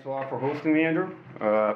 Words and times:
Thanks 0.00 0.08
a 0.08 0.12
lot 0.12 0.30
for 0.30 0.38
hosting 0.38 0.72
me, 0.72 0.82
Andrew. 0.82 1.14
Uh, 1.42 1.74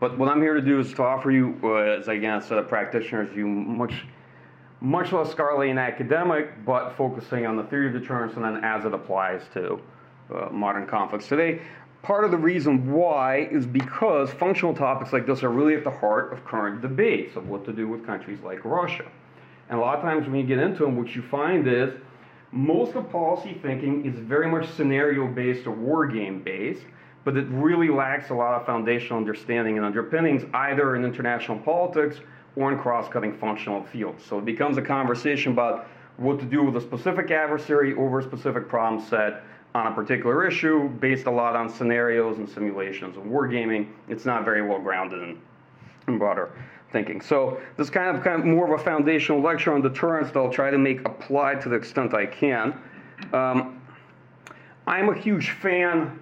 but 0.00 0.16
what 0.16 0.30
I'm 0.30 0.40
here 0.40 0.54
to 0.54 0.62
do 0.62 0.80
is 0.80 0.94
to 0.94 1.02
offer 1.02 1.30
you, 1.30 1.60
uh, 1.62 1.98
as 1.98 2.08
again, 2.08 2.38
a 2.38 2.40
set 2.40 2.56
of 2.56 2.68
practitioners, 2.68 3.36
you 3.36 3.46
much, 3.46 4.06
much 4.80 5.12
less 5.12 5.30
scholarly 5.30 5.68
and 5.68 5.78
academic, 5.78 6.64
but 6.64 6.96
focusing 6.96 7.44
on 7.44 7.58
the 7.58 7.64
theory 7.64 7.88
of 7.88 8.00
deterrence 8.00 8.34
and 8.36 8.46
then 8.46 8.64
as 8.64 8.86
it 8.86 8.94
applies 8.94 9.42
to 9.52 9.78
uh, 10.34 10.48
modern 10.50 10.86
conflicts 10.86 11.28
today. 11.28 11.60
Part 12.00 12.24
of 12.24 12.30
the 12.30 12.38
reason 12.38 12.90
why 12.90 13.46
is 13.52 13.66
because 13.66 14.30
functional 14.30 14.74
topics 14.74 15.12
like 15.12 15.26
this 15.26 15.42
are 15.42 15.50
really 15.50 15.74
at 15.74 15.84
the 15.84 15.90
heart 15.90 16.32
of 16.32 16.42
current 16.46 16.80
debates 16.80 17.36
of 17.36 17.50
what 17.50 17.66
to 17.66 17.74
do 17.74 17.86
with 17.86 18.06
countries 18.06 18.38
like 18.42 18.64
Russia. 18.64 19.04
And 19.68 19.78
a 19.78 19.82
lot 19.82 19.96
of 19.96 20.02
times 20.02 20.26
when 20.26 20.36
you 20.36 20.46
get 20.46 20.60
into 20.60 20.84
them, 20.84 20.96
what 20.96 21.14
you 21.14 21.20
find 21.20 21.68
is 21.68 21.92
most 22.52 22.94
of 22.94 23.10
policy 23.10 23.60
thinking 23.60 24.06
is 24.06 24.18
very 24.18 24.50
much 24.50 24.66
scenario 24.70 25.26
based 25.26 25.66
or 25.66 25.72
war 25.72 26.06
game 26.06 26.42
based, 26.42 26.84
but 27.24 27.36
it 27.36 27.46
really 27.48 27.88
lacks 27.88 28.30
a 28.30 28.34
lot 28.34 28.54
of 28.58 28.66
foundational 28.66 29.18
understanding 29.18 29.76
and 29.76 29.84
underpinnings 29.84 30.44
either 30.54 30.96
in 30.96 31.04
international 31.04 31.58
politics 31.58 32.20
or 32.56 32.72
in 32.72 32.78
cross 32.78 33.08
cutting 33.08 33.36
functional 33.36 33.84
fields. 33.84 34.24
So 34.24 34.38
it 34.38 34.44
becomes 34.44 34.76
a 34.78 34.82
conversation 34.82 35.52
about 35.52 35.86
what 36.16 36.38
to 36.40 36.44
do 36.44 36.62
with 36.64 36.76
a 36.76 36.80
specific 36.80 37.30
adversary 37.30 37.94
over 37.94 38.20
a 38.20 38.22
specific 38.22 38.68
problem 38.68 39.02
set 39.02 39.42
on 39.74 39.86
a 39.86 39.94
particular 39.94 40.46
issue 40.46 40.88
based 40.88 41.26
a 41.26 41.30
lot 41.30 41.54
on 41.54 41.68
scenarios 41.68 42.38
and 42.38 42.48
simulations 42.48 43.16
and 43.16 43.30
wargaming. 43.30 43.88
It's 44.08 44.24
not 44.24 44.44
very 44.44 44.62
well 44.62 44.80
grounded 44.80 45.22
in, 45.22 45.40
in 46.08 46.18
broader 46.18 46.50
thinking. 46.92 47.20
So 47.20 47.60
this 47.76 47.88
kind 47.88 48.16
of 48.16 48.24
kind 48.24 48.40
of 48.40 48.46
more 48.46 48.72
of 48.72 48.80
a 48.80 48.82
foundational 48.82 49.40
lecture 49.40 49.72
on 49.72 49.80
deterrence 49.80 50.32
that 50.32 50.38
I'll 50.38 50.50
try 50.50 50.70
to 50.70 50.78
make 50.78 51.06
apply 51.06 51.54
to 51.56 51.68
the 51.68 51.76
extent 51.76 52.14
I 52.14 52.26
can. 52.26 52.76
Um, 53.32 53.80
I'm 54.86 55.08
a 55.08 55.14
huge 55.14 55.50
fan 55.50 56.18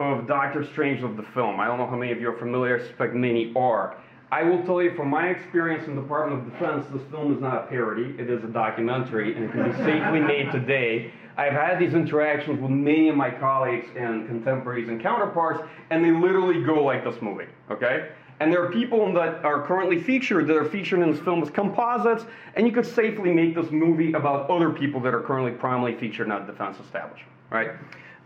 of 0.00 0.26
Doctor 0.26 0.62
Strangelove 0.62 1.16
the 1.16 1.22
film. 1.34 1.60
I 1.60 1.66
don't 1.66 1.78
know 1.78 1.86
how 1.86 1.96
many 1.96 2.12
of 2.12 2.20
you 2.20 2.28
are 2.30 2.38
familiar. 2.38 2.78
I 2.78 2.86
suspect 2.86 3.14
many 3.14 3.52
are. 3.56 3.96
I 4.30 4.42
will 4.42 4.62
tell 4.64 4.82
you 4.82 4.94
from 4.94 5.08
my 5.08 5.28
experience 5.28 5.88
in 5.88 5.96
the 5.96 6.02
Department 6.02 6.42
of 6.42 6.52
Defense, 6.52 6.86
this 6.92 7.02
film 7.10 7.34
is 7.34 7.40
not 7.40 7.64
a 7.64 7.66
parody. 7.66 8.14
It 8.18 8.28
is 8.28 8.44
a 8.44 8.48
documentary, 8.48 9.34
and 9.34 9.44
it 9.46 9.52
can 9.52 9.70
be 9.70 9.76
safely 9.78 10.20
made 10.20 10.52
today. 10.52 11.10
I've 11.38 11.54
had 11.54 11.78
these 11.78 11.94
interactions 11.94 12.60
with 12.60 12.70
many 12.70 13.08
of 13.08 13.16
my 13.16 13.30
colleagues 13.30 13.86
and 13.96 14.26
contemporaries 14.26 14.88
and 14.88 15.00
counterparts, 15.00 15.62
and 15.90 16.04
they 16.04 16.10
literally 16.10 16.62
go 16.62 16.82
like 16.84 17.04
this 17.04 17.20
movie, 17.22 17.46
okay? 17.70 18.10
And 18.40 18.52
there 18.52 18.62
are 18.62 18.70
people 18.70 19.12
that 19.14 19.44
are 19.44 19.62
currently 19.66 20.00
featured 20.00 20.46
that 20.48 20.56
are 20.56 20.68
featured 20.68 21.00
in 21.00 21.10
this 21.10 21.20
film 21.20 21.42
as 21.42 21.48
composites, 21.48 22.24
and 22.54 22.66
you 22.66 22.72
could 22.72 22.86
safely 22.86 23.32
make 23.32 23.54
this 23.54 23.70
movie 23.70 24.12
about 24.12 24.50
other 24.50 24.70
people 24.70 25.00
that 25.00 25.14
are 25.14 25.22
currently 25.22 25.52
primarily 25.52 25.98
featured 25.98 26.26
in 26.26 26.30
that 26.30 26.46
defense 26.46 26.78
establishment, 26.80 27.32
right? 27.50 27.70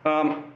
Um, 0.04 0.52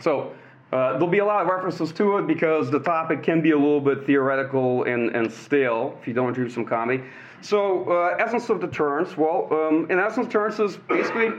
so 0.00 0.34
uh, 0.74 0.92
there'll 0.92 1.06
be 1.06 1.20
a 1.20 1.24
lot 1.24 1.42
of 1.42 1.48
references 1.48 1.92
to 1.92 2.18
it 2.18 2.26
because 2.26 2.70
the 2.70 2.80
topic 2.80 3.22
can 3.22 3.40
be 3.40 3.52
a 3.52 3.56
little 3.56 3.80
bit 3.80 4.04
theoretical 4.04 4.82
and, 4.84 5.14
and 5.14 5.32
stale 5.32 5.96
if 6.00 6.08
you 6.08 6.12
don't 6.12 6.28
introduce 6.28 6.54
some 6.54 6.64
comedy. 6.64 7.02
So, 7.40 7.88
uh, 7.90 8.16
essence 8.18 8.48
of 8.50 8.60
deterrence. 8.60 9.16
Well, 9.16 9.48
um, 9.50 9.86
in 9.90 9.98
essence, 9.98 10.26
deterrence 10.26 10.58
is 10.58 10.76
basically 10.88 11.30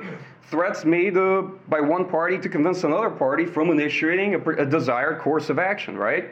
threats 0.49 0.85
made 0.85 1.17
uh, 1.17 1.43
by 1.67 1.81
one 1.81 2.05
party 2.05 2.37
to 2.37 2.49
convince 2.49 2.83
another 2.83 3.09
party 3.09 3.45
from 3.45 3.69
initiating 3.69 4.35
a, 4.35 4.49
a 4.51 4.65
desired 4.65 5.19
course 5.19 5.49
of 5.49 5.59
action, 5.59 5.97
right? 5.97 6.29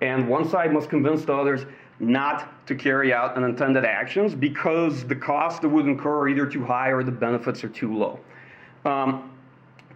and 0.00 0.28
one 0.28 0.48
side 0.48 0.72
must 0.72 0.88
convince 0.88 1.24
the 1.24 1.34
others 1.34 1.66
not 1.98 2.66
to 2.66 2.74
carry 2.74 3.12
out 3.12 3.36
unintended 3.36 3.84
actions 3.84 4.34
because 4.34 5.04
the 5.04 5.14
costs 5.14 5.60
that 5.60 5.68
would 5.68 5.86
incur 5.86 6.20
are 6.20 6.28
either 6.28 6.46
too 6.46 6.64
high 6.64 6.88
or 6.88 7.02
the 7.02 7.12
benefits 7.12 7.62
are 7.62 7.68
too 7.68 7.94
low. 7.94 8.18
Um, 8.84 9.30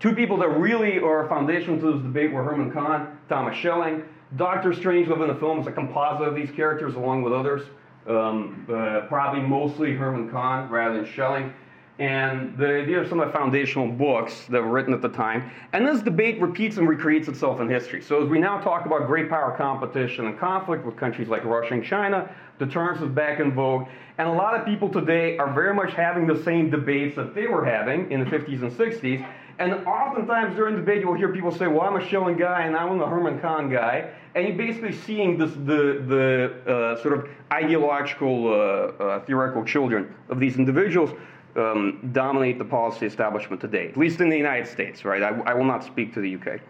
two 0.04 0.14
people 0.14 0.36
that 0.36 0.50
really 0.50 0.98
are 0.98 1.26
foundational 1.28 1.80
to 1.80 1.94
this 1.94 2.02
debate 2.02 2.30
were 2.30 2.44
Herman 2.44 2.70
Kahn, 2.70 3.16
Thomas 3.26 3.56
Schelling. 3.56 4.02
Doctor 4.36 4.72
Strangelove 4.72 5.22
in 5.22 5.28
the 5.28 5.34
film 5.36 5.60
is 5.60 5.66
a 5.66 5.72
composite 5.72 6.28
of 6.28 6.34
these 6.34 6.50
characters 6.50 6.94
along 6.94 7.22
with 7.22 7.32
others, 7.32 7.62
um, 8.06 8.66
uh, 8.70 9.06
probably 9.08 9.40
mostly 9.40 9.94
Herman 9.94 10.30
Kahn 10.30 10.68
rather 10.68 10.96
than 10.96 11.10
Schelling. 11.10 11.54
And 11.98 12.58
the, 12.58 12.84
these 12.86 12.96
are 12.96 13.08
some 13.08 13.18
of 13.20 13.28
the 13.28 13.32
foundational 13.32 13.88
books 13.88 14.44
that 14.50 14.60
were 14.60 14.72
written 14.72 14.92
at 14.92 15.00
the 15.00 15.08
time. 15.08 15.50
And 15.72 15.88
this 15.88 16.02
debate 16.02 16.38
repeats 16.38 16.76
and 16.76 16.86
recreates 16.86 17.28
itself 17.28 17.62
in 17.62 17.70
history. 17.70 18.02
So 18.02 18.22
as 18.22 18.28
we 18.28 18.38
now 18.38 18.60
talk 18.60 18.84
about 18.84 19.06
great 19.06 19.30
power 19.30 19.56
competition 19.56 20.26
and 20.26 20.38
conflict 20.38 20.84
with 20.84 20.98
countries 20.98 21.28
like 21.28 21.46
Russia 21.46 21.72
and 21.72 21.84
China, 21.84 22.28
deterrence 22.58 23.00
is 23.00 23.08
back 23.08 23.40
in 23.40 23.54
vogue. 23.54 23.88
And 24.18 24.28
a 24.28 24.32
lot 24.32 24.54
of 24.54 24.66
people 24.66 24.90
today 24.90 25.38
are 25.38 25.50
very 25.50 25.72
much 25.72 25.94
having 25.94 26.26
the 26.26 26.42
same 26.42 26.68
debates 26.68 27.16
that 27.16 27.34
they 27.34 27.46
were 27.46 27.64
having 27.64 28.12
in 28.12 28.20
the 28.20 28.26
50s 28.26 28.60
and 28.60 28.70
60s. 28.70 29.26
And 29.58 29.86
oftentimes 29.86 30.56
during 30.56 30.74
the 30.74 30.80
debate, 30.80 31.00
you 31.00 31.06
will 31.06 31.14
hear 31.14 31.32
people 31.32 31.52
say, 31.52 31.66
well, 31.66 31.82
I'm 31.82 31.96
a 31.96 32.08
Schelling 32.08 32.36
guy 32.36 32.62
and 32.62 32.76
I'm 32.76 33.00
a 33.00 33.08
Herman 33.08 33.40
Kahn 33.40 33.70
guy. 33.70 34.10
And 34.34 34.48
you're 34.48 34.56
basically 34.56 34.92
seeing 34.92 35.38
this, 35.38 35.52
the, 35.52 36.02
the 36.08 36.72
uh, 36.72 37.02
sort 37.02 37.16
of 37.16 37.28
ideological, 37.52 38.48
uh, 38.48 38.52
uh, 38.52 39.24
theoretical 39.24 39.64
children 39.64 40.12
of 40.28 40.40
these 40.40 40.56
individuals 40.56 41.10
um, 41.56 42.10
dominate 42.12 42.58
the 42.58 42.64
policy 42.64 43.06
establishment 43.06 43.60
today, 43.60 43.88
at 43.88 43.96
least 43.96 44.20
in 44.20 44.28
the 44.28 44.36
United 44.36 44.66
States, 44.66 45.04
right? 45.04 45.22
I, 45.22 45.28
I 45.46 45.54
will 45.54 45.64
not 45.64 45.84
speak 45.84 46.12
to 46.14 46.20
the 46.20 46.34
UK. 46.34 46.60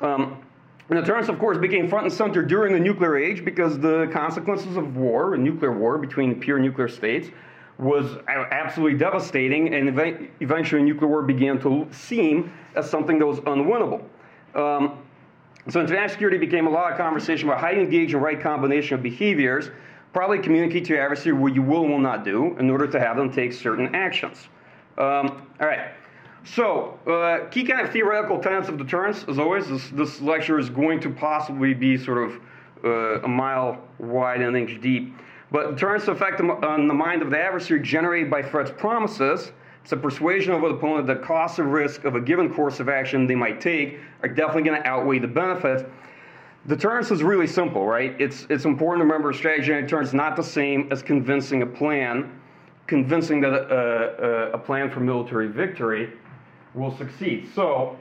Um, 0.00 0.42
and 0.88 0.98
deterrence, 0.98 1.28
of 1.28 1.38
course, 1.38 1.58
became 1.58 1.88
front 1.88 2.06
and 2.06 2.12
center 2.12 2.42
during 2.42 2.72
the 2.72 2.80
nuclear 2.80 3.16
age 3.16 3.44
because 3.44 3.78
the 3.78 4.08
consequences 4.12 4.76
of 4.76 4.96
war, 4.96 5.34
a 5.34 5.38
nuclear 5.38 5.72
war 5.72 5.98
between 5.98 6.40
pure 6.40 6.58
nuclear 6.58 6.88
states, 6.88 7.28
was 7.78 8.18
absolutely 8.26 8.98
devastating, 8.98 9.74
and 9.74 9.88
eventually 10.40 10.82
nuclear 10.82 11.08
war 11.08 11.22
began 11.22 11.60
to 11.60 11.86
seem 11.90 12.52
as 12.74 12.88
something 12.88 13.18
that 13.18 13.26
was 13.26 13.40
unwinnable. 13.40 14.02
Um, 14.54 14.98
so 15.68 15.80
international 15.80 16.08
security 16.08 16.38
became 16.38 16.66
a 16.66 16.70
lot 16.70 16.92
of 16.92 16.96
conversation 16.96 17.48
about 17.48 17.60
how 17.60 17.70
to 17.70 17.80
engage 17.80 18.14
in 18.14 18.20
right 18.20 18.40
combination 18.40 18.94
of 18.94 19.02
behaviors 19.02 19.70
probably 20.16 20.38
communicate 20.38 20.86
to 20.86 20.94
your 20.94 21.02
adversary 21.02 21.34
what 21.34 21.54
you 21.54 21.60
will 21.60 21.82
and 21.82 21.92
will 21.92 21.98
not 21.98 22.24
do 22.24 22.56
in 22.58 22.70
order 22.70 22.86
to 22.86 22.98
have 22.98 23.18
them 23.18 23.30
take 23.30 23.52
certain 23.52 23.94
actions. 23.94 24.48
Um, 24.96 25.46
all 25.60 25.66
right. 25.66 25.90
So, 26.44 26.98
uh, 27.06 27.50
key 27.50 27.64
kind 27.64 27.86
of 27.86 27.92
theoretical 27.92 28.38
tenets 28.38 28.70
of 28.70 28.78
deterrence, 28.78 29.26
as 29.28 29.38
always, 29.38 29.68
this, 29.68 29.90
this 29.90 30.22
lecture 30.22 30.58
is 30.58 30.70
going 30.70 31.00
to 31.00 31.10
possibly 31.10 31.74
be 31.74 31.98
sort 31.98 32.30
of 32.30 32.40
uh, 32.82 33.20
a 33.20 33.28
mile 33.28 33.82
wide 33.98 34.40
and 34.40 34.56
an 34.56 34.68
inch 34.68 34.80
deep. 34.80 35.14
But 35.50 35.70
deterrence 35.70 36.08
effect 36.08 36.40
on 36.40 36.88
the 36.88 36.94
mind 36.94 37.22
of 37.22 37.30
the 37.30 37.38
adversary 37.38 37.80
generated 37.80 38.30
by 38.30 38.42
threats 38.42 38.72
promises. 38.76 39.52
It's 39.82 39.92
a 39.92 39.96
persuasion 39.96 40.52
of 40.52 40.64
an 40.64 40.72
opponent 40.72 41.06
that 41.06 41.22
costs 41.22 41.60
of 41.60 41.66
risk 41.66 42.04
of 42.04 42.16
a 42.16 42.20
given 42.20 42.52
course 42.52 42.80
of 42.80 42.88
action 42.88 43.26
they 43.26 43.36
might 43.36 43.60
take 43.60 44.00
are 44.22 44.28
definitely 44.28 44.64
going 44.64 44.82
to 44.82 44.88
outweigh 44.88 45.20
the 45.20 45.28
benefits. 45.28 45.84
Deterrence 46.66 47.12
is 47.12 47.22
really 47.22 47.46
simple, 47.46 47.86
right? 47.86 48.20
It's, 48.20 48.46
it's 48.50 48.64
important 48.64 49.02
to 49.02 49.04
remember 49.04 49.32
strategy 49.32 49.72
and 49.72 49.86
deterrence 49.86 50.12
not 50.12 50.34
the 50.34 50.42
same 50.42 50.88
as 50.90 51.02
convincing 51.02 51.62
a 51.62 51.66
plan, 51.66 52.40
convincing 52.88 53.40
that 53.42 53.52
a, 53.52 54.50
a, 54.50 54.50
a 54.54 54.58
plan 54.58 54.90
for 54.90 54.98
military 54.98 55.46
victory 55.46 56.12
will 56.74 56.96
succeed. 56.96 57.48
So, 57.54 57.96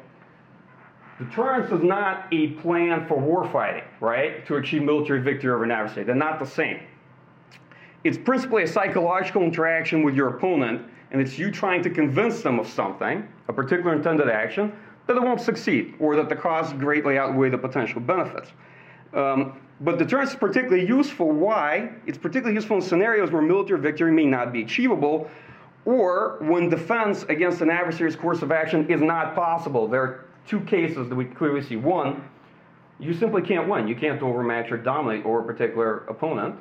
deterrence 1.20 1.72
is 1.72 1.84
not 1.84 2.26
a 2.32 2.48
plan 2.54 3.08
for 3.08 3.18
warfighting, 3.18 3.84
right? 4.00 4.44
To 4.48 4.56
achieve 4.56 4.82
military 4.82 5.22
victory 5.22 5.52
over 5.52 5.64
an 5.64 5.70
adversary. 5.70 6.04
They're 6.04 6.16
not 6.16 6.40
the 6.40 6.48
same. 6.48 6.80
It's 8.06 8.20
principally 8.20 8.62
a 8.62 8.68
psychological 8.68 9.42
interaction 9.42 10.04
with 10.04 10.14
your 10.14 10.28
opponent, 10.28 10.84
and 11.10 11.20
it's 11.20 11.40
you 11.40 11.50
trying 11.50 11.82
to 11.82 11.90
convince 11.90 12.44
them 12.44 12.60
of 12.60 12.68
something, 12.68 13.28
a 13.48 13.54
particular 13.54 13.96
intended 13.96 14.30
action, 14.30 14.72
that 15.08 15.18
it 15.18 15.24
won't 15.24 15.42
succeed 15.42 15.96
or 16.00 16.16
that 16.16 16.30
the 16.30 16.36
costs 16.36 16.72
greatly 16.74 17.18
outweigh 17.18 17.50
the 17.50 17.58
potential 17.58 18.00
benefits. 18.00 18.52
Um, 19.16 19.60
but 19.82 19.98
deterrence 19.98 20.30
is 20.30 20.36
particularly 20.36 20.88
useful. 20.88 21.32
Why? 21.32 21.94
It's 22.06 22.20
particularly 22.20 22.54
useful 22.54 22.76
in 22.76 22.84
scenarios 22.84 23.32
where 23.32 23.42
military 23.42 23.82
victory 23.82 24.12
may 24.12 24.26
not 24.26 24.54
be 24.54 24.62
achievable 24.62 25.28
or 25.86 26.38
when 26.42 26.70
defense 26.70 27.24
against 27.24 27.62
an 27.62 27.72
adversary's 27.72 28.16
course 28.16 28.44
of 28.44 28.52
action 28.52 28.88
is 28.88 29.02
not 29.02 29.34
possible. 29.34 29.88
There 29.88 30.04
are 30.04 30.26
two 30.46 30.60
cases 30.62 31.10
that 31.10 31.16
we 31.16 31.26
clearly 31.26 31.64
see. 31.64 31.76
One, 31.76 32.24
you 33.00 33.16
simply 33.16 33.42
can't 33.42 33.68
win. 33.68 33.88
You 33.88 33.96
can't 33.96 34.22
overmatch 34.22 34.72
or 34.72 34.78
dominate 34.78 35.26
over 35.26 35.40
a 35.40 35.44
particular 35.44 36.06
opponent, 36.06 36.56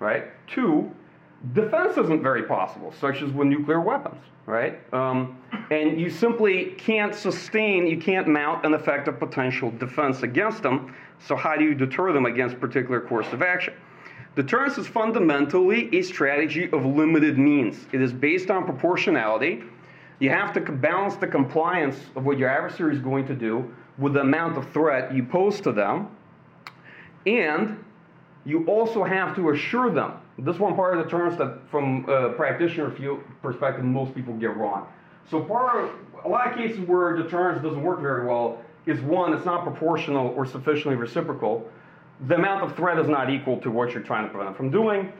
right? 0.00 0.24
Two, 0.46 0.90
defense 1.52 1.96
isn't 1.96 2.22
very 2.22 2.44
possible, 2.44 2.92
such 3.00 3.22
as 3.22 3.30
with 3.32 3.48
nuclear 3.48 3.80
weapons, 3.80 4.22
right? 4.46 4.80
Um, 4.92 5.40
and 5.70 6.00
you 6.00 6.10
simply 6.10 6.74
can't 6.78 7.14
sustain, 7.14 7.86
you 7.86 7.98
can't 7.98 8.28
mount 8.28 8.64
an 8.64 8.74
effective 8.74 9.18
potential 9.18 9.70
defense 9.72 10.22
against 10.22 10.62
them. 10.62 10.94
So, 11.18 11.36
how 11.36 11.56
do 11.56 11.64
you 11.64 11.74
deter 11.74 12.12
them 12.12 12.26
against 12.26 12.60
particular 12.60 13.00
course 13.00 13.32
of 13.32 13.42
action? 13.42 13.74
Deterrence 14.34 14.76
is 14.76 14.86
fundamentally 14.86 15.88
a 15.96 16.02
strategy 16.02 16.70
of 16.70 16.84
limited 16.84 17.38
means. 17.38 17.86
It 17.92 18.02
is 18.02 18.12
based 18.12 18.50
on 18.50 18.64
proportionality. 18.64 19.62
You 20.18 20.28
have 20.28 20.52
to 20.54 20.60
balance 20.60 21.16
the 21.16 21.26
compliance 21.26 21.98
of 22.16 22.26
what 22.26 22.38
your 22.38 22.50
adversary 22.50 22.94
is 22.94 23.00
going 23.00 23.26
to 23.28 23.34
do 23.34 23.74
with 23.96 24.12
the 24.12 24.20
amount 24.20 24.58
of 24.58 24.70
threat 24.72 25.14
you 25.14 25.24
pose 25.24 25.60
to 25.62 25.72
them. 25.72 26.08
And 27.24 27.82
you 28.46 28.64
also 28.66 29.04
have 29.04 29.34
to 29.36 29.50
assure 29.50 29.90
them 29.90 30.12
this 30.38 30.58
one 30.58 30.74
part 30.74 30.96
of 30.96 31.04
deterrence 31.04 31.36
that, 31.38 31.58
from 31.70 32.08
a 32.08 32.30
practitioner 32.30 32.90
field 32.90 33.20
perspective, 33.42 33.84
most 33.84 34.14
people 34.14 34.34
get 34.34 34.56
wrong. 34.56 34.86
So 35.30 35.42
part 35.42 35.84
of, 35.84 35.90
a 36.24 36.28
lot 36.28 36.50
of 36.50 36.56
cases 36.56 36.80
where 36.80 37.16
deterrence 37.16 37.62
doesn't 37.62 37.82
work 37.82 38.00
very 38.00 38.26
well 38.26 38.62
is 38.86 39.00
one, 39.00 39.32
it's 39.32 39.44
not 39.44 39.64
proportional 39.64 40.28
or 40.28 40.46
sufficiently 40.46 40.94
reciprocal. 40.94 41.68
The 42.28 42.36
amount 42.36 42.64
of 42.64 42.76
threat 42.76 42.98
is 42.98 43.08
not 43.08 43.30
equal 43.30 43.58
to 43.62 43.70
what 43.70 43.92
you're 43.92 44.02
trying 44.02 44.24
to 44.24 44.30
prevent 44.30 44.50
them 44.50 44.56
from 44.56 44.70
doing. 44.70 45.12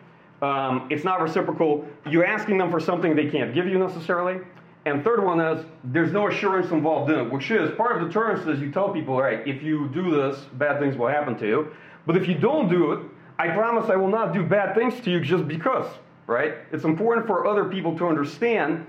Um, 0.43 0.87
it's 0.90 1.05
not 1.05 1.20
reciprocal. 1.20 1.87
You're 2.08 2.26
asking 2.26 2.58
them 2.58 2.70
for 2.70 2.78
something 2.78 3.17
they 3.17 3.31
can't 3.31 3.55
give 3.55 3.67
you 3.67 3.78
necessarily. 3.78 4.40
And 4.84 5.02
third 5.02 5.25
one 5.25 5.40
is 5.40 5.64
there's 5.82 6.12
no 6.12 6.28
assurance 6.28 6.70
involved 6.70 7.11
in 7.11 7.19
it, 7.19 7.32
which 7.32 7.50
is 7.50 7.75
part 7.76 8.00
of 8.00 8.06
deterrence 8.06 8.46
is 8.46 8.61
you 8.61 8.70
tell 8.70 8.93
people, 8.93 9.14
all 9.14 9.23
right, 9.23 9.46
if 9.49 9.62
you 9.62 9.88
do 9.88 10.11
this, 10.11 10.38
bad 10.55 10.78
things 10.78 10.96
will 10.96 11.08
happen 11.08 11.37
to 11.38 11.46
you. 11.46 11.73
But 12.06 12.17
if 12.17 12.28
you 12.28 12.34
don't 12.34 12.69
do 12.69 12.93
it, 12.93 13.00
I 13.38 13.49
promise 13.49 13.91
I 13.91 13.97
will 13.97 14.09
not 14.09 14.33
do 14.33 14.43
bad 14.43 14.75
things 14.75 14.99
to 15.00 15.11
you 15.11 15.21
just 15.21 15.47
because, 15.47 15.87
right? 16.27 16.55
It's 16.73 16.85
important 16.85 17.27
for 17.27 17.47
other 17.47 17.67
people 17.67 17.97
to 17.99 18.06
understand 18.09 18.87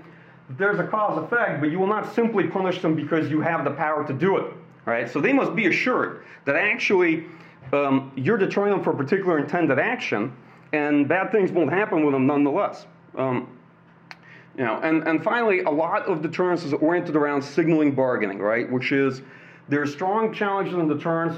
that 0.48 0.58
there's 0.58 0.78
a 0.78 0.86
cause 0.86 1.22
effect, 1.22 1.60
but 1.60 1.70
you 1.70 1.78
will 1.78 1.86
not 1.86 2.14
simply 2.14 2.46
punish 2.46 2.80
them 2.80 2.94
because 2.94 3.30
you 3.30 3.40
have 3.40 3.64
the 3.64 3.70
power 3.70 4.06
to 4.06 4.12
do 4.14 4.38
it, 4.38 4.52
right? 4.86 5.08
So 5.08 5.20
they 5.20 5.32
must 5.32 5.54
be 5.54 5.66
assured 5.66 6.24
that 6.46 6.56
actually 6.56 7.26
um, 7.72 8.10
you're 8.16 8.38
deterring 8.38 8.72
them 8.72 8.82
for 8.82 8.92
a 8.92 8.96
particular 8.96 9.38
intended 9.38 9.78
action, 9.78 10.34
and 10.72 11.06
bad 11.06 11.30
things 11.30 11.52
won't 11.52 11.72
happen 11.72 12.04
with 12.04 12.14
them 12.14 12.26
nonetheless. 12.26 12.86
Um, 13.16 13.58
you 14.56 14.64
know, 14.64 14.80
and, 14.82 15.06
and 15.06 15.22
finally, 15.22 15.60
a 15.60 15.70
lot 15.70 16.06
of 16.06 16.20
deterrence 16.22 16.64
is 16.64 16.72
oriented 16.72 17.14
around 17.14 17.42
signaling 17.42 17.94
bargaining, 17.94 18.38
right? 18.38 18.70
Which 18.70 18.90
is 18.92 19.22
there's 19.68 19.92
strong 19.92 20.32
challenges 20.32 20.74
in 20.74 20.88
deterrence 20.88 21.36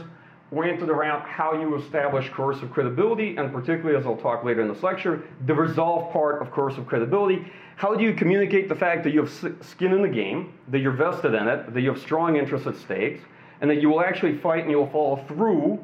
oriented 0.52 0.88
around 0.88 1.22
how 1.22 1.52
you 1.52 1.76
establish 1.76 2.28
coercive 2.30 2.70
credibility, 2.72 3.36
and 3.36 3.52
particularly, 3.52 3.96
as 3.96 4.04
I'll 4.04 4.16
talk 4.16 4.44
later 4.44 4.62
in 4.62 4.68
this 4.68 4.82
lecture, 4.82 5.22
the 5.46 5.54
resolve 5.54 6.12
part 6.12 6.42
of 6.42 6.50
coercive 6.50 6.86
credibility. 6.86 7.50
How 7.76 7.94
do 7.94 8.02
you 8.02 8.12
communicate 8.12 8.68
the 8.68 8.74
fact 8.74 9.04
that 9.04 9.12
you 9.12 9.20
have 9.20 9.56
skin 9.64 9.92
in 9.92 10.02
the 10.02 10.08
game, 10.08 10.52
that 10.68 10.80
you're 10.80 10.92
vested 10.92 11.34
in 11.34 11.46
it, 11.46 11.72
that 11.72 11.80
you 11.80 11.92
have 11.92 12.00
strong 12.00 12.36
interests 12.36 12.66
at 12.66 12.76
stake, 12.76 13.20
and 13.60 13.70
that 13.70 13.80
you 13.80 13.88
will 13.88 14.00
actually 14.00 14.36
fight 14.38 14.62
and 14.62 14.70
you 14.70 14.78
will 14.78 14.90
follow 14.90 15.16
through 15.28 15.78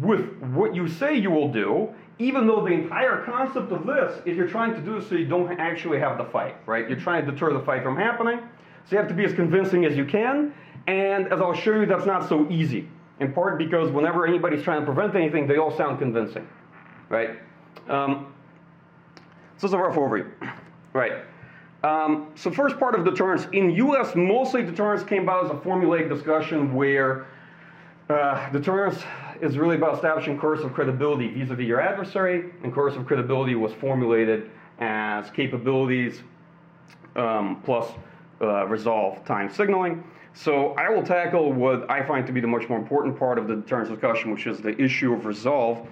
with 0.00 0.36
what 0.52 0.74
you 0.74 0.88
say 0.88 1.16
you 1.16 1.30
will 1.30 1.52
do, 1.52 1.88
even 2.18 2.46
though 2.46 2.62
the 2.64 2.72
entire 2.72 3.22
concept 3.24 3.70
of 3.70 3.86
this 3.86 4.20
is 4.26 4.36
you're 4.36 4.48
trying 4.48 4.74
to 4.74 4.80
do 4.80 5.00
so 5.00 5.14
you 5.14 5.26
don't 5.26 5.60
actually 5.60 6.00
have 6.00 6.18
the 6.18 6.24
fight, 6.24 6.56
right? 6.66 6.88
You're 6.88 6.98
trying 6.98 7.24
to 7.24 7.30
deter 7.30 7.52
the 7.52 7.60
fight 7.60 7.82
from 7.82 7.96
happening. 7.96 8.40
So 8.84 8.92
you 8.92 8.98
have 8.98 9.08
to 9.08 9.14
be 9.14 9.24
as 9.24 9.32
convincing 9.32 9.84
as 9.84 9.96
you 9.96 10.04
can. 10.04 10.52
And 10.86 11.32
as 11.32 11.40
I'll 11.40 11.54
show 11.54 11.80
you, 11.80 11.86
that's 11.86 12.06
not 12.06 12.28
so 12.28 12.50
easy 12.50 12.88
in 13.20 13.32
part 13.32 13.58
because 13.58 13.90
whenever 13.90 14.26
anybody's 14.26 14.62
trying 14.62 14.80
to 14.80 14.86
prevent 14.86 15.14
anything, 15.14 15.46
they 15.46 15.56
all 15.56 15.74
sound 15.76 15.98
convincing, 15.98 16.46
right? 17.08 17.30
Um, 17.88 18.32
so 19.56 19.66
it's 19.66 19.74
a 19.74 19.78
rough 19.78 19.96
overview, 19.96 20.30
right? 20.92 21.24
Um, 21.82 22.32
so 22.34 22.50
first 22.50 22.78
part 22.78 22.94
of 22.94 23.04
deterrence, 23.04 23.46
in 23.52 23.70
U.S., 23.70 24.14
mostly 24.14 24.62
deterrence 24.62 25.02
came 25.02 25.22
about 25.22 25.44
as 25.44 25.50
a 25.50 25.54
formulaic 25.54 26.08
discussion 26.08 26.74
where 26.74 27.26
uh, 28.10 28.50
deterrence 28.50 29.02
is 29.40 29.58
really 29.58 29.76
about 29.76 29.94
establishing 29.94 30.38
coercive 30.38 30.72
credibility 30.72 31.28
vis-a-vis 31.28 31.66
your 31.66 31.80
adversary, 31.80 32.52
and 32.62 32.72
coercive 32.72 33.06
credibility 33.06 33.54
was 33.54 33.72
formulated 33.74 34.50
as 34.78 35.30
capabilities 35.30 36.22
um, 37.16 37.62
plus 37.64 37.90
uh, 38.40 38.66
resolve 38.66 39.24
time 39.24 39.50
signaling. 39.50 40.04
So 40.36 40.74
I 40.74 40.90
will 40.90 41.02
tackle 41.02 41.50
what 41.50 41.90
I 41.90 42.02
find 42.02 42.26
to 42.26 42.32
be 42.32 42.40
the 42.40 42.46
much 42.46 42.68
more 42.68 42.78
important 42.78 43.18
part 43.18 43.38
of 43.38 43.48
the 43.48 43.56
deterrence 43.56 43.88
discussion, 43.88 44.30
which 44.30 44.46
is 44.46 44.60
the 44.60 44.78
issue 44.80 45.14
of 45.14 45.24
resolve. 45.24 45.88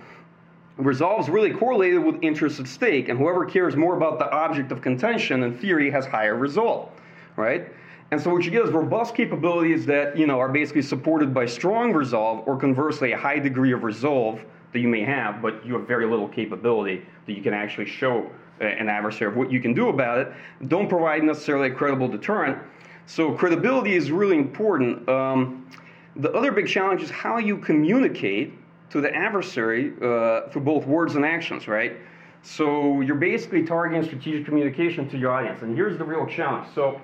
Resolve 0.76 1.20
is 1.20 1.30
really 1.30 1.50
correlated 1.50 2.04
with 2.04 2.22
interest 2.22 2.60
at 2.60 2.68
stake, 2.68 3.08
and 3.08 3.18
whoever 3.18 3.46
cares 3.46 3.74
more 3.74 3.96
about 3.96 4.18
the 4.18 4.30
object 4.30 4.70
of 4.70 4.82
contention 4.82 5.44
in 5.44 5.56
theory 5.56 5.90
has 5.90 6.04
higher 6.04 6.36
resolve, 6.36 6.90
right? 7.36 7.68
And 8.10 8.20
so 8.20 8.30
what 8.30 8.44
you 8.44 8.50
get 8.50 8.64
is 8.64 8.70
robust 8.70 9.14
capabilities 9.14 9.86
that 9.86 10.16
you 10.16 10.26
know 10.26 10.38
are 10.38 10.50
basically 10.50 10.82
supported 10.82 11.32
by 11.32 11.46
strong 11.46 11.94
resolve, 11.94 12.46
or 12.46 12.58
conversely, 12.58 13.12
a 13.12 13.18
high 13.18 13.38
degree 13.38 13.72
of 13.72 13.82
resolve 13.82 14.44
that 14.74 14.80
you 14.80 14.88
may 14.88 15.04
have, 15.04 15.40
but 15.40 15.64
you 15.64 15.72
have 15.72 15.88
very 15.88 16.06
little 16.06 16.28
capability 16.28 17.02
that 17.24 17.32
you 17.32 17.42
can 17.42 17.54
actually 17.54 17.86
show 17.86 18.30
uh, 18.60 18.64
an 18.64 18.90
adversary 18.90 19.30
of 19.30 19.38
what 19.38 19.50
you 19.50 19.58
can 19.58 19.72
do 19.72 19.88
about 19.88 20.18
it. 20.18 20.32
Don't 20.68 20.88
provide 20.88 21.22
necessarily 21.22 21.70
a 21.70 21.74
credible 21.74 22.08
deterrent. 22.08 22.58
So 23.06 23.32
credibility 23.32 23.94
is 23.94 24.10
really 24.10 24.36
important. 24.36 25.08
Um, 25.08 25.68
the 26.16 26.32
other 26.32 26.52
big 26.52 26.68
challenge 26.68 27.02
is 27.02 27.10
how 27.10 27.38
you 27.38 27.58
communicate 27.58 28.54
to 28.90 29.00
the 29.00 29.14
adversary 29.14 29.92
uh, 30.00 30.48
through 30.48 30.62
both 30.62 30.86
words 30.86 31.16
and 31.16 31.24
actions, 31.24 31.66
right? 31.68 31.96
So 32.42 33.00
you're 33.00 33.16
basically 33.16 33.64
targeting 33.64 34.04
strategic 34.04 34.44
communication 34.44 35.08
to 35.10 35.18
your 35.18 35.32
audience. 35.32 35.62
And 35.62 35.76
here's 35.76 35.98
the 35.98 36.04
real 36.04 36.26
challenge. 36.26 36.68
So 36.74 37.00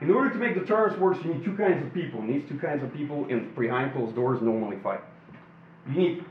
in 0.00 0.10
order 0.10 0.30
to 0.30 0.36
make 0.36 0.54
the 0.54 0.60
deterrence 0.60 0.98
work, 0.98 1.22
you 1.24 1.34
need 1.34 1.44
two 1.44 1.56
kinds 1.56 1.84
of 1.84 1.92
people. 1.92 2.20
And 2.20 2.28
these 2.28 2.48
two 2.48 2.58
kinds 2.58 2.82
of 2.82 2.92
people 2.94 3.26
in 3.28 3.52
behind 3.54 3.92
closed 3.92 4.14
doors 4.14 4.40
normally 4.40 4.78
fight. 4.78 5.00
You 5.88 5.94
need 5.94 6.24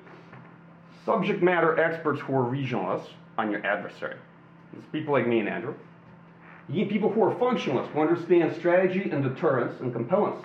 subject 1.06 1.44
matter 1.44 1.80
experts 1.80 2.22
who 2.22 2.36
are 2.36 2.44
regionalists 2.44 3.10
on 3.38 3.52
your 3.52 3.66
adversary. 3.66 4.18
It's 4.76 4.86
people 4.92 5.14
like 5.14 5.28
me 5.28 5.40
and 5.40 5.50
Andrew. 5.50 5.76
You 6.70 6.76
need 6.76 6.90
people 6.90 7.10
who 7.12 7.22
are 7.24 7.36
functionalists, 7.36 7.88
who 7.92 8.02
understand 8.02 8.56
strategy 8.56 9.10
and 9.12 9.24
deterrence 9.24 9.80
and 9.82 9.92
compellence, 9.92 10.44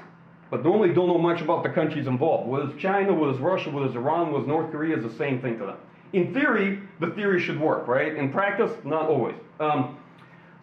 but 0.50 0.64
normally 0.64 0.92
don't 0.92 1.06
know 1.06 1.18
much 1.18 1.40
about 1.40 1.62
the 1.62 1.68
countries 1.68 2.06
involved. 2.06 2.48
Whether 2.48 2.70
it's 2.70 2.80
China, 2.80 3.14
whether 3.14 3.32
it's 3.32 3.40
Russia, 3.40 3.70
whether 3.70 3.86
it's 3.86 3.94
Iran, 3.94 4.32
whether 4.32 4.40
it's 4.40 4.48
North 4.48 4.70
Korea, 4.72 4.96
is 4.96 5.04
the 5.04 5.16
same 5.16 5.40
thing 5.40 5.58
to 5.58 5.66
them. 5.66 5.76
In 6.12 6.32
theory, 6.32 6.80
the 7.00 7.08
theory 7.10 7.40
should 7.40 7.60
work, 7.60 7.86
right? 7.86 8.16
In 8.16 8.32
practice, 8.32 8.72
not 8.84 9.06
always. 9.06 9.36
Um, 9.60 9.98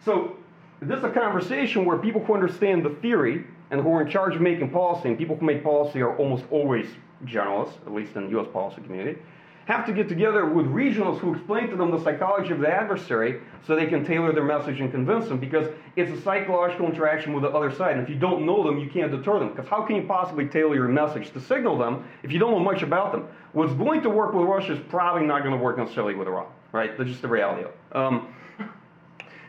so 0.04 0.36
this 0.80 0.98
is 0.98 1.04
a 1.04 1.10
conversation 1.10 1.84
where 1.84 1.98
people 1.98 2.22
who 2.22 2.34
understand 2.34 2.84
the 2.84 2.90
theory 3.00 3.44
and 3.70 3.80
who 3.80 3.92
are 3.92 4.02
in 4.02 4.10
charge 4.10 4.34
of 4.34 4.40
making 4.42 4.70
policy, 4.70 5.08
and 5.08 5.18
people 5.18 5.36
who 5.36 5.46
make 5.46 5.64
policy 5.64 6.00
are 6.00 6.16
almost 6.18 6.44
always 6.50 6.86
generalists, 7.24 7.76
at 7.86 7.92
least 7.92 8.14
in 8.16 8.24
the 8.24 8.30
U.S. 8.30 8.46
policy 8.52 8.82
community, 8.82 9.18
have 9.66 9.84
to 9.84 9.92
get 9.92 10.08
together 10.08 10.46
with 10.46 10.66
regionals 10.66 11.18
who 11.18 11.34
explain 11.34 11.68
to 11.68 11.76
them 11.76 11.90
the 11.90 12.02
psychology 12.02 12.52
of 12.52 12.60
the 12.60 12.68
adversary 12.68 13.40
so 13.66 13.74
they 13.74 13.86
can 13.86 14.04
tailor 14.04 14.32
their 14.32 14.44
message 14.44 14.80
and 14.80 14.92
convince 14.92 15.26
them 15.26 15.38
because 15.38 15.66
it's 15.96 16.16
a 16.16 16.22
psychological 16.22 16.86
interaction 16.86 17.32
with 17.32 17.42
the 17.42 17.48
other 17.48 17.74
side. 17.74 17.96
And 17.96 18.02
if 18.02 18.08
you 18.08 18.14
don't 18.14 18.46
know 18.46 18.62
them, 18.62 18.78
you 18.78 18.88
can't 18.88 19.10
deter 19.10 19.40
them. 19.40 19.50
Because 19.50 19.68
how 19.68 19.82
can 19.82 19.96
you 19.96 20.02
possibly 20.02 20.46
tailor 20.46 20.76
your 20.76 20.86
message 20.86 21.32
to 21.32 21.40
signal 21.40 21.76
them 21.76 22.04
if 22.22 22.30
you 22.30 22.38
don't 22.38 22.52
know 22.52 22.60
much 22.60 22.82
about 22.82 23.10
them? 23.10 23.26
What's 23.54 23.74
going 23.74 24.02
to 24.02 24.10
work 24.10 24.34
with 24.34 24.46
Russia 24.46 24.74
is 24.74 24.78
probably 24.88 25.26
not 25.26 25.42
going 25.42 25.56
to 25.56 25.62
work 25.62 25.78
necessarily 25.78 26.14
with 26.14 26.28
Iran, 26.28 26.46
right? 26.70 26.96
That's 26.96 27.10
just 27.10 27.22
the 27.22 27.28
reality 27.28 27.64
of 27.64 27.70
it. 27.70 27.96
Um, 27.96 28.34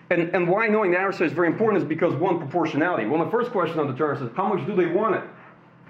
and, 0.10 0.34
and 0.34 0.48
why 0.48 0.68
knowing 0.68 0.92
the 0.92 0.98
adversary 0.98 1.28
is 1.28 1.34
very 1.34 1.48
important 1.48 1.84
is 1.84 1.88
because 1.88 2.16
one, 2.16 2.40
proportionality. 2.40 3.06
Well, 3.06 3.24
the 3.24 3.30
first 3.30 3.52
question 3.52 3.78
on 3.78 3.86
deterrence 3.86 4.22
is 4.22 4.36
how 4.36 4.52
much 4.52 4.66
do 4.66 4.76
they 4.76 4.88
want 4.88 5.16
it? 5.16 5.24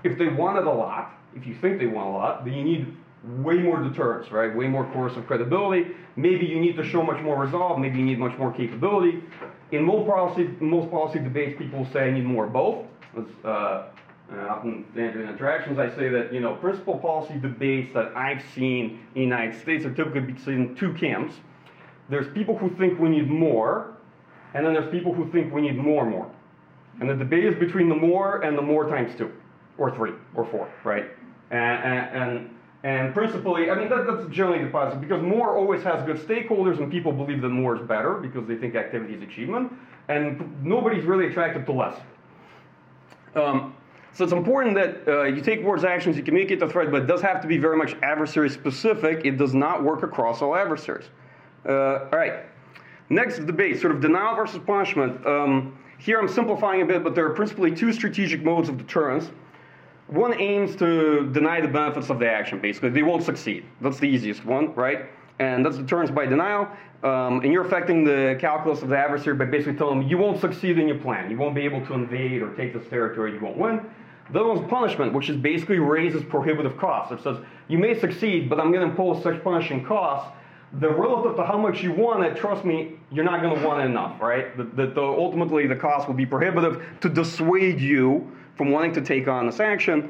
If 0.04 0.18
they 0.18 0.28
want 0.28 0.58
it 0.58 0.68
a 0.68 0.72
lot, 0.72 1.14
if 1.34 1.48
you 1.48 1.56
think 1.56 1.80
they 1.80 1.88
want 1.88 2.10
a 2.10 2.12
lot, 2.12 2.44
then 2.44 2.54
you 2.56 2.64
need 2.64 2.98
way 3.24 3.56
more 3.56 3.82
deterrence, 3.82 4.32
right? 4.32 4.56
Way 4.56 4.68
more 4.68 4.86
coercive 4.92 5.26
credibility. 5.28 5.92
Maybe 6.16 6.46
you 6.46 6.60
need 6.60 6.76
to 6.78 6.84
show 6.84 7.04
much 7.04 7.22
more 7.24 7.40
resolve. 7.40 7.80
Maybe 7.80 8.00
you 8.00 8.06
need 8.06 8.20
much 8.20 8.38
more 8.38 8.52
capability. 8.52 9.24
In 9.72 9.84
most 9.84 10.08
policy, 10.08 10.50
most 10.60 10.90
policy 10.90 11.20
debates, 11.20 11.58
people 11.58 11.86
say 11.92 12.08
I 12.08 12.12
need 12.12 12.26
more 12.26 12.46
of 12.46 12.54
both. 12.54 12.86
Uh, 13.44 13.84
often 14.50 14.86
in 14.96 15.02
interactions, 15.04 15.80
I 15.80 15.90
say 15.96 16.10
that 16.10 16.34
you 16.34 16.40
know 16.40 16.56
principal 16.56 16.98
policy 16.98 17.40
debates 17.40 17.94
that 17.94 18.16
I've 18.16 18.44
seen 18.54 18.86
in 18.86 19.00
the 19.14 19.22
United 19.22 19.60
States 19.60 19.86
are 19.86 19.94
typically 19.94 20.22
between 20.22 20.76
two 20.76 20.94
camps. 20.94 21.36
There's 22.10 22.32
people 22.34 22.58
who 22.58 22.70
think 22.78 23.00
we 23.00 23.10
need 23.10 23.30
more, 23.30 23.98
and 24.54 24.66
then 24.66 24.74
there's 24.74 24.92
people 24.92 25.14
who 25.14 25.30
think 25.32 25.54
we 25.54 25.62
need 25.62 25.78
more 25.78 26.04
and 26.04 26.12
more. 26.12 26.32
And 27.00 27.10
the 27.10 27.16
debate 27.16 27.46
is 27.46 27.56
between 27.56 27.90
the 27.90 27.96
more 27.96 28.42
and 28.42 28.58
the 28.58 28.62
more 28.62 28.88
times 28.88 29.16
two, 29.18 29.32
or 29.78 29.96
three, 29.96 30.14
or 30.36 30.46
four, 30.46 30.70
right? 30.84 31.06
And, 31.52 32.22
and 32.22 32.50
and 32.84 33.14
principally, 33.14 33.72
I 33.72 33.76
mean, 33.76 33.90
that, 33.90 34.06
that's 34.08 34.30
generally 34.30 34.64
the 34.64 34.70
positive 34.70 35.02
because 35.02 35.22
more 35.22 35.58
always 35.58 35.82
has 35.84 36.06
good 36.06 36.18
stakeholders 36.18 36.78
and 36.78 36.92
people 36.92 37.12
believe 37.12 37.42
that 37.42 37.50
more 37.50 37.76
is 37.76 37.88
better 37.88 38.14
because 38.14 38.48
they 38.48 38.56
think 38.56 38.76
activity 38.76 39.16
is 39.16 39.24
achievement. 39.24 39.74
And 40.10 40.64
nobody's 40.64 41.04
really 41.04 41.28
attracted 41.28 41.66
to 41.66 41.72
less. 41.72 42.00
Um, 43.36 43.76
so 44.14 44.24
it's 44.24 44.34
important 44.34 44.76
that 44.76 45.08
uh, 45.08 45.24
you 45.24 45.42
take 45.42 45.62
words, 45.64 45.84
actions, 45.84 46.18
you 46.18 46.24
communicate 46.24 46.60
the 46.60 46.68
threat, 46.68 46.90
but 46.92 47.04
it 47.04 47.08
does 47.08 47.22
have 47.22 47.42
to 47.42 47.48
be 47.48 47.58
very 47.58 47.78
much 47.78 47.96
adversary 48.04 48.50
specific. 48.50 49.26
It 49.26 49.38
does 49.38 49.54
not 49.54 49.84
work 49.84 50.04
across 50.04 50.42
all 50.42 50.56
adversaries. 50.56 51.06
Uh, 51.68 52.06
all 52.12 52.18
right. 52.18 52.46
Next 53.10 53.40
debate, 53.46 53.80
sort 53.80 53.94
of 53.94 54.02
denial 54.02 54.36
versus 54.36 54.60
punishment. 54.66 55.26
Um, 55.26 55.78
here 55.98 56.20
I'm 56.20 56.28
simplifying 56.28 56.82
a 56.82 56.86
bit, 56.86 57.04
but 57.04 57.16
there 57.16 57.26
are 57.26 57.34
principally 57.34 57.74
two 57.74 57.92
strategic 57.92 58.44
modes 58.44 58.70
of 58.70 58.78
deterrence. 58.78 59.30
One 60.08 60.40
aims 60.40 60.76
to 60.78 61.30
deny 61.34 61.60
the 61.60 61.68
benefits 61.68 62.10
of 62.10 62.20
the 62.20 62.30
action, 62.30 62.60
basically. 62.60 62.90
They 62.90 63.04
won't 63.04 63.24
succeed. 63.24 63.66
That's 63.82 64.00
the 64.00 64.08
easiest 64.08 64.46
one, 64.46 64.74
right? 64.74 65.08
And 65.40 65.66
that's 65.66 65.78
deterrence 65.78 66.10
by 66.10 66.26
denial. 66.26 66.68
Um, 67.04 67.42
and 67.42 67.52
you're 67.52 67.66
affecting 67.66 68.04
the 68.04 68.38
calculus 68.40 68.82
of 68.82 68.90
the 68.90 68.98
adversary 68.98 69.36
by 69.36 69.46
basically 69.46 69.76
telling 69.76 70.00
them 70.00 70.08
you 70.08 70.18
won't 70.18 70.40
succeed 70.40 70.80
in 70.80 70.88
your 70.88 70.98
plan. 70.98 71.30
You 71.30 71.38
won't 71.38 71.54
be 71.54 71.62
able 71.62 71.86
to 71.88 71.94
invade 71.94 72.42
or 72.42 72.56
take 72.56 72.74
this 72.74 72.88
territory. 72.90 73.34
You 73.34 73.40
won't 73.40 73.58
win. 73.58 73.82
The 74.32 74.40
other 74.40 74.50
one's 74.50 74.70
punishment, 74.70 75.14
which 75.14 75.30
is 75.30 75.38
basically 75.38 75.80
raises 75.80 76.24
prohibitive 76.24 76.78
costs. 76.78 77.12
It 77.12 77.22
says 77.22 77.38
you 77.68 77.78
may 77.78 77.98
succeed, 77.98 78.50
but 78.50 78.60
I'm 78.60 78.72
going 78.72 78.86
to 78.86 78.92
impose 78.92 79.22
such 79.24 79.44
punishing 79.44 79.86
costs 79.86 80.32
the 80.74 80.90
relative 80.90 81.36
to 81.38 81.46
how 81.46 81.58
much 81.58 81.82
you 81.82 81.94
want 81.94 82.24
it, 82.26 82.36
trust 82.36 82.66
me, 82.66 83.00
you're 83.12 83.24
not 83.24 83.42
going 83.42 83.58
to 83.58 83.66
want 83.66 83.82
it 83.82 83.86
enough, 83.86 84.22
right? 84.22 84.56
The, 84.58 84.64
the, 84.64 84.88
the, 84.94 85.02
ultimately, 85.02 85.66
the 85.66 85.76
cost 85.76 86.08
will 86.08 86.16
be 86.16 86.26
prohibitive 86.26 86.86
to 87.02 87.10
dissuade 87.10 87.80
you 87.80 88.36
from 88.58 88.72
wanting 88.72 88.94
to 88.94 89.02
take 89.02 89.28
on 89.28 89.46
this 89.46 89.60
action. 89.60 90.10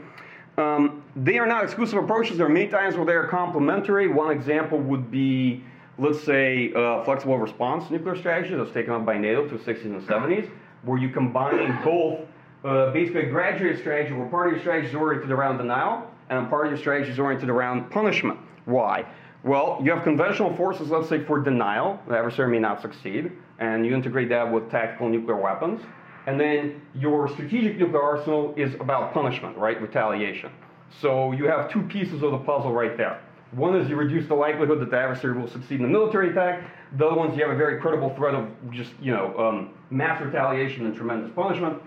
Um, 0.57 1.03
they 1.15 1.37
are 1.37 1.45
not 1.45 1.63
exclusive 1.63 2.03
approaches. 2.03 2.37
There 2.37 2.47
are 2.47 2.49
many 2.49 2.67
times 2.67 2.95
where 2.95 3.05
they 3.05 3.13
are 3.13 3.27
complementary. 3.27 4.07
One 4.07 4.31
example 4.31 4.79
would 4.79 5.11
be, 5.11 5.63
let's 5.99 6.23
say, 6.23 6.73
uh, 6.73 7.03
flexible 7.03 7.37
response 7.37 7.91
nuclear 7.91 8.15
strategy 8.15 8.55
that 8.55 8.59
was 8.59 8.71
taken 8.71 8.93
up 8.93 9.05
by 9.05 9.17
NATO 9.17 9.47
through 9.47 9.59
the 9.59 9.73
60s 9.73 9.85
and 9.85 10.01
70s, 10.01 10.49
where 10.83 10.97
you 10.97 11.09
combine 11.09 11.83
both 11.83 12.21
uh, 12.63 12.91
basically 12.91 13.21
a 13.21 13.29
graduated 13.29 13.79
strategy 13.79 14.13
where 14.13 14.27
part 14.27 14.47
of 14.47 14.53
your 14.53 14.61
strategy 14.61 14.87
is 14.87 14.95
oriented 14.95 15.31
around 15.31 15.57
denial 15.57 16.09
and 16.29 16.49
part 16.49 16.65
of 16.65 16.71
your 16.71 16.79
strategy 16.79 17.11
is 17.11 17.19
oriented 17.19 17.49
around 17.49 17.89
punishment. 17.91 18.39
Why? 18.65 19.05
Well, 19.43 19.79
you 19.83 19.91
have 19.91 20.03
conventional 20.03 20.55
forces, 20.55 20.89
let's 20.89 21.07
say, 21.07 21.23
for 21.23 21.39
denial. 21.39 21.99
The 22.07 22.17
adversary 22.17 22.51
may 22.51 22.59
not 22.59 22.81
succeed. 22.81 23.31
And 23.59 23.85
you 23.85 23.93
integrate 23.93 24.29
that 24.29 24.51
with 24.51 24.69
tactical 24.69 25.07
nuclear 25.07 25.37
weapons. 25.37 25.81
And 26.27 26.37
then 26.37 26.81
your 26.93 27.29
strategic 27.29 27.77
nuclear 27.77 28.03
arsenal 28.03 28.53
is 28.57 28.75
about 28.75 29.13
punishment, 29.13 29.57
right? 29.57 29.81
Retaliation. 29.81 30.51
So 31.01 31.31
you 31.31 31.45
have 31.45 31.71
two 31.71 31.81
pieces 31.83 32.21
of 32.21 32.31
the 32.31 32.37
puzzle 32.37 32.73
right 32.73 32.97
there. 32.97 33.21
One 33.51 33.75
is 33.77 33.89
you 33.89 33.95
reduce 33.95 34.27
the 34.27 34.35
likelihood 34.35 34.81
that 34.81 34.91
the 34.91 34.97
adversary 34.97 35.39
will 35.39 35.47
succeed 35.47 35.79
in 35.79 35.85
a 35.85 35.89
military 35.89 36.31
attack. 36.31 36.69
The 36.97 37.05
other 37.07 37.15
one 37.15 37.31
is 37.31 37.37
you 37.37 37.43
have 37.43 37.53
a 37.53 37.57
very 37.57 37.79
credible 37.79 38.13
threat 38.15 38.35
of 38.35 38.49
just, 38.71 38.91
you 39.01 39.13
know, 39.13 39.37
um, 39.39 39.73
mass 39.89 40.21
retaliation 40.21 40.85
and 40.85 40.93
tremendous 40.93 41.31
punishment. 41.33 41.81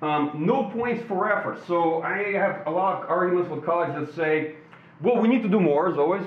Um, 0.00 0.32
no 0.34 0.70
points 0.70 1.04
for 1.06 1.30
effort. 1.30 1.58
So 1.66 2.02
I 2.02 2.32
have 2.32 2.66
a 2.66 2.70
lot 2.70 3.02
of 3.02 3.10
arguments 3.10 3.50
with 3.50 3.62
colleagues 3.62 3.94
that 3.94 4.14
say, 4.16 4.54
well, 5.02 5.18
we 5.20 5.28
need 5.28 5.42
to 5.42 5.48
do 5.50 5.60
more, 5.60 5.92
as 5.92 5.98
always. 5.98 6.22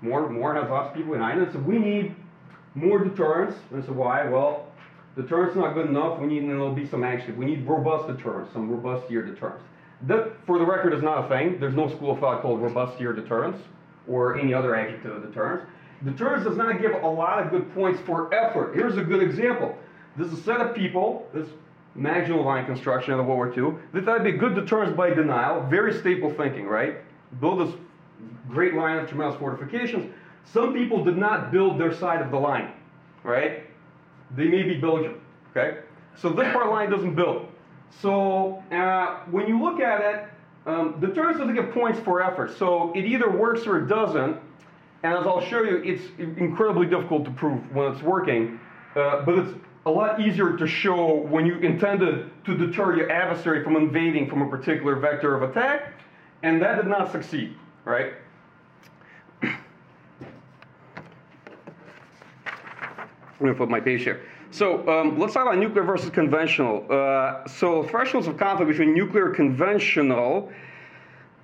More, 0.00 0.28
more 0.30 0.54
has 0.54 0.70
lots 0.70 0.88
of 0.88 0.94
people 0.94 1.12
behind 1.12 1.42
it. 1.42 1.52
So 1.52 1.58
we 1.58 1.78
need 1.78 2.14
more 2.74 3.04
deterrence. 3.04 3.56
And 3.72 3.84
so 3.84 3.92
why? 3.92 4.26
Well, 4.26 4.65
deterrence 5.16 5.52
is 5.52 5.56
not 5.56 5.74
good 5.74 5.86
enough. 5.86 6.18
We 6.18 6.26
need, 6.26 6.48
there'll 6.48 6.74
be 6.74 6.86
some 6.86 7.02
action. 7.02 7.36
We 7.36 7.46
need 7.46 7.66
robust 7.66 8.06
deterrence, 8.06 8.52
some 8.52 8.70
robust 8.70 9.10
year 9.10 9.22
deterrence. 9.22 9.62
That, 10.02 10.34
for 10.46 10.58
the 10.58 10.66
record, 10.66 10.92
is 10.92 11.02
not 11.02 11.24
a 11.24 11.28
thing. 11.28 11.58
There's 11.58 11.74
no 11.74 11.88
school 11.88 12.12
of 12.12 12.20
thought 12.20 12.42
called 12.42 12.60
robust 12.60 13.00
year 13.00 13.12
deterrence 13.12 13.56
or 14.06 14.38
any 14.38 14.52
other 14.52 14.76
adjective 14.76 15.16
of 15.16 15.22
deterrence. 15.22 15.68
Deterrence 16.04 16.44
does 16.44 16.56
not 16.56 16.80
give 16.80 16.92
a 16.92 17.08
lot 17.08 17.42
of 17.42 17.50
good 17.50 17.72
points 17.74 18.00
for 18.00 18.32
effort. 18.34 18.74
Here's 18.74 18.98
a 18.98 19.02
good 19.02 19.22
example. 19.22 19.76
This 20.16 20.28
is 20.28 20.38
a 20.38 20.42
set 20.42 20.60
of 20.60 20.74
people, 20.74 21.28
this 21.32 21.48
Maginot 21.94 22.42
Line 22.42 22.66
construction 22.66 23.14
of 23.14 23.26
World 23.26 23.56
War 23.56 23.72
II, 23.72 23.78
they 23.92 24.00
thought 24.00 24.20
it'd 24.20 24.32
be 24.32 24.38
good 24.38 24.54
deterrence 24.54 24.94
by 24.94 25.10
denial, 25.10 25.62
very 25.68 25.94
staple 25.94 26.30
thinking, 26.34 26.66
right? 26.66 26.96
Build 27.40 27.66
this 27.66 27.74
great 28.48 28.74
line 28.74 28.98
of 28.98 29.08
tremendous 29.08 29.38
fortifications. 29.38 30.12
Some 30.44 30.74
people 30.74 31.02
did 31.02 31.16
not 31.16 31.50
build 31.50 31.80
their 31.80 31.94
side 31.94 32.20
of 32.20 32.30
the 32.30 32.38
line, 32.38 32.72
right? 33.24 33.65
They 34.34 34.48
may 34.48 34.62
be 34.62 34.76
Belgium, 34.76 35.20
okay? 35.50 35.78
So 36.16 36.30
this 36.30 36.50
part 36.52 36.68
line 36.70 36.90
doesn't 36.90 37.14
build. 37.14 37.48
So 38.00 38.62
uh, 38.72 39.20
when 39.30 39.46
you 39.46 39.62
look 39.62 39.80
at 39.80 40.00
it, 40.00 40.24
um, 40.66 40.98
deterrence 41.00 41.38
doesn't 41.38 41.54
get 41.54 41.72
points 41.72 42.00
for 42.00 42.22
effort. 42.22 42.56
So 42.58 42.92
it 42.94 43.04
either 43.04 43.30
works 43.30 43.66
or 43.66 43.78
it 43.78 43.86
doesn't. 43.86 44.38
And 45.02 45.14
as 45.14 45.26
I'll 45.26 45.40
show 45.40 45.62
you, 45.62 45.76
it's 45.76 46.02
incredibly 46.18 46.86
difficult 46.86 47.24
to 47.26 47.30
prove 47.30 47.60
when 47.74 47.92
it's 47.92 48.02
working. 48.02 48.58
Uh, 48.96 49.22
but 49.22 49.38
it's 49.38 49.54
a 49.84 49.90
lot 49.90 50.20
easier 50.20 50.56
to 50.56 50.66
show 50.66 51.14
when 51.14 51.46
you 51.46 51.58
intended 51.58 52.30
to 52.44 52.56
deter 52.56 52.96
your 52.96 53.10
adversary 53.10 53.62
from 53.62 53.76
invading 53.76 54.28
from 54.28 54.42
a 54.42 54.48
particular 54.48 54.96
vector 54.96 55.34
of 55.36 55.48
attack. 55.48 55.92
And 56.42 56.60
that 56.60 56.76
did 56.76 56.86
not 56.86 57.12
succeed, 57.12 57.54
right? 57.84 58.14
Put 63.38 63.68
my 63.68 63.80
page 63.80 64.02
here. 64.02 64.22
So 64.50 64.88
um, 64.88 65.18
let's 65.18 65.34
talk 65.34 65.42
about 65.42 65.58
nuclear 65.58 65.84
versus 65.84 66.10
conventional. 66.10 66.86
Uh, 66.90 67.46
so 67.46 67.82
thresholds 67.82 68.26
of 68.26 68.38
conflict 68.38 68.70
between 68.70 68.94
nuclear 68.94 69.26
and 69.26 69.36
conventional. 69.36 70.50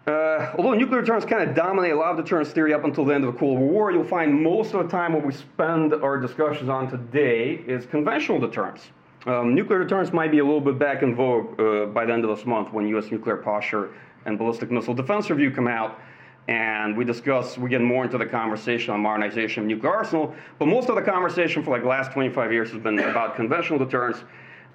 Uh, 0.07 0.53
although 0.57 0.75
nuclear 0.75 1.03
deterrence 1.03 1.25
kind 1.25 1.49
of 1.49 1.55
dominate 1.55 1.93
a 1.93 1.97
lot 1.97 2.19
of 2.19 2.25
deterrence 2.25 2.51
theory 2.51 2.73
up 2.73 2.85
until 2.85 3.05
the 3.05 3.15
end 3.15 3.25
of 3.25 3.35
the 3.35 3.39
Cold 3.39 3.59
War, 3.59 3.93
you'll 3.93 4.05
find 4.05 4.43
most 4.43 4.75
of 4.75 4.83
the 4.83 4.89
time 4.89 5.13
what 5.13 5.25
we 5.25 5.33
spend 5.33 5.93
our 5.95 6.19
discussions 6.19 6.69
on 6.69 6.91
today 6.91 7.63
is 7.67 7.87
conventional 7.87 8.41
deterrence. 8.41 8.91
Um, 9.27 9.55
nuclear 9.55 9.85
deterrence 9.85 10.13
might 10.13 10.33
be 10.33 10.39
a 10.39 10.45
little 10.45 10.61
bit 10.61 10.79
back 10.79 11.03
in 11.03 11.15
vogue 11.15 11.61
uh, 11.61 11.87
by 11.87 12.05
the 12.05 12.13
end 12.13 12.25
of 12.25 12.37
this 12.37 12.45
month 12.47 12.73
when 12.73 12.89
U.S. 12.89 13.13
nuclear 13.13 13.37
posture 13.37 13.91
and 14.25 14.39
ballistic 14.39 14.71
missile 14.71 14.95
defense 14.95 15.31
review 15.31 15.51
come 15.51 15.69
out 15.69 16.01
and 16.49 16.97
we 16.97 17.05
discuss, 17.05 17.57
we 17.57 17.71
get 17.71 17.81
more 17.81 18.05
into 18.05 18.19
the 18.19 18.27
conversation 18.27 18.93
on 18.93 19.01
modernization 19.01 19.63
of 19.63 19.69
nuclear 19.69 19.95
arsenal, 19.95 20.35
but 20.59 20.67
most 20.67 20.89
of 20.89 20.97
the 20.97 21.03
conversation 21.03 21.63
for 21.63 21.71
like 21.71 21.83
the 21.83 21.89
last 21.89 22.13
25 22.13 22.53
years 22.53 22.71
has 22.73 22.83
been 22.83 22.99
about 22.99 23.37
conventional 23.37 23.79
deterrence. 23.79 24.19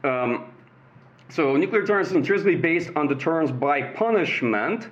Um, 0.03 0.51
so 1.29 1.57
nuclear 1.57 1.81
deterrence 1.81 2.09
is 2.09 2.15
intrinsically 2.15 2.55
based 2.55 2.91
on 2.95 3.07
deterrence 3.07 3.51
by 3.51 3.81
punishment. 3.81 4.87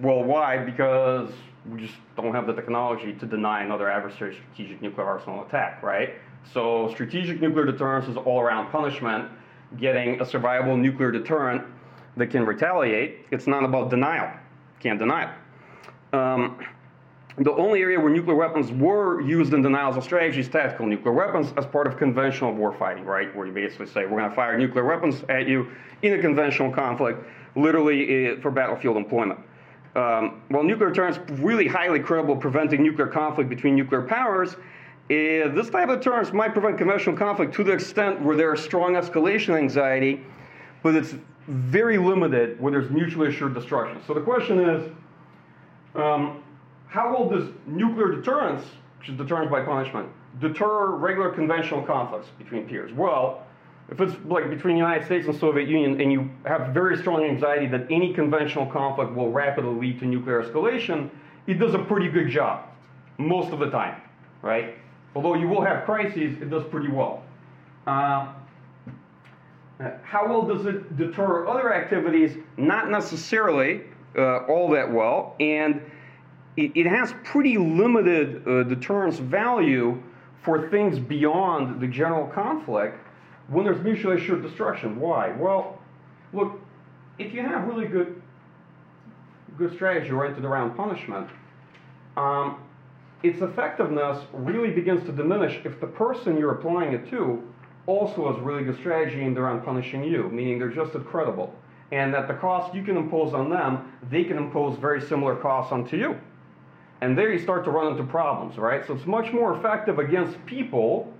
Well, 0.00 0.24
why? 0.24 0.56
Because 0.58 1.30
we 1.70 1.80
just 1.80 1.94
don't 2.16 2.34
have 2.34 2.48
the 2.48 2.52
technology 2.52 3.12
to 3.12 3.26
deny 3.26 3.62
another 3.62 3.88
adversary 3.88 4.34
strategic 4.34 4.82
nuclear 4.82 5.06
arsenal 5.06 5.44
attack, 5.44 5.82
right? 5.84 6.14
So 6.52 6.90
strategic 6.92 7.40
nuclear 7.40 7.64
deterrence 7.64 8.08
is 8.08 8.16
all 8.16 8.40
around 8.40 8.72
punishment, 8.72 9.30
getting 9.76 10.20
a 10.20 10.24
survivable 10.24 10.78
nuclear 10.78 11.12
deterrent 11.12 11.62
that 12.16 12.26
can 12.28 12.44
retaliate. 12.44 13.26
It's 13.30 13.46
not 13.46 13.62
about 13.62 13.90
denial. 13.90 14.28
Can't 14.80 14.98
deny 14.98 15.24
it. 15.24 15.30
Um, 16.12 16.58
the 17.38 17.52
only 17.52 17.80
area 17.80 17.98
where 17.98 18.12
nuclear 18.12 18.36
weapons 18.36 18.70
were 18.70 19.22
used 19.22 19.54
in 19.54 19.62
denials 19.62 19.96
of 19.96 20.04
strategy 20.04 20.40
is 20.40 20.48
tactical 20.48 20.86
nuclear 20.86 21.14
weapons 21.14 21.52
as 21.56 21.64
part 21.64 21.86
of 21.86 21.96
conventional 21.96 22.52
warfighting, 22.52 23.06
right? 23.06 23.34
Where 23.34 23.46
you 23.46 23.52
basically 23.52 23.86
say, 23.86 24.04
we're 24.04 24.18
going 24.18 24.28
to 24.28 24.36
fire 24.36 24.58
nuclear 24.58 24.84
weapons 24.84 25.24
at 25.30 25.48
you 25.48 25.70
in 26.02 26.12
a 26.12 26.20
conventional 26.20 26.70
conflict, 26.70 27.26
literally 27.56 28.26
eh, 28.26 28.40
for 28.42 28.50
battlefield 28.50 28.98
employment. 28.98 29.40
Um, 29.96 30.42
while 30.48 30.62
nuclear 30.62 30.90
deterrence 30.90 31.18
really 31.40 31.66
highly 31.66 32.00
credible 32.00 32.36
preventing 32.36 32.82
nuclear 32.82 33.06
conflict 33.06 33.48
between 33.48 33.76
nuclear 33.76 34.02
powers, 34.02 34.54
uh, 34.54 35.48
this 35.54 35.70
type 35.70 35.88
of 35.88 36.00
deterrence 36.00 36.32
might 36.32 36.52
prevent 36.52 36.76
conventional 36.76 37.16
conflict 37.16 37.54
to 37.54 37.64
the 37.64 37.72
extent 37.72 38.20
where 38.20 38.36
there 38.36 38.52
is 38.52 38.62
strong 38.62 38.94
escalation 38.94 39.56
anxiety, 39.56 40.20
but 40.82 40.94
it's 40.94 41.14
very 41.48 41.98
limited 41.98 42.60
where 42.60 42.72
there's 42.72 42.90
mutually 42.90 43.28
assured 43.28 43.54
destruction. 43.54 44.00
So 44.06 44.14
the 44.14 44.20
question 44.20 44.60
is, 44.60 44.90
um, 45.94 46.42
how 46.88 47.14
will 47.14 47.28
does 47.28 47.48
nuclear 47.66 48.16
deterrence, 48.16 48.64
which 48.98 49.08
is 49.08 49.16
deterrence 49.16 49.50
by 49.50 49.62
punishment, 49.62 50.08
deter 50.40 50.90
regular 50.96 51.30
conventional 51.30 51.82
conflicts 51.82 52.28
between 52.38 52.68
peers? 52.68 52.92
Well, 52.92 53.46
if 53.90 54.00
it's 54.00 54.14
like 54.26 54.48
between 54.48 54.76
the 54.76 54.80
United 54.80 55.04
States 55.04 55.26
and 55.26 55.36
Soviet 55.36 55.68
Union 55.68 56.00
and 56.00 56.10
you 56.10 56.30
have 56.46 56.72
very 56.72 56.96
strong 56.96 57.24
anxiety 57.24 57.66
that 57.66 57.86
any 57.90 58.14
conventional 58.14 58.66
conflict 58.66 59.14
will 59.14 59.30
rapidly 59.30 59.74
lead 59.74 59.98
to 60.00 60.06
nuclear 60.06 60.42
escalation, 60.42 61.10
it 61.46 61.54
does 61.54 61.74
a 61.74 61.78
pretty 61.78 62.08
good 62.08 62.30
job 62.30 62.68
most 63.18 63.52
of 63.52 63.58
the 63.58 63.70
time, 63.70 64.00
right? 64.40 64.76
Although 65.14 65.34
you 65.34 65.48
will 65.48 65.62
have 65.62 65.84
crises, 65.84 66.40
it 66.40 66.48
does 66.48 66.64
pretty 66.64 66.88
well. 66.88 67.22
Uh, 67.86 68.32
how 70.04 70.26
well 70.28 70.42
does 70.42 70.64
it 70.64 70.96
deter 70.96 71.46
other 71.48 71.74
activities? 71.74 72.36
Not 72.56 72.90
necessarily 72.90 73.82
uh, 74.16 74.38
all 74.46 74.70
that 74.70 74.90
well, 74.90 75.34
and 75.40 75.80
it, 76.56 76.72
it 76.74 76.86
has 76.86 77.14
pretty 77.24 77.56
limited 77.56 78.46
uh, 78.46 78.62
deterrence 78.64 79.18
value 79.18 80.02
for 80.42 80.68
things 80.70 80.98
beyond 80.98 81.80
the 81.80 81.86
general 81.86 82.26
conflict 82.26 82.98
when 83.48 83.64
there's 83.64 83.82
mutually 83.82 84.16
assured 84.16 84.42
destruction. 84.42 84.98
Why? 84.98 85.32
Well, 85.32 85.78
look, 86.32 86.60
if 87.18 87.32
you 87.32 87.42
have 87.42 87.66
really 87.66 87.86
good 87.86 88.20
good 89.58 89.72
strategy 89.74 90.10
oriented 90.10 90.44
around 90.44 90.74
punishment, 90.74 91.28
um, 92.16 92.58
its 93.22 93.42
effectiveness 93.42 94.24
really 94.32 94.70
begins 94.70 95.04
to 95.04 95.12
diminish 95.12 95.60
if 95.64 95.78
the 95.78 95.86
person 95.86 96.38
you're 96.38 96.52
applying 96.52 96.94
it 96.94 97.08
to 97.10 97.42
also 97.86 98.32
has 98.32 98.42
really 98.42 98.64
good 98.64 98.78
strategy 98.78 99.20
aimed 99.20 99.36
around 99.36 99.62
punishing 99.62 100.02
you, 100.02 100.30
meaning 100.30 100.58
they're 100.58 100.70
just 100.70 100.94
as 100.94 101.02
credible 101.02 101.54
and 101.92 102.12
that 102.14 102.26
the 102.26 102.34
cost 102.34 102.74
you 102.74 102.82
can 102.82 102.96
impose 102.96 103.34
on 103.34 103.50
them, 103.50 103.92
they 104.10 104.24
can 104.24 104.38
impose 104.38 104.78
very 104.78 105.00
similar 105.00 105.36
costs 105.36 105.70
onto 105.72 105.96
you. 105.96 106.18
And 107.02 107.16
there 107.16 107.30
you 107.30 107.38
start 107.38 107.64
to 107.66 107.70
run 107.70 107.92
into 107.92 108.02
problems, 108.02 108.56
right? 108.56 108.84
So 108.86 108.94
it's 108.94 109.06
much 109.06 109.30
more 109.32 109.56
effective 109.56 109.98
against 109.98 110.44
people 110.46 111.12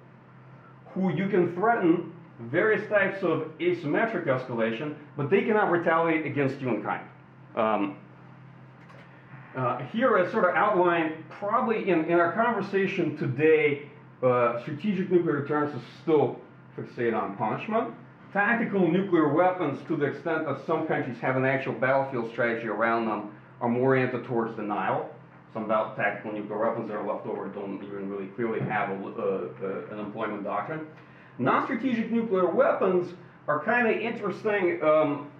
who 0.95 1.13
you 1.13 1.29
can 1.29 1.55
threaten 1.55 2.13
various 2.41 2.89
types 2.89 3.23
of 3.23 3.53
asymmetric 3.59 4.27
escalation, 4.27 4.97
but 5.17 5.29
they 5.29 5.43
cannot 5.43 5.71
retaliate 5.71 6.25
against 6.25 6.61
you 6.61 6.71
in 6.71 6.83
kind. 6.83 7.07
Um, 7.55 7.97
uh, 9.55 9.85
here 9.93 10.17
I 10.17 10.31
sort 10.31 10.47
of 10.47 10.55
outline, 10.55 11.23
probably 11.29 11.91
in, 11.91 12.07
in 12.07 12.19
our 12.19 12.33
conversation 12.33 13.17
today, 13.19 13.91
uh, 14.23 14.63
strategic 14.63 15.11
nuclear 15.11 15.43
deterrence 15.43 15.75
is 15.75 15.83
still 16.03 16.41
fixated 16.79 17.21
on 17.21 17.37
punishment 17.37 17.93
tactical 18.33 18.91
nuclear 18.91 19.29
weapons, 19.29 19.79
to 19.89 19.97
the 19.97 20.07
extent 20.07 20.47
that 20.47 20.65
some 20.67 20.87
countries 20.87 21.19
have 21.19 21.37
an 21.37 21.45
actual 21.45 21.75
battlefield 21.75 22.31
strategy 22.31 22.67
around 22.67 23.07
them, 23.07 23.31
are 23.61 23.69
more 23.69 23.91
oriented 23.91 24.25
towards 24.25 24.57
denial. 24.57 25.09
Some 25.53 25.65
about 25.65 25.97
tactical 25.97 26.33
nuclear 26.33 26.59
weapons 26.59 26.89
that 26.89 26.97
are 26.97 27.07
left 27.07 27.27
over 27.27 27.49
don't 27.49 27.83
even 27.85 28.11
really 28.11 28.27
clearly 28.29 28.61
have 28.61 28.89
a, 28.91 28.95
uh, 28.95 29.95
an 29.95 29.99
employment 29.99 30.45
doctrine. 30.45 30.87
Non-strategic 31.39 32.11
nuclear 32.11 32.47
weapons 32.47 33.13
are 33.49 33.63
kind 33.63 33.87
of 33.87 33.97
interesting. 33.97 34.83
Um, 34.83 35.31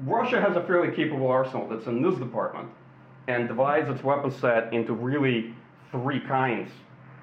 Russia 0.00 0.40
has 0.40 0.56
a 0.56 0.62
fairly 0.64 0.94
capable 0.94 1.26
arsenal 1.26 1.68
that's 1.68 1.86
in 1.86 2.02
this 2.02 2.18
department 2.18 2.68
and 3.28 3.48
divides 3.48 3.88
its 3.88 4.02
weapon 4.02 4.30
set 4.30 4.72
into 4.72 4.92
really 4.92 5.54
three 5.90 6.20
kinds 6.20 6.70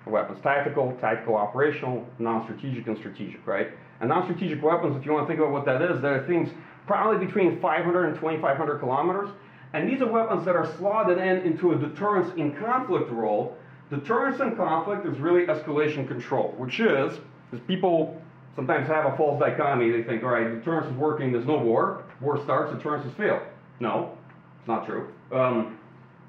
of 0.06 0.12
weapons 0.12 0.40
tactical, 0.44 0.96
tactical 1.00 1.36
operational, 1.36 2.06
non 2.20 2.44
strategic, 2.44 2.88
and 2.88 2.98
strategic, 2.98 3.46
right? 3.48 3.70
And 4.00 4.10
non 4.10 4.24
strategic 4.24 4.64
weapons, 4.64 4.96
if 4.96 5.06
you 5.06 5.12
want 5.12 5.26
to 5.26 5.28
think 5.28 5.40
about 5.40 5.52
what 5.52 5.66
that 5.66 5.82
is, 5.82 6.02
there 6.02 6.16
are 6.16 6.28
things 6.28 6.50
probably 6.88 7.26
between 7.26 7.60
500 7.60 8.06
and 8.06 8.16
2,500 8.16 8.80
kilometers. 8.80 9.30
And 9.74 9.88
these 9.88 10.02
are 10.02 10.08
weapons 10.12 10.46
that 10.46 10.56
are 10.56 10.66
slotted 10.78 11.18
in 11.18 11.38
into 11.38 11.74
a 11.74 11.78
deterrence 11.78 12.34
in 12.38 12.56
conflict 12.56 13.12
role. 13.12 13.56
Deterrence 13.90 14.40
in 14.40 14.56
conflict 14.56 15.06
is 15.06 15.18
really 15.20 15.46
escalation 15.46 16.08
control, 16.08 16.54
which 16.58 16.80
is, 16.80 17.20
is 17.52 17.60
people 17.68 18.20
sometimes 18.56 18.88
have 18.88 19.06
a 19.06 19.18
false 19.18 19.40
dichotomy. 19.40 19.92
They 19.92 20.04
think, 20.04 20.24
all 20.24 20.30
right, 20.30 20.44
deterrence 20.44 20.88
is 20.88 20.94
working, 20.94 21.32
there's 21.32 21.46
no 21.46 21.58
war. 21.58 22.04
War 22.22 22.42
starts, 22.44 22.76
deterrence 22.76 23.06
has 23.06 23.14
failed. 23.14 23.42
No, 23.80 24.18
it's 24.60 24.68
not 24.68 24.86
true. 24.86 25.10
Um, 25.32 25.78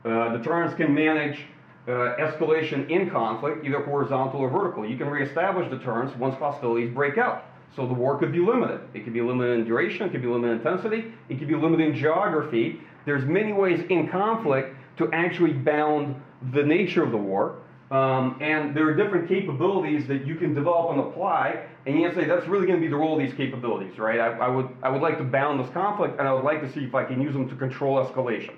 uh, 0.04 0.36
deterrence 0.36 0.74
can 0.74 0.94
manage 0.94 1.44
uh, 1.88 2.16
escalation 2.18 2.88
in 2.90 3.10
conflict, 3.10 3.64
either 3.64 3.82
horizontal 3.82 4.40
or 4.40 4.50
vertical. 4.50 4.86
You 4.86 4.96
can 4.96 5.08
reestablish 5.08 5.70
deterrence 5.70 6.14
once 6.16 6.36
hostilities 6.36 6.94
break 6.94 7.18
out. 7.18 7.44
So 7.76 7.86
the 7.86 7.94
war 7.94 8.18
could 8.18 8.32
be 8.32 8.40
limited. 8.40 8.80
It 8.94 9.04
could 9.04 9.12
be 9.12 9.20
limited 9.20 9.60
in 9.60 9.64
duration, 9.64 10.06
it 10.06 10.12
could 10.12 10.22
be 10.22 10.28
limited 10.28 10.52
in 10.52 10.58
intensity, 10.58 11.12
it 11.28 11.38
could 11.38 11.48
be 11.48 11.54
limited 11.54 11.88
in 11.88 11.94
geography. 11.94 12.80
There's 13.06 13.24
many 13.24 13.52
ways 13.52 13.84
in 13.88 14.08
conflict 14.08 14.76
to 14.98 15.10
actually 15.12 15.52
bound 15.52 16.20
the 16.52 16.62
nature 16.62 17.02
of 17.02 17.10
the 17.10 17.16
war. 17.16 17.56
Um, 17.90 18.38
and 18.40 18.74
there 18.74 18.86
are 18.88 18.94
different 18.94 19.28
capabilities 19.28 20.06
that 20.06 20.24
you 20.24 20.36
can 20.36 20.54
develop 20.54 20.92
and 20.92 21.00
apply, 21.00 21.66
and 21.86 21.96
you 21.98 22.06
can 22.08 22.14
say 22.14 22.24
that's 22.24 22.46
really 22.46 22.66
going 22.66 22.78
to 22.78 22.84
be 22.84 22.88
the 22.88 22.96
role 22.96 23.18
of 23.18 23.26
these 23.26 23.36
capabilities, 23.36 23.98
right? 23.98 24.20
I, 24.20 24.28
I, 24.28 24.48
would, 24.48 24.68
I 24.82 24.88
would 24.88 25.02
like 25.02 25.18
to 25.18 25.24
bound 25.24 25.58
this 25.58 25.70
conflict, 25.72 26.18
and 26.20 26.28
I 26.28 26.32
would 26.32 26.44
like 26.44 26.60
to 26.60 26.72
see 26.72 26.84
if 26.84 26.94
I 26.94 27.04
can 27.04 27.20
use 27.20 27.32
them 27.32 27.48
to 27.48 27.56
control 27.56 28.04
escalation. 28.04 28.54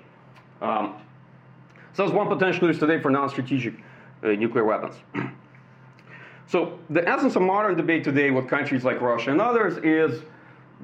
Um, 0.61 0.95
so 1.93 2.03
that's 2.03 2.13
one 2.13 2.27
potential 2.27 2.67
use 2.67 2.77
today 2.77 3.01
for 3.01 3.09
non-strategic 3.09 3.73
uh, 4.23 4.27
nuclear 4.29 4.65
weapons. 4.65 4.95
so 6.47 6.77
the 6.89 7.07
essence 7.07 7.35
of 7.35 7.41
modern 7.41 7.75
debate 7.75 8.03
today 8.03 8.31
with 8.31 8.47
countries 8.47 8.83
like 8.83 9.01
Russia 9.01 9.31
and 9.31 9.41
others 9.41 9.77
is 9.77 10.23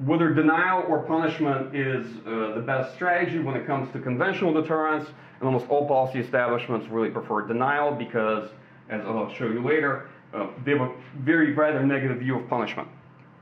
whether 0.04 0.32
denial 0.32 0.84
or 0.88 1.00
punishment 1.00 1.74
is 1.74 2.06
uh, 2.26 2.54
the 2.54 2.62
best 2.64 2.94
strategy 2.94 3.38
when 3.38 3.54
it 3.54 3.66
comes 3.66 3.92
to 3.92 3.98
conventional 3.98 4.52
deterrence 4.52 5.06
and 5.40 5.46
almost 5.46 5.68
all 5.68 5.86
policy 5.86 6.18
establishments 6.18 6.86
really 6.88 7.10
prefer 7.10 7.46
denial 7.46 7.92
because, 7.92 8.48
as 8.88 9.00
I'll 9.04 9.32
show 9.34 9.46
you 9.46 9.62
later, 9.62 10.08
uh, 10.32 10.46
they 10.64 10.72
have 10.72 10.82
a 10.82 10.92
very 11.18 11.52
rather 11.52 11.84
negative 11.84 12.18
view 12.18 12.38
of 12.38 12.48
punishment. 12.48 12.88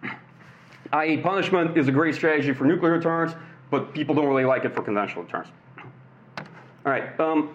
I.e., 0.92 1.18
punishment 1.18 1.76
is 1.76 1.86
a 1.88 1.92
great 1.92 2.14
strategy 2.14 2.52
for 2.52 2.64
nuclear 2.64 2.96
deterrence, 2.96 3.34
but 3.70 3.92
people 3.92 4.14
don't 4.14 4.26
really 4.26 4.44
like 4.44 4.64
it 4.64 4.74
for 4.74 4.82
conventional 4.82 5.24
deterrence. 5.24 5.50
All 6.38 6.92
right, 6.92 7.18
um, 7.20 7.54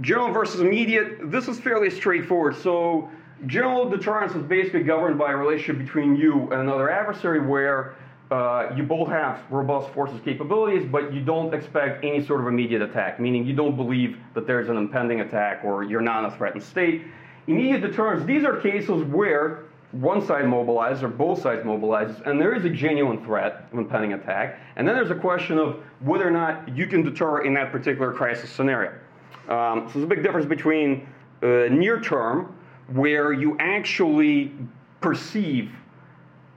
general 0.00 0.32
versus 0.32 0.60
immediate. 0.60 1.30
This 1.30 1.48
is 1.48 1.58
fairly 1.58 1.90
straightforward. 1.90 2.56
So, 2.56 3.10
general 3.46 3.88
deterrence 3.88 4.34
is 4.34 4.42
basically 4.42 4.82
governed 4.82 5.18
by 5.18 5.32
a 5.32 5.36
relationship 5.36 5.78
between 5.78 6.16
you 6.16 6.42
and 6.50 6.60
another 6.62 6.90
adversary 6.90 7.40
where 7.40 7.96
uh, 8.30 8.70
you 8.76 8.82
both 8.82 9.08
have 9.08 9.40
robust 9.50 9.88
forces 9.94 10.20
capabilities, 10.24 10.86
but 10.90 11.12
you 11.14 11.20
don't 11.20 11.54
expect 11.54 12.04
any 12.04 12.24
sort 12.24 12.40
of 12.40 12.46
immediate 12.46 12.82
attack, 12.82 13.18
meaning 13.18 13.46
you 13.46 13.54
don't 13.54 13.76
believe 13.76 14.18
that 14.34 14.46
there's 14.46 14.68
an 14.68 14.76
impending 14.76 15.20
attack 15.20 15.64
or 15.64 15.82
you're 15.82 16.00
not 16.00 16.24
in 16.24 16.30
a 16.30 16.36
threatened 16.36 16.62
state. 16.62 17.04
Immediate 17.46 17.80
deterrence, 17.80 18.24
these 18.26 18.44
are 18.44 18.60
cases 18.60 19.02
where 19.04 19.64
one 19.92 20.20
side 20.26 20.44
mobilizes 20.44 21.02
or 21.02 21.08
both 21.08 21.40
sides 21.40 21.64
mobilizes, 21.64 22.20
and 22.26 22.38
there 22.38 22.54
is 22.54 22.66
a 22.66 22.68
genuine 22.68 23.24
threat 23.24 23.66
of 23.72 23.78
impending 23.78 24.12
attack. 24.12 24.60
And 24.76 24.86
then 24.86 24.94
there's 24.94 25.10
a 25.10 25.14
question 25.14 25.58
of 25.58 25.82
whether 26.00 26.28
or 26.28 26.30
not 26.30 26.76
you 26.76 26.86
can 26.86 27.02
deter 27.02 27.44
in 27.44 27.54
that 27.54 27.72
particular 27.72 28.12
crisis 28.12 28.50
scenario. 28.50 28.92
Um, 29.48 29.86
so 29.86 29.94
there's 29.94 30.04
a 30.04 30.06
big 30.06 30.22
difference 30.22 30.44
between 30.44 31.08
uh, 31.42 31.68
near 31.70 32.00
term, 32.00 32.54
where 32.88 33.32
you 33.32 33.56
actually 33.58 34.52
perceive 35.00 35.72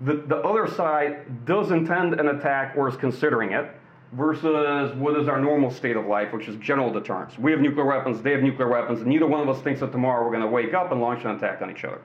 the, 0.04 0.16
the 0.16 0.38
other 0.38 0.68
side 0.68 1.46
does 1.46 1.72
intend 1.72 2.20
an 2.20 2.30
attack 2.30 2.76
or 2.76 2.90
is 2.90 2.96
considering 2.96 3.52
it, 3.52 3.72
versus 4.14 4.94
what 4.96 5.18
is 5.18 5.28
our 5.28 5.40
normal 5.40 5.72
state 5.72 5.96
of 5.96 6.06
life, 6.06 6.34
which 6.34 6.48
is 6.48 6.56
general 6.58 6.92
deterrence. 6.92 7.38
We 7.38 7.52
have 7.52 7.62
nuclear 7.62 7.86
weapons, 7.86 8.22
they 8.22 8.32
have 8.32 8.42
nuclear 8.42 8.68
weapons, 8.68 9.00
and 9.00 9.08
neither 9.08 9.28
one 9.28 9.42
of 9.42 9.48
us 9.48 9.62
thinks 9.62 9.80
that 9.80 9.92
tomorrow 9.92 10.26
we're 10.26 10.32
going 10.32 10.42
to 10.42 10.50
wake 10.50 10.74
up 10.74 10.92
and 10.92 11.00
launch 11.00 11.24
an 11.24 11.32
attack 11.32 11.62
on 11.62 11.72
each 11.72 11.86
other. 11.86 12.02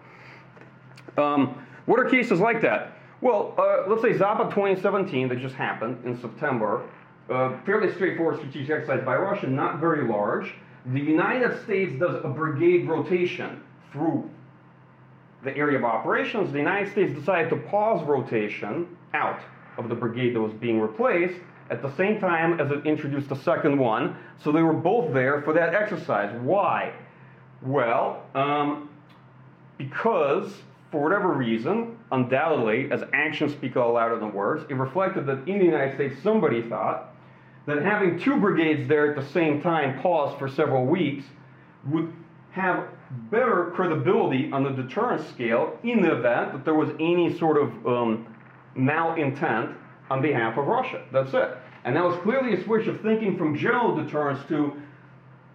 Um, 1.16 1.66
what 1.86 1.98
are 1.98 2.08
cases 2.08 2.38
like 2.38 2.60
that? 2.62 2.98
Well, 3.22 3.54
uh, 3.58 3.88
let's 3.88 4.02
say 4.02 4.12
Zapad 4.12 4.50
2017 4.50 5.28
that 5.28 5.38
just 5.38 5.54
happened 5.54 6.04
in 6.04 6.20
September, 6.20 6.88
uh, 7.30 7.58
fairly 7.64 7.92
straightforward 7.94 8.38
strategic 8.38 8.70
exercise 8.70 9.04
by 9.04 9.16
Russia, 9.16 9.48
not 9.48 9.80
very 9.80 10.06
large. 10.06 10.54
The 10.86 11.00
United 11.00 11.60
States 11.64 11.98
does 11.98 12.22
a 12.22 12.28
brigade 12.28 12.86
rotation 12.86 13.62
through 13.92 14.28
the 15.44 15.56
area 15.56 15.78
of 15.78 15.84
operations, 15.84 16.52
the 16.52 16.58
United 16.58 16.90
States 16.90 17.16
decided 17.18 17.50
to 17.50 17.56
pause 17.56 18.04
rotation 18.06 18.96
out 19.14 19.40
of 19.78 19.88
the 19.88 19.94
brigade 19.94 20.34
that 20.34 20.40
was 20.40 20.52
being 20.54 20.80
replaced 20.80 21.40
at 21.70 21.82
the 21.82 21.94
same 21.96 22.20
time 22.20 22.60
as 22.60 22.70
it 22.70 22.86
introduced 22.86 23.30
a 23.30 23.36
second 23.36 23.78
one. 23.78 24.16
So 24.42 24.52
they 24.52 24.62
were 24.62 24.72
both 24.72 25.12
there 25.12 25.42
for 25.42 25.52
that 25.52 25.74
exercise. 25.74 26.34
Why? 26.42 26.92
Well, 27.62 28.22
um, 28.34 28.88
because 29.78 30.52
for 30.90 31.02
whatever 31.02 31.32
reason, 31.32 31.98
undoubtedly, 32.12 32.90
as 32.90 33.02
actions 33.12 33.52
speak 33.52 33.76
a 33.76 33.80
lot 33.80 33.94
louder 33.94 34.18
than 34.18 34.32
words, 34.32 34.64
it 34.68 34.74
reflected 34.74 35.26
that 35.26 35.48
in 35.48 35.58
the 35.58 35.64
United 35.64 35.94
States 35.94 36.22
somebody 36.22 36.62
thought 36.62 37.14
that 37.66 37.82
having 37.82 38.18
two 38.18 38.36
brigades 38.36 38.88
there 38.88 39.10
at 39.10 39.16
the 39.16 39.32
same 39.32 39.60
time 39.60 40.00
paused 40.00 40.38
for 40.38 40.48
several 40.48 40.86
weeks 40.86 41.24
would 41.88 42.12
have 42.52 42.88
better 43.30 43.72
credibility 43.74 44.50
on 44.52 44.64
the 44.64 44.70
deterrence 44.70 45.26
scale 45.28 45.78
in 45.82 46.00
the 46.02 46.12
event 46.12 46.52
that 46.52 46.64
there 46.64 46.74
was 46.74 46.90
any 46.98 47.36
sort 47.38 47.56
of 47.56 47.86
um, 47.86 48.26
malintent 48.76 49.74
on 50.10 50.22
behalf 50.22 50.58
of 50.58 50.66
Russia. 50.66 51.04
That's 51.12 51.32
it. 51.34 51.56
And 51.84 51.94
that 51.96 52.04
was 52.04 52.18
clearly 52.22 52.54
a 52.54 52.64
switch 52.64 52.86
of 52.88 53.00
thinking 53.00 53.38
from 53.38 53.56
general 53.56 53.94
deterrence 53.94 54.40
to 54.48 54.80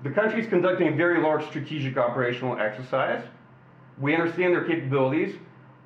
the 0.04 0.10
country 0.10 0.42
is 0.42 0.48
conducting 0.48 0.88
a 0.88 0.92
very 0.92 1.22
large 1.22 1.46
strategic 1.48 1.98
operational 1.98 2.58
exercise. 2.58 3.24
We 4.00 4.16
understand 4.16 4.54
their 4.54 4.64
capabilities. 4.64 5.36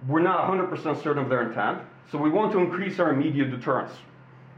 We're 0.08 0.22
not 0.22 0.50
100% 0.50 1.04
certain 1.04 1.24
of 1.24 1.30
their 1.30 1.50
intent. 1.50 1.80
So 2.12 2.18
we 2.18 2.30
want 2.30 2.52
to 2.54 2.60
increase 2.60 3.00
our 3.00 3.12
immediate 3.12 3.52
deterrence. 3.52 3.92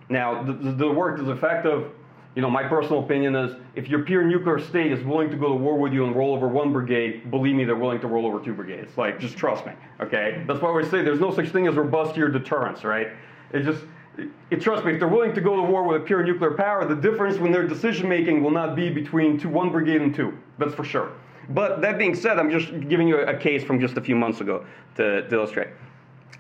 Now, 0.10 0.44
the, 0.44 0.74
the 0.74 0.92
work 0.92 1.20
is 1.20 1.28
effective 1.28 1.92
you 2.38 2.42
know, 2.42 2.52
my 2.52 2.62
personal 2.62 3.00
opinion 3.00 3.36
is 3.36 3.56
if 3.74 3.90
your 3.90 4.04
peer 4.04 4.22
nuclear 4.22 4.60
state 4.60 4.92
is 4.92 5.04
willing 5.04 5.32
to 5.32 5.36
go 5.36 5.48
to 5.48 5.56
war 5.56 5.76
with 5.76 5.92
you 5.92 6.06
and 6.06 6.16
roll 6.16 6.36
over 6.36 6.48
one 6.48 6.72
brigade, 6.72 7.32
believe 7.32 7.56
me, 7.56 7.66
they're 7.66 7.76
willing 7.76 8.00
to 8.00 8.06
roll 8.06 8.28
over 8.28 8.40
two 8.40 8.54
brigades. 8.54 8.96
Like, 8.96 9.20
just 9.20 9.36
trust 9.36 9.66
me, 9.66 9.72
okay? 10.02 10.44
That's 10.46 10.62
why 10.62 10.72
we 10.72 10.84
say 10.84 11.02
there's 11.02 11.20
no 11.20 11.34
such 11.34 11.50
thing 11.50 11.66
as 11.66 11.74
robust 11.74 12.10
robustier 12.10 12.30
deterrence, 12.30 12.84
right? 12.84 13.08
It 13.54 13.64
just, 13.64 13.84
it, 14.20 14.30
it, 14.52 14.62
trust 14.62 14.86
me, 14.86 14.94
if 14.94 15.00
they're 15.00 15.08
willing 15.08 15.34
to 15.34 15.42
go 15.42 15.56
to 15.56 15.64
war 15.64 15.82
with 15.82 16.00
a 16.00 16.06
pure 16.06 16.24
nuclear 16.24 16.52
power, 16.52 16.86
the 16.86 16.94
difference 16.94 17.40
when 17.40 17.52
their 17.52 17.68
decision 17.68 18.08
making 18.08 18.44
will 18.44 18.52
not 18.52 18.76
be 18.76 18.92
between 18.92 19.40
two, 19.40 19.50
one 19.50 19.72
brigade 19.72 20.04
and 20.04 20.14
two. 20.14 20.38
That's 20.60 20.76
for 20.76 20.84
sure. 20.84 21.14
But 21.50 21.82
that 21.82 21.98
being 21.98 22.14
said, 22.14 22.38
I'm 22.38 22.52
just 22.52 22.88
giving 22.88 23.08
you 23.08 23.18
a, 23.18 23.34
a 23.34 23.36
case 23.36 23.64
from 23.64 23.80
just 23.80 23.98
a 23.98 24.02
few 24.02 24.16
months 24.16 24.42
ago 24.42 24.64
to, 24.98 25.28
to 25.28 25.36
illustrate. 25.36 25.70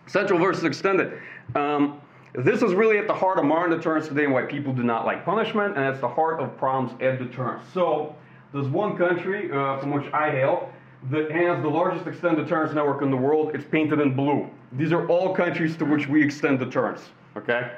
Central 0.05 0.37
versus 0.37 0.63
extended. 0.63 1.19
Um, 1.55 1.99
this 2.33 2.61
is 2.61 2.73
really 2.73 2.97
at 2.97 3.07
the 3.07 3.13
heart 3.13 3.39
of 3.39 3.45
modern 3.45 3.71
deterrence 3.71 4.07
today 4.07 4.25
and 4.25 4.33
why 4.33 4.43
people 4.43 4.73
do 4.73 4.83
not 4.83 5.05
like 5.05 5.25
punishment, 5.25 5.77
and 5.77 5.85
it's 5.85 6.01
the 6.01 6.07
heart 6.07 6.39
of 6.39 6.57
problems 6.57 6.99
at 7.01 7.19
deterrence. 7.19 7.63
So, 7.73 8.15
there's 8.53 8.67
one 8.67 8.97
country 8.97 9.51
uh, 9.51 9.79
from 9.79 9.91
which 9.91 10.11
I 10.13 10.31
hail 10.31 10.71
that 11.11 11.31
has 11.31 11.61
the 11.61 11.69
largest 11.69 12.07
extended 12.07 12.43
deterrence 12.43 12.73
network 12.73 13.01
in 13.01 13.11
the 13.11 13.17
world. 13.17 13.51
It's 13.53 13.65
painted 13.65 13.99
in 13.99 14.15
blue. 14.15 14.49
These 14.73 14.91
are 14.91 15.07
all 15.07 15.35
countries 15.35 15.77
to 15.77 15.85
which 15.85 16.07
we 16.07 16.23
extend 16.23 16.59
deterrence, 16.59 17.09
okay? 17.35 17.71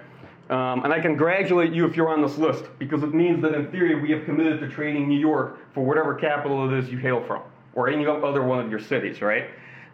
Um, 0.49 0.83
and 0.83 0.91
I 0.91 0.99
congratulate 0.99 1.73
you 1.73 1.85
if 1.85 1.95
you're 1.95 2.09
on 2.09 2.21
this 2.21 2.38
list 2.38 2.65
because 2.79 3.03
it 3.03 3.13
means 3.13 3.41
that 3.43 3.53
in 3.53 3.69
theory 3.69 3.95
we 4.01 4.09
have 4.12 4.25
committed 4.25 4.59
to 4.62 4.67
training 4.67 5.07
New 5.07 5.19
York 5.19 5.59
for 5.73 5.85
whatever 5.85 6.15
capital 6.15 6.71
it 6.71 6.77
is 6.77 6.89
you 6.89 6.97
hail 6.97 7.23
from 7.23 7.43
or 7.73 7.88
any 7.88 8.05
other 8.07 8.41
one 8.41 8.59
of 8.59 8.71
your 8.71 8.79
cities, 8.79 9.21
right? 9.21 9.49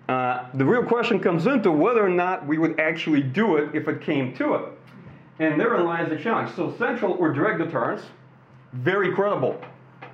Uh, 0.08 0.46
the 0.54 0.66
real 0.66 0.84
question 0.84 1.20
comes 1.20 1.48
into 1.48 1.72
whether 1.72 2.06
or 2.06 2.10
not 2.10 2.46
we 2.46 2.58
would 2.58 2.80
actually 2.80 3.22
do 3.22 3.58
it 3.58 3.74
if 3.74 3.88
it 3.88 4.02
came 4.02 4.36
to 4.36 4.54
it. 4.54 4.72
And 5.40 5.60
therein 5.60 5.86
lies 5.86 6.10
the 6.10 6.18
challenge. 6.18 6.56
So 6.56 6.76
central 6.78 7.14
or 7.14 7.34
direct 7.34 7.60
deterrence, 7.60 8.04
very 8.74 9.14
credible. 9.14 9.60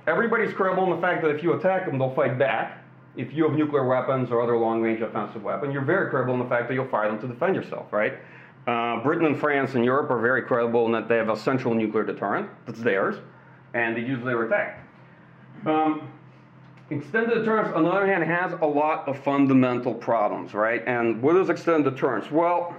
Everybody's 0.06 0.52
credible 0.54 0.84
in 0.84 0.90
the 0.90 1.00
fact 1.06 1.22
that 1.22 1.28
if 1.30 1.42
you 1.42 1.52
attack 1.52 1.86
them, 1.86 1.98
they'll 1.98 2.14
fight 2.14 2.38
back. 2.38 2.82
If 3.16 3.32
you 3.34 3.46
have 3.46 3.52
nuclear 3.52 3.86
weapons 3.86 4.30
or 4.30 4.40
other 4.40 4.56
long-range 4.56 5.02
offensive 5.02 5.42
weapon, 5.42 5.70
you're 5.70 5.84
very 5.84 6.08
credible 6.08 6.32
in 6.34 6.40
the 6.40 6.48
fact 6.48 6.68
that 6.68 6.74
you'll 6.74 6.88
fire 6.88 7.08
them 7.08 7.20
to 7.20 7.28
defend 7.28 7.54
yourself, 7.54 7.92
right? 7.92 8.14
Uh, 8.66 9.02
Britain 9.02 9.26
and 9.26 9.38
France 9.38 9.74
and 9.74 9.84
Europe 9.84 10.10
are 10.10 10.20
very 10.20 10.42
credible 10.42 10.86
in 10.86 10.92
that 10.92 11.08
they 11.08 11.16
have 11.16 11.28
a 11.28 11.36
central 11.36 11.74
nuclear 11.74 12.04
deterrent 12.04 12.48
that's 12.64 12.80
theirs, 12.80 13.16
and 13.74 13.96
they 13.96 14.00
use 14.00 14.24
their 14.24 14.44
attack. 14.44 14.86
Um, 15.66 16.08
Extended 16.96 17.34
deterrence, 17.34 17.74
on 17.74 17.84
the 17.84 17.90
other 17.90 18.06
hand, 18.06 18.22
has 18.24 18.52
a 18.60 18.66
lot 18.66 19.08
of 19.08 19.18
fundamental 19.22 19.94
problems, 19.94 20.54
right? 20.54 20.82
And 20.86 21.22
what 21.22 21.36
is 21.36 21.48
extended 21.48 21.94
deterrence? 21.94 22.30
Well, 22.30 22.76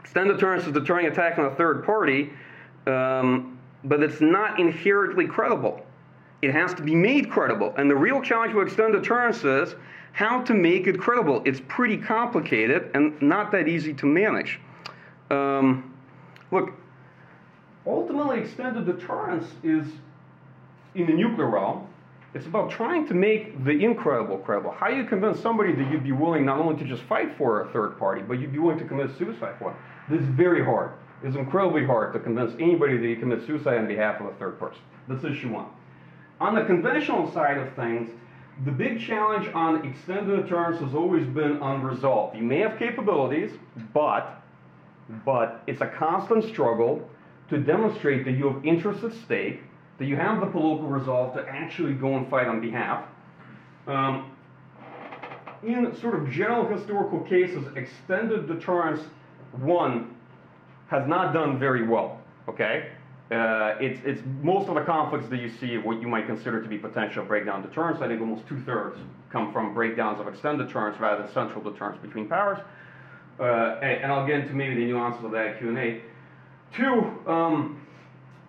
extended 0.00 0.34
deterrence 0.34 0.66
is 0.66 0.72
deterring 0.72 1.06
attack 1.06 1.38
on 1.38 1.46
a 1.46 1.54
third 1.54 1.84
party 1.84 2.30
um, 2.88 3.58
but 3.84 4.02
it's 4.02 4.20
not 4.20 4.58
inherently 4.58 5.26
credible. 5.26 5.84
It 6.42 6.52
has 6.52 6.74
to 6.74 6.82
be 6.82 6.94
made 6.94 7.30
credible. 7.30 7.74
And 7.76 7.90
the 7.90 7.96
real 7.96 8.22
challenge 8.22 8.54
with 8.54 8.68
extended 8.68 9.02
deterrence 9.02 9.44
is 9.44 9.74
how 10.12 10.42
to 10.42 10.54
make 10.54 10.86
it 10.86 10.98
credible. 10.98 11.42
It's 11.44 11.60
pretty 11.68 11.96
complicated 11.96 12.90
and 12.94 13.20
not 13.20 13.52
that 13.52 13.68
easy 13.68 13.92
to 13.94 14.06
manage. 14.06 14.58
Um, 15.30 15.94
look, 16.50 16.72
ultimately, 17.86 18.40
extended 18.40 18.86
deterrence 18.86 19.46
is 19.62 19.86
in 20.94 21.06
the 21.06 21.12
nuclear 21.12 21.48
realm. 21.48 21.86
It's 22.38 22.46
about 22.46 22.70
trying 22.70 23.04
to 23.08 23.14
make 23.14 23.64
the 23.64 23.72
incredible 23.72 24.38
credible. 24.38 24.70
How 24.70 24.88
do 24.90 24.96
you 24.96 25.04
convince 25.04 25.40
somebody 25.40 25.74
that 25.74 25.90
you'd 25.90 26.04
be 26.04 26.12
willing 26.12 26.46
not 26.46 26.60
only 26.60 26.80
to 26.80 26.88
just 26.88 27.02
fight 27.02 27.36
for 27.36 27.62
a 27.62 27.72
third 27.72 27.98
party, 27.98 28.22
but 28.22 28.34
you'd 28.34 28.52
be 28.52 28.60
willing 28.60 28.78
to 28.78 28.84
commit 28.84 29.10
suicide 29.18 29.56
for? 29.58 29.76
This 30.08 30.20
is 30.20 30.28
very 30.28 30.64
hard. 30.64 30.92
It's 31.24 31.34
incredibly 31.34 31.84
hard 31.84 32.12
to 32.12 32.20
convince 32.20 32.52
anybody 32.60 32.96
that 32.96 33.08
you 33.08 33.16
commit 33.16 33.44
suicide 33.44 33.78
on 33.78 33.88
behalf 33.88 34.20
of 34.20 34.26
a 34.26 34.34
third 34.34 34.56
person. 34.60 34.80
That's 35.08 35.24
issue 35.24 35.52
one. 35.52 35.66
On 36.40 36.54
the 36.54 36.64
conventional 36.64 37.28
side 37.32 37.58
of 37.58 37.74
things, 37.74 38.08
the 38.64 38.70
big 38.70 39.00
challenge 39.00 39.52
on 39.52 39.84
extended 39.84 40.40
deterrence 40.40 40.80
has 40.80 40.94
always 40.94 41.26
been 41.26 41.60
unresolved. 41.60 42.36
You 42.36 42.44
may 42.44 42.60
have 42.60 42.78
capabilities, 42.78 43.50
but 43.92 44.40
but 45.24 45.64
it's 45.66 45.80
a 45.80 45.88
constant 45.88 46.44
struggle 46.44 47.10
to 47.50 47.58
demonstrate 47.58 48.24
that 48.26 48.32
you 48.32 48.52
have 48.52 48.64
interests 48.64 49.02
at 49.02 49.12
stake, 49.12 49.60
that 49.98 50.06
you 50.06 50.16
have 50.16 50.40
the 50.40 50.46
political 50.46 50.88
resolve 50.88 51.34
to 51.34 51.46
actually 51.48 51.92
go 51.92 52.16
and 52.16 52.28
fight 52.30 52.46
on 52.46 52.60
behalf. 52.60 53.04
Um, 53.86 54.30
in 55.62 55.94
sort 56.00 56.14
of 56.14 56.30
general 56.30 56.66
historical 56.68 57.20
cases, 57.20 57.64
extended 57.76 58.46
deterrence, 58.46 59.00
one, 59.52 60.14
has 60.88 61.06
not 61.08 61.32
done 61.32 61.58
very 61.58 61.86
well, 61.86 62.20
okay? 62.48 62.90
Uh, 63.30 63.74
it's, 63.78 64.00
it's 64.04 64.22
most 64.40 64.68
of 64.68 64.74
the 64.74 64.80
conflicts 64.82 65.28
that 65.28 65.38
you 65.38 65.50
see, 65.50 65.76
what 65.76 66.00
you 66.00 66.08
might 66.08 66.26
consider 66.26 66.62
to 66.62 66.68
be 66.68 66.78
potential 66.78 67.24
breakdown 67.24 67.60
deterrence. 67.60 68.00
I 68.00 68.08
think 68.08 68.20
almost 68.20 68.46
two 68.48 68.60
thirds 68.62 68.98
come 69.30 69.52
from 69.52 69.74
breakdowns 69.74 70.18
of 70.20 70.28
extended 70.28 70.66
deterrence 70.66 70.98
rather 70.98 71.22
than 71.22 71.32
central 71.34 71.62
deterrence 71.62 72.00
between 72.00 72.26
powers. 72.28 72.58
Uh, 73.38 73.78
and, 73.82 74.02
and, 74.02 74.12
I'll 74.12 74.26
get 74.26 74.40
into 74.40 74.54
maybe 74.54 74.74
the 74.76 74.86
nuances 74.86 75.24
of 75.24 75.30
that 75.32 75.58
Q&A. 75.58 76.02
Two, 76.74 77.30
um, 77.30 77.80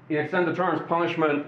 in 0.09 0.17
extended 0.17 0.51
deterrence, 0.51 0.81
punishment 0.87 1.45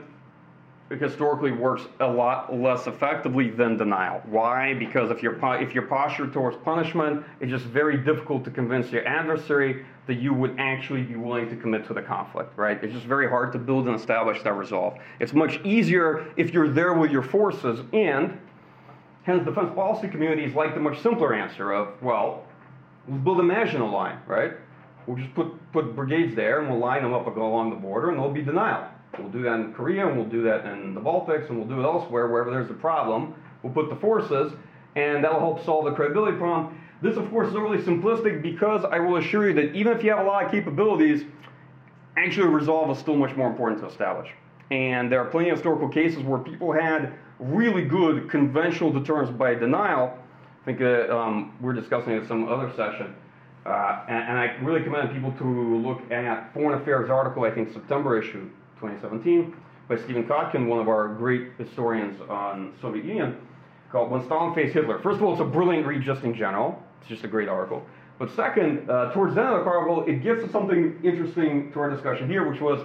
historically 0.99 1.51
works 1.51 1.83
a 2.01 2.07
lot 2.07 2.53
less 2.53 2.85
effectively 2.85 3.49
than 3.49 3.77
denial. 3.77 4.21
Why? 4.25 4.73
Because 4.73 5.09
if 5.09 5.23
your 5.23 5.39
if 5.61 5.73
your 5.73 5.83
posture 5.83 6.27
towards 6.27 6.57
punishment, 6.57 7.25
it's 7.39 7.49
just 7.49 7.65
very 7.65 7.97
difficult 7.97 8.43
to 8.45 8.51
convince 8.51 8.91
your 8.91 9.07
adversary 9.07 9.85
that 10.07 10.15
you 10.15 10.33
would 10.33 10.55
actually 10.59 11.03
be 11.03 11.15
willing 11.15 11.47
to 11.49 11.55
commit 11.55 11.87
to 11.87 11.93
the 11.93 12.01
conflict, 12.01 12.57
right? 12.57 12.83
It's 12.83 12.93
just 12.93 13.05
very 13.05 13.29
hard 13.29 13.53
to 13.53 13.59
build 13.59 13.87
and 13.87 13.95
establish 13.95 14.43
that 14.43 14.53
resolve. 14.53 14.97
It's 15.19 15.33
much 15.33 15.61
easier 15.63 16.27
if 16.35 16.53
you're 16.53 16.67
there 16.67 16.93
with 16.93 17.11
your 17.11 17.23
forces, 17.23 17.79
and 17.93 18.37
hence 19.23 19.45
defense 19.45 19.71
policy 19.73 20.09
communities 20.09 20.53
like 20.55 20.73
the 20.73 20.81
much 20.81 20.99
simpler 21.01 21.33
answer 21.33 21.71
of, 21.71 22.01
well, 22.01 22.45
let's 23.07 23.23
build 23.23 23.39
a 23.39 23.43
Maginot 23.43 23.91
line, 23.91 24.19
right? 24.27 24.53
We'll 25.07 25.17
just 25.17 25.33
put, 25.33 25.47
put 25.71 25.95
brigades 25.95 26.35
there 26.35 26.59
and 26.59 26.69
we'll 26.69 26.79
line 26.79 27.03
them 27.03 27.13
up 27.13 27.25
along 27.27 27.71
the 27.71 27.75
border 27.75 28.09
and 28.09 28.17
there'll 28.17 28.31
be 28.31 28.41
denial. 28.41 28.87
We'll 29.17 29.29
do 29.29 29.41
that 29.43 29.55
in 29.55 29.73
Korea 29.73 30.07
and 30.07 30.17
we'll 30.17 30.29
do 30.29 30.43
that 30.43 30.65
in 30.65 30.93
the 30.93 31.01
Baltics 31.01 31.49
and 31.49 31.57
we'll 31.57 31.67
do 31.67 31.79
it 31.79 31.83
elsewhere, 31.83 32.27
wherever 32.27 32.51
there's 32.51 32.69
a 32.69 32.75
problem. 32.75 33.33
We'll 33.63 33.73
put 33.73 33.89
the 33.89 33.95
forces 33.95 34.53
and 34.95 35.23
that'll 35.23 35.39
help 35.39 35.63
solve 35.65 35.85
the 35.85 35.91
credibility 35.91 36.37
problem. 36.37 36.77
This, 37.01 37.17
of 37.17 37.29
course, 37.29 37.49
is 37.49 37.55
overly 37.55 37.79
simplistic 37.79 38.41
because 38.41 38.85
I 38.85 38.99
will 38.99 39.17
assure 39.17 39.49
you 39.49 39.55
that 39.55 39.75
even 39.75 39.97
if 39.97 40.03
you 40.03 40.11
have 40.11 40.19
a 40.19 40.27
lot 40.27 40.45
of 40.45 40.51
capabilities, 40.51 41.23
actually 42.15 42.47
resolve 42.47 42.91
is 42.91 42.99
still 42.99 43.15
much 43.15 43.35
more 43.35 43.47
important 43.49 43.81
to 43.81 43.87
establish. 43.87 44.29
And 44.69 45.11
there 45.11 45.19
are 45.19 45.29
plenty 45.29 45.49
of 45.49 45.57
historical 45.57 45.89
cases 45.89 46.23
where 46.23 46.39
people 46.39 46.71
had 46.71 47.13
really 47.39 47.83
good 47.83 48.29
conventional 48.29 48.91
deterrence 48.91 49.31
by 49.31 49.55
denial. 49.55 50.17
I 50.61 50.65
think 50.65 50.81
uh, 50.81 51.15
um, 51.15 51.57
we're 51.59 51.73
discussing 51.73 52.13
it 52.13 52.21
in 52.21 52.27
some 52.27 52.47
other 52.47 52.71
session. 52.75 53.15
Uh, 53.65 54.03
and, 54.07 54.29
and, 54.29 54.37
I 54.39 54.45
really 54.63 54.81
commend 54.81 55.11
people 55.13 55.31
to 55.33 55.77
look 55.77 56.11
at 56.11 56.51
Foreign 56.51 56.81
Affairs 56.81 57.11
article, 57.11 57.43
I 57.43 57.51
think 57.51 57.71
September 57.71 58.19
issue 58.19 58.49
2017, 58.79 59.55
by 59.87 59.97
Stephen 59.97 60.23
Kotkin, 60.23 60.65
one 60.65 60.79
of 60.79 60.87
our 60.87 61.09
great 61.09 61.51
historians 61.59 62.19
on 62.27 62.73
Soviet 62.81 63.05
Union, 63.05 63.37
called 63.91 64.09
When 64.09 64.25
Stalin 64.25 64.55
Faced 64.55 64.73
Hitler. 64.73 64.97
First 64.99 65.17
of 65.17 65.23
all, 65.23 65.33
it's 65.33 65.41
a 65.41 65.45
brilliant 65.45 65.85
read 65.85 66.01
just 66.01 66.23
in 66.23 66.33
general. 66.33 66.81
It's 67.01 67.09
just 67.09 67.23
a 67.23 67.27
great 67.27 67.47
article. 67.47 67.85
But 68.17 68.31
second, 68.35 68.89
uh, 68.89 69.11
towards 69.13 69.35
the 69.35 69.41
end 69.41 69.53
of 69.53 69.63
the 69.63 69.69
article, 69.69 70.05
it 70.07 70.23
gets 70.23 70.43
to 70.43 70.51
something 70.51 70.99
interesting 71.03 71.71
to 71.73 71.79
our 71.79 71.89
discussion 71.91 72.27
here, 72.27 72.49
which 72.49 72.61
was 72.61 72.83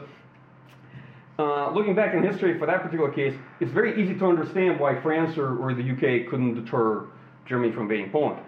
uh, 1.38 1.70
looking 1.70 1.94
back 1.94 2.14
in 2.14 2.22
history 2.22 2.58
for 2.58 2.66
that 2.66 2.82
particular 2.82 3.10
case, 3.10 3.34
it's 3.60 3.70
very 3.70 4.02
easy 4.02 4.14
to 4.14 4.26
understand 4.26 4.80
why 4.80 4.98
France 5.00 5.36
or, 5.36 5.58
or 5.58 5.74
the 5.74 5.82
UK 5.82 6.28
couldn't 6.30 6.54
deter 6.54 7.04
Germany 7.46 7.72
from 7.72 7.82
invading 7.82 8.10
Poland. 8.10 8.40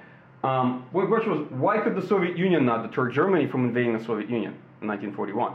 Um, 0.44 0.86
the 0.92 1.06
question 1.06 1.30
was, 1.32 1.50
why 1.50 1.78
could 1.80 1.96
the 1.96 2.06
Soviet 2.06 2.38
Union 2.38 2.64
not 2.64 2.88
deter 2.88 3.10
Germany 3.10 3.46
from 3.46 3.64
invading 3.64 3.98
the 3.98 4.04
Soviet 4.04 4.30
Union 4.30 4.54
in 4.80 4.88
1941? 4.88 5.54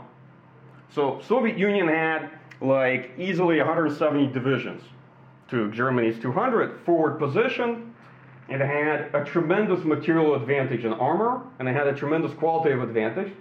So 0.90 1.20
Soviet 1.26 1.56
Union 1.56 1.88
had 1.88 2.30
like 2.60 3.12
easily 3.18 3.58
170 3.58 4.28
divisions 4.28 4.82
to 5.50 5.70
Germany's 5.70 6.18
200 6.20 6.80
forward 6.84 7.18
position, 7.18 7.94
it 8.48 8.60
had 8.60 9.14
a 9.14 9.24
tremendous 9.24 9.84
material 9.84 10.34
advantage 10.34 10.84
in 10.84 10.92
armor, 10.92 11.42
and 11.58 11.68
it 11.68 11.74
had 11.74 11.86
a 11.86 11.94
tremendous 11.94 12.32
qualitative 12.34 12.82
advantage. 12.82 13.32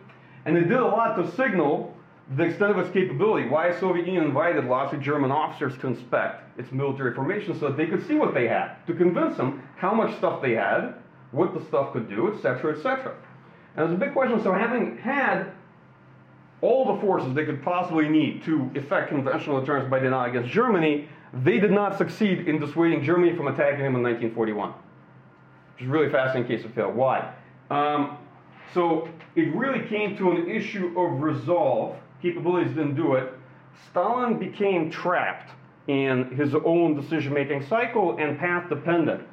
And 0.45 0.57
it 0.57 0.67
did 0.69 0.79
a 0.79 0.85
lot 0.85 1.15
to 1.15 1.29
signal 1.35 1.95
the 2.37 2.43
extent 2.43 2.71
of 2.71 2.79
its 2.79 2.89
capability. 2.91 3.49
Why 3.49 3.71
the 3.71 3.79
Soviet 3.79 4.05
Union 4.05 4.23
invited 4.23 4.65
lots 4.65 4.93
of 4.93 5.01
German 5.01 5.31
officers 5.31 5.77
to 5.79 5.87
inspect 5.87 6.57
its 6.57 6.71
military 6.71 7.13
formation 7.13 7.57
so 7.59 7.67
that 7.67 7.77
they 7.77 7.87
could 7.87 8.05
see 8.07 8.15
what 8.15 8.33
they 8.33 8.47
had, 8.47 8.75
to 8.87 8.93
convince 8.93 9.35
them 9.35 9.61
how 9.75 9.93
much 9.93 10.15
stuff 10.17 10.41
they 10.41 10.53
had, 10.53 10.95
what 11.33 11.53
the 11.53 11.63
stuff 11.65 11.91
could 11.91 12.09
do, 12.09 12.33
etc., 12.33 12.75
etc. 12.75 13.13
And 13.75 13.85
it's 13.85 13.95
a 13.95 13.99
big 13.99 14.13
question, 14.13 14.41
so 14.41 14.53
having 14.53 14.97
had 14.97 15.51
all 16.61 16.95
the 16.95 17.01
forces 17.01 17.33
they 17.33 17.43
could 17.43 17.61
possibly 17.61 18.07
need 18.07 18.43
to 18.43 18.71
effect 18.75 19.09
conventional 19.09 19.59
deterrence 19.59 19.89
by 19.89 19.99
denial 19.99 20.29
against 20.29 20.49
Germany, 20.49 21.09
they 21.33 21.59
did 21.59 21.71
not 21.71 21.97
succeed 21.97 22.47
in 22.47 22.59
dissuading 22.59 23.03
Germany 23.03 23.35
from 23.35 23.47
attacking 23.47 23.83
them 23.83 23.95
in 23.95 24.03
1941 24.03 24.73
which 25.73 25.83
is 25.83 25.87
really 25.87 26.09
fascinating 26.09 26.47
case 26.47 26.65
of 26.65 26.73
fail. 26.73 26.91
Why? 26.91 27.33
Um, 27.69 28.17
so 28.73 29.07
it 29.35 29.53
really 29.55 29.87
came 29.87 30.15
to 30.17 30.31
an 30.31 30.49
issue 30.49 30.97
of 30.99 31.21
resolve. 31.21 31.97
Capabilities 32.21 32.69
didn't 32.69 32.95
do 32.95 33.13
it. 33.13 33.33
Stalin 33.89 34.37
became 34.37 34.91
trapped 34.91 35.51
in 35.87 36.29
his 36.35 36.55
own 36.55 36.95
decision-making 36.95 37.65
cycle 37.65 38.17
and 38.17 38.39
path 38.39 38.69
dependent. 38.69 39.27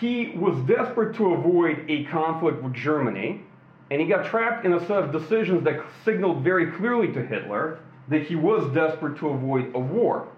He 0.00 0.34
was 0.36 0.58
desperate 0.66 1.14
to 1.16 1.34
avoid 1.34 1.84
a 1.88 2.04
conflict 2.04 2.62
with 2.62 2.74
Germany, 2.74 3.42
and 3.90 4.00
he 4.00 4.06
got 4.06 4.26
trapped 4.26 4.64
in 4.64 4.72
a 4.72 4.80
set 4.80 5.02
of 5.04 5.12
decisions 5.12 5.64
that 5.64 5.84
signaled 6.04 6.42
very 6.42 6.72
clearly 6.72 7.12
to 7.12 7.24
Hitler 7.24 7.78
that 8.08 8.22
he 8.22 8.34
was 8.34 8.72
desperate 8.74 9.16
to 9.18 9.28
avoid 9.28 9.74
a 9.74 9.78
war. 9.78 10.28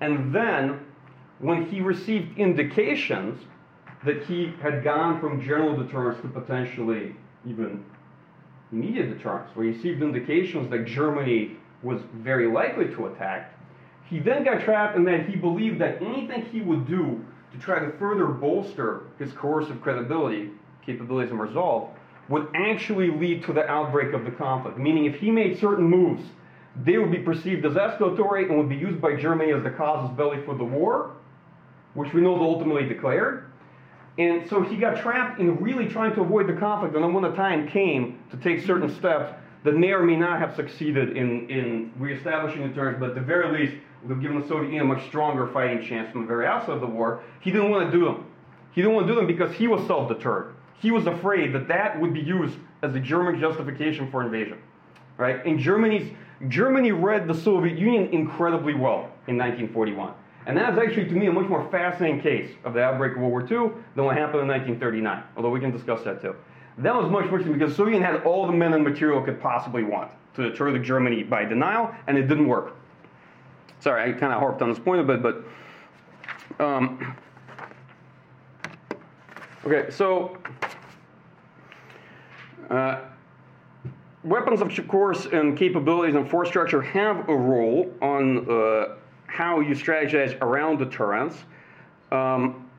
And 0.00 0.34
then 0.34 0.80
when 1.38 1.66
he 1.66 1.80
received 1.80 2.38
indications 2.38 3.44
that 4.04 4.22
he 4.24 4.52
had 4.60 4.82
gone 4.82 5.20
from 5.20 5.40
general 5.40 5.76
deterrence 5.76 6.20
to 6.22 6.28
potentially 6.28 7.14
even 7.46 7.84
immediate 8.72 9.16
deterrence, 9.16 9.48
where 9.54 9.66
he 9.66 9.72
received 9.72 10.02
indications 10.02 10.70
that 10.70 10.84
Germany 10.84 11.56
was 11.82 12.00
very 12.14 12.46
likely 12.46 12.86
to 12.94 13.06
attack, 13.06 13.52
he 14.08 14.18
then 14.18 14.44
got 14.44 14.62
trapped 14.62 14.96
in 14.96 15.04
that 15.04 15.28
he 15.28 15.36
believed 15.36 15.80
that 15.80 16.02
anything 16.02 16.44
he 16.46 16.60
would 16.60 16.86
do 16.86 17.24
to 17.54 17.60
try 17.60 17.78
to 17.78 17.90
further 17.98 18.26
bolster 18.26 19.02
his 19.18 19.32
coercive 19.32 19.80
credibility, 19.80 20.50
capabilities, 20.84 21.30
and 21.30 21.40
resolve 21.40 21.88
would 22.28 22.48
actually 22.54 23.10
lead 23.10 23.44
to 23.44 23.52
the 23.52 23.64
outbreak 23.66 24.12
of 24.12 24.24
the 24.24 24.30
conflict. 24.30 24.78
Meaning, 24.78 25.04
if 25.04 25.16
he 25.16 25.30
made 25.30 25.58
certain 25.58 25.84
moves, 25.84 26.22
they 26.82 26.98
would 26.98 27.10
be 27.10 27.18
perceived 27.18 27.64
as 27.64 27.74
escalatory 27.74 28.48
and 28.48 28.58
would 28.58 28.68
be 28.68 28.76
used 28.76 29.00
by 29.00 29.14
Germany 29.14 29.52
as 29.52 29.62
the 29.62 29.70
casus 29.70 30.14
belli 30.16 30.42
for 30.44 30.54
the 30.56 30.64
war, 30.64 31.12
which 31.94 32.12
we 32.12 32.20
know 32.20 32.36
they 32.36 32.44
ultimately 32.44 32.88
declared. 32.88 33.50
And 34.18 34.48
so 34.48 34.62
he 34.62 34.76
got 34.76 35.00
trapped 35.00 35.40
in 35.40 35.56
really 35.56 35.88
trying 35.88 36.14
to 36.14 36.22
avoid 36.22 36.48
the 36.48 36.54
conflict. 36.54 36.94
And 36.94 37.04
then 37.04 37.12
when 37.12 37.24
the 37.24 37.34
time 37.36 37.68
came 37.68 38.18
to 38.30 38.36
take 38.36 38.64
certain 38.64 38.88
steps 38.96 39.34
that 39.64 39.74
may 39.74 39.92
or 39.92 40.02
may 40.02 40.16
not 40.16 40.38
have 40.38 40.54
succeeded 40.54 41.16
in, 41.16 41.48
in 41.48 41.92
reestablishing 41.98 42.66
deterrence, 42.68 42.98
but 43.00 43.10
at 43.10 43.14
the 43.14 43.20
very 43.20 43.66
least 43.66 43.74
given 44.08 44.40
the 44.40 44.48
Soviet 44.48 44.66
Union 44.66 44.82
a 44.82 44.94
much 44.94 45.06
stronger 45.06 45.46
fighting 45.48 45.86
chance 45.86 46.10
from 46.12 46.22
the 46.22 46.26
very 46.26 46.46
outset 46.46 46.70
of 46.70 46.80
the 46.80 46.86
war, 46.86 47.22
he 47.40 47.50
didn't 47.50 47.70
want 47.70 47.90
to 47.90 47.98
do 47.98 48.04
them. 48.04 48.26
He 48.72 48.82
didn't 48.82 48.94
want 48.94 49.06
to 49.06 49.12
do 49.12 49.16
them 49.16 49.26
because 49.26 49.54
he 49.54 49.68
was 49.68 49.86
self-deterred. 49.86 50.54
He 50.80 50.90
was 50.90 51.06
afraid 51.06 51.54
that 51.54 51.68
that 51.68 52.00
would 52.00 52.12
be 52.12 52.20
used 52.20 52.58
as 52.82 52.94
a 52.94 53.00
German 53.00 53.40
justification 53.40 54.10
for 54.10 54.22
invasion. 54.22 54.58
Right? 55.16 55.44
And 55.46 55.58
Germany's, 55.58 56.12
Germany 56.48 56.92
read 56.92 57.28
the 57.28 57.34
Soviet 57.34 57.78
Union 57.78 58.12
incredibly 58.12 58.74
well 58.74 59.10
in 59.28 59.38
1941. 59.38 60.12
And 60.46 60.56
that 60.58 60.74
is 60.74 60.78
actually, 60.78 61.06
to 61.06 61.14
me, 61.14 61.26
a 61.26 61.32
much 61.32 61.48
more 61.48 61.66
fascinating 61.70 62.20
case 62.20 62.50
of 62.64 62.74
the 62.74 62.82
outbreak 62.82 63.12
of 63.12 63.18
World 63.18 63.30
War 63.30 63.40
II 63.42 63.72
than 63.94 64.04
what 64.04 64.16
happened 64.16 64.42
in 64.42 64.48
1939, 64.48 65.22
although 65.36 65.50
we 65.50 65.60
can 65.60 65.70
discuss 65.70 66.02
that 66.04 66.20
too. 66.20 66.34
That 66.78 66.94
was 66.94 67.10
much, 67.10 67.30
much 67.30 67.44
because 67.44 67.74
Soviet 67.74 67.94
Union 67.94 68.12
had 68.12 68.24
all 68.24 68.46
the 68.46 68.52
men 68.52 68.74
and 68.74 68.84
material 68.84 69.22
it 69.22 69.24
could 69.24 69.40
possibly 69.40 69.84
want. 69.84 70.10
to 70.34 70.50
deter 70.50 70.72
the 70.72 70.78
Germany 70.78 71.22
by 71.22 71.44
denial, 71.44 71.94
and 72.06 72.18
it 72.18 72.28
didn't 72.28 72.48
work. 72.48 72.76
Sorry, 73.84 74.08
I 74.10 74.12
kind 74.18 74.32
of 74.32 74.40
harped 74.40 74.62
on 74.62 74.70
this 74.70 74.78
point 74.78 75.02
a 75.02 75.04
bit, 75.04 75.22
but 75.22 75.44
um, 76.58 77.14
okay, 79.66 79.90
so 79.90 80.38
uh, 82.70 83.02
weapons 84.22 84.62
of 84.62 84.88
course 84.88 85.26
and 85.26 85.54
capabilities 85.54 86.14
and 86.14 86.30
force 86.30 86.48
structure 86.48 86.80
have 86.80 87.28
a 87.28 87.36
role 87.36 87.92
on 88.00 88.50
uh, 88.50 88.94
how 89.26 89.60
you 89.60 89.74
strategize 89.74 90.40
around 90.40 90.78
deterrence. 90.78 91.36
Um, 92.10 92.70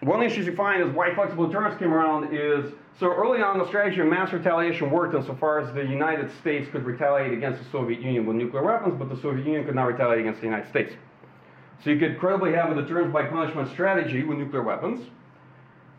one 0.00 0.22
issue 0.22 0.40
you 0.40 0.56
find 0.56 0.82
is 0.82 0.88
why 0.94 1.14
flexible 1.14 1.48
deterrence 1.48 1.78
came 1.78 1.92
around 1.92 2.34
is 2.34 2.72
so 3.00 3.12
early 3.12 3.42
on 3.42 3.58
the 3.58 3.66
strategy 3.66 4.00
of 4.00 4.06
mass 4.06 4.32
retaliation 4.32 4.90
worked 4.90 5.14
insofar 5.14 5.58
as 5.58 5.74
the 5.74 5.84
United 5.84 6.30
States 6.38 6.68
could 6.70 6.84
retaliate 6.84 7.32
against 7.32 7.62
the 7.62 7.68
Soviet 7.70 8.00
Union 8.00 8.24
with 8.24 8.36
nuclear 8.36 8.62
weapons, 8.62 8.94
but 8.96 9.08
the 9.08 9.20
Soviet 9.20 9.44
Union 9.44 9.64
could 9.64 9.74
not 9.74 9.86
retaliate 9.86 10.20
against 10.20 10.40
the 10.40 10.46
United 10.46 10.68
States. 10.68 10.94
So 11.82 11.90
you 11.90 11.98
could 11.98 12.18
credibly 12.18 12.52
have 12.52 12.70
a 12.70 12.80
deterrence 12.80 13.12
by 13.12 13.24
punishment 13.24 13.68
strategy 13.70 14.22
with 14.22 14.38
nuclear 14.38 14.62
weapons 14.62 15.08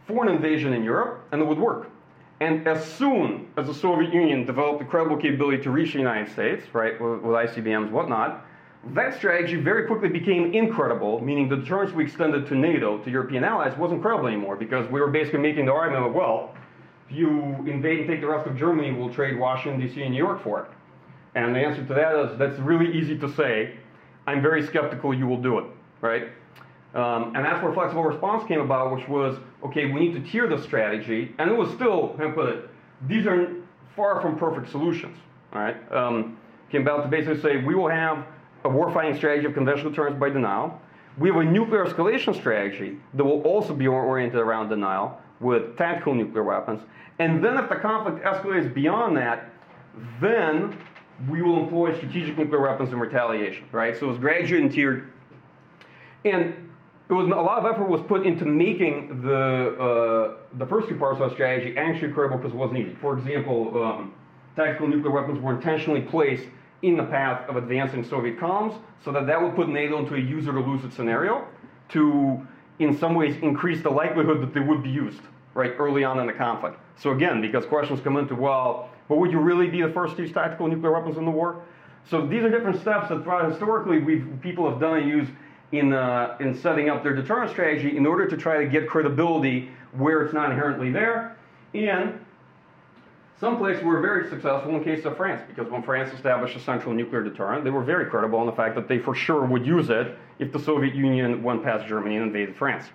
for 0.08 0.26
an 0.26 0.34
invasion 0.34 0.72
in 0.72 0.84
Europe, 0.84 1.22
and 1.32 1.42
it 1.42 1.46
would 1.46 1.60
work. 1.60 1.90
And 2.40 2.68
as 2.68 2.84
soon 2.86 3.48
as 3.58 3.68
the 3.68 3.74
Soviet 3.74 4.14
Union 4.14 4.46
developed 4.46 4.80
the 4.80 4.86
credible 4.86 5.18
capability 5.18 5.62
to 5.64 5.72
reach 5.72 5.94
the 5.94 6.00
United 6.00 6.32
States, 6.32 6.66
right, 6.74 7.00
with, 7.00 7.22
with 7.22 7.36
ICBMs, 7.36 7.92
whatnot, 7.92 8.46
that 8.94 9.16
strategy 9.16 9.56
very 9.56 9.88
quickly 9.88 10.10
became 10.10 10.54
incredible, 10.54 11.22
meaning 11.22 11.50
the 11.50 11.58
deterrence 11.58 11.92
we 11.92 12.06
extended 12.06 12.48
to 12.48 12.56
NATO, 12.56 13.00
to 13.00 13.10
European 13.10 13.44
allies, 13.44 13.76
wasn't 13.78 14.02
credible 14.02 14.28
anymore 14.28 14.56
because 14.56 14.90
we 14.92 15.02
were 15.02 15.10
basically 15.10 15.40
making 15.40 15.66
the 15.66 15.74
argument 15.74 16.06
of, 16.06 16.14
well, 16.14 16.54
if 17.10 17.16
you 17.16 17.30
invade 17.68 18.00
and 18.00 18.08
take 18.08 18.22
the 18.22 18.28
rest 18.28 18.48
of 18.48 18.58
Germany, 18.58 18.92
we'll 18.92 19.14
trade 19.14 19.38
Washington, 19.38 19.80
D.C. 19.80 20.02
and 20.02 20.12
New 20.12 20.18
York 20.18 20.42
for 20.42 20.62
it. 20.62 20.72
And 21.36 21.54
the 21.54 21.60
answer 21.60 21.86
to 21.86 21.94
that 21.94 22.16
is 22.16 22.38
that's 22.38 22.60
really 22.60 22.98
easy 22.98 23.18
to 23.20 23.32
say. 23.34 23.78
I'm 24.28 24.42
very 24.42 24.66
skeptical 24.66 25.14
you 25.14 25.28
will 25.28 25.42
do 25.42 25.60
it, 25.60 25.66
right? 26.02 26.30
Um, 26.96 27.36
and 27.36 27.46
that's 27.46 27.62
where 27.62 27.74
flexible 27.74 28.04
response 28.04 28.48
came 28.48 28.62
about, 28.62 28.96
which 28.96 29.08
was, 29.08 29.38
okay, 29.64 29.86
we 29.92 30.00
need 30.00 30.14
to 30.14 30.32
tier 30.32 30.48
the 30.48 30.62
strategy. 30.64 31.36
And 31.38 31.52
it 31.52 31.56
was 31.56 31.70
still, 31.74 32.16
how 32.18 32.32
put 32.32 32.50
it, 32.50 32.70
these 33.08 33.28
are 33.28 33.54
far 33.96 34.22
from 34.22 34.40
perfect 34.40 34.72
solutions, 34.72 35.18
all 35.54 35.60
right? 35.60 35.92
Um, 35.92 36.38
came 36.72 36.82
about 36.82 37.04
to 37.04 37.10
basically 37.10 37.42
say 37.42 37.58
we 37.58 37.76
will 37.76 37.90
have 37.90 38.26
a 38.64 38.70
warfighting 38.70 39.16
strategy 39.16 39.46
of 39.46 39.54
conventional 39.54 39.92
deterrence 39.92 40.18
by 40.18 40.30
denial. 40.30 40.82
We 41.18 41.30
have 41.30 41.38
a 41.38 41.44
nuclear 41.44 41.86
escalation 41.86 42.34
strategy 42.34 42.98
that 43.14 43.24
will 43.24 43.42
also 43.42 43.74
be 43.74 43.88
oriented 43.88 44.40
around 44.40 44.70
denial 44.70 45.22
with 45.40 45.78
tactical 45.78 46.14
nuclear 46.14 46.44
weapons. 46.44 46.82
And 47.20 47.44
then 47.44 47.58
if 47.58 47.70
the 47.70 47.76
conflict 47.76 48.24
escalates 48.24 48.74
beyond 48.74 49.18
that, 49.18 49.50
then 50.22 50.78
we 51.30 51.42
will 51.42 51.64
employ 51.64 51.96
strategic 51.96 52.38
nuclear 52.38 52.62
weapons 52.62 52.92
in 52.92 53.00
retaliation, 53.00 53.66
right? 53.72 53.98
So 53.98 54.08
it 54.08 54.10
was 54.10 54.18
graduated 54.20 54.64
and 54.64 54.72
tiered. 54.72 55.12
And 56.26 56.70
it 57.08 57.14
was 57.14 57.28
a 57.28 57.30
lot 57.30 57.60
of 57.60 57.72
effort 57.72 57.88
was 57.88 58.02
put 58.02 58.26
into 58.26 58.46
making 58.46 59.22
the 59.22 59.78
uh, 59.80 60.38
the 60.58 60.66
first 60.66 60.90
two 60.90 60.96
parts 60.96 61.18
of 61.18 61.22
our 61.22 61.32
strategy 61.32 61.78
actually 61.78 62.12
credible 62.12 62.38
because 62.38 62.52
it 62.52 62.58
wasn't 62.58 62.80
easy. 62.80 62.96
For 63.00 63.18
example, 63.18 63.84
um, 63.84 64.14
tactical 64.56 64.88
nuclear 64.88 65.12
weapons 65.12 65.40
were 65.40 65.54
intentionally 65.54 66.02
placed 66.02 66.48
in 66.82 66.98
the 66.98 67.04
path 67.04 67.48
of 67.50 67.56
advancing 67.56 68.04
Soviet 68.04 68.40
columns 68.40 68.76
so 69.04 69.12
that 69.12 69.28
that 69.28 69.42
would 69.42 69.56
put 69.56 69.70
NATO 69.70 70.00
into 70.00 70.16
a 70.16 70.20
use 70.20 70.48
it 70.48 70.56
or 70.56 70.62
lose 70.62 70.84
it 70.84 70.94
scenario 70.94 71.48
to, 71.90 72.46
in 72.80 72.98
some 72.98 73.16
ways, 73.16 73.36
increase 73.42 73.82
the 73.82 73.90
likelihood 73.90 74.42
that 74.42 74.54
they 74.54 74.60
would 74.60 74.84
be 74.84 74.90
used 74.90 75.22
right 75.54 75.74
early 75.78 76.04
on 76.04 76.20
in 76.20 76.28
the 76.28 76.34
conflict. 76.34 76.78
So 76.98 77.12
again, 77.12 77.42
because 77.42 77.66
questions 77.66 78.02
come 78.02 78.18
into, 78.18 78.36
well, 78.36 78.90
but 79.08 79.18
would 79.18 79.32
you 79.32 79.40
really 79.40 79.68
be 79.68 79.82
the 79.82 79.90
first 79.90 80.18
to 80.18 80.24
use 80.24 80.32
tactical 80.32 80.68
nuclear 80.68 80.92
weapons 80.92 81.18
in 81.18 81.26
the 81.26 81.32
war? 81.32 81.64
So 82.10 82.26
these 82.26 82.44
are 82.44 82.50
different 82.50 82.80
steps 82.82 83.10
that 83.10 83.24
throughout 83.24 83.50
historically 83.50 84.00
we've, 84.00 84.28
people 84.42 84.70
have 84.70 84.80
done 84.80 85.00
and 85.00 85.10
used 85.10 85.32
in, 85.72 85.94
uh, 85.94 86.38
in 86.40 86.54
setting 86.54 86.90
up 86.90 87.04
their 87.04 87.16
deterrence 87.16 87.52
strategy 87.52 87.98
in 87.98 88.06
order 88.06 88.28
to 88.28 88.38
try 88.38 88.64
to 88.64 88.70
get 88.70 88.88
credibility 88.88 89.72
where 89.94 90.22
it's 90.22 90.34
not 90.34 90.52
inherently 90.52 90.92
there. 90.92 91.36
And 91.74 92.25
some 93.40 93.58
places 93.58 93.84
were 93.84 94.00
very 94.00 94.30
successful 94.30 94.76
in 94.76 94.84
case 94.84 95.04
of 95.04 95.18
France, 95.18 95.42
because 95.48 95.70
when 95.70 95.84
France 95.84 96.14
established 96.14 96.56
a 96.56 96.60
central 96.60 96.94
nuclear 96.94 97.24
deterrent, 97.24 97.66
they 97.66 97.70
were 97.70 97.84
very 97.84 98.06
credible 98.06 98.40
in 98.40 98.46
the 98.46 98.54
fact 98.54 98.76
that 98.76 98.88
they 98.88 98.98
for 98.98 99.14
sure 99.14 99.46
would 99.46 99.66
use 99.66 99.90
it 99.90 100.18
if 100.40 100.54
the 100.54 100.60
Soviet 100.60 100.96
Union 100.96 101.44
went 101.44 101.62
past 101.62 101.86
Germany 101.86 102.16
and 102.16 102.28
invaded 102.28 102.56
France. 102.56 102.86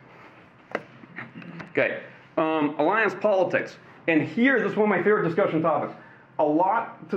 Okay, 1.72 2.00
um, 2.38 2.74
alliance 2.78 3.14
politics. 3.20 3.76
And 4.08 4.26
here, 4.26 4.60
this 4.60 4.72
is 4.72 4.76
one 4.76 4.90
of 4.90 4.96
my 4.96 5.02
favorite 5.02 5.28
discussion 5.28 5.60
topics. 5.60 5.92
A 6.38 6.44
lot 6.44 7.10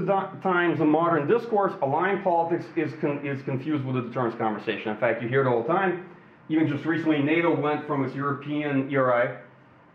times 0.43 0.81
in 0.81 0.89
modern 0.89 1.27
discourse, 1.27 1.71
alliance 1.81 2.21
politics 2.25 2.65
is, 2.75 2.91
con 2.99 3.25
is 3.25 3.41
confused 3.43 3.85
with 3.85 3.95
the 3.95 4.01
deterrence 4.01 4.35
conversation. 4.35 4.91
In 4.91 4.97
fact, 4.97 5.21
you 5.21 5.29
hear 5.29 5.41
it 5.41 5.47
all 5.47 5.61
the 5.61 5.67
time. 5.69 6.05
Even 6.49 6.67
just 6.67 6.83
recently, 6.83 7.19
NATO 7.19 7.55
went 7.55 7.87
from 7.87 8.03
its 8.03 8.13
European 8.13 8.91
ERI, 8.91 9.37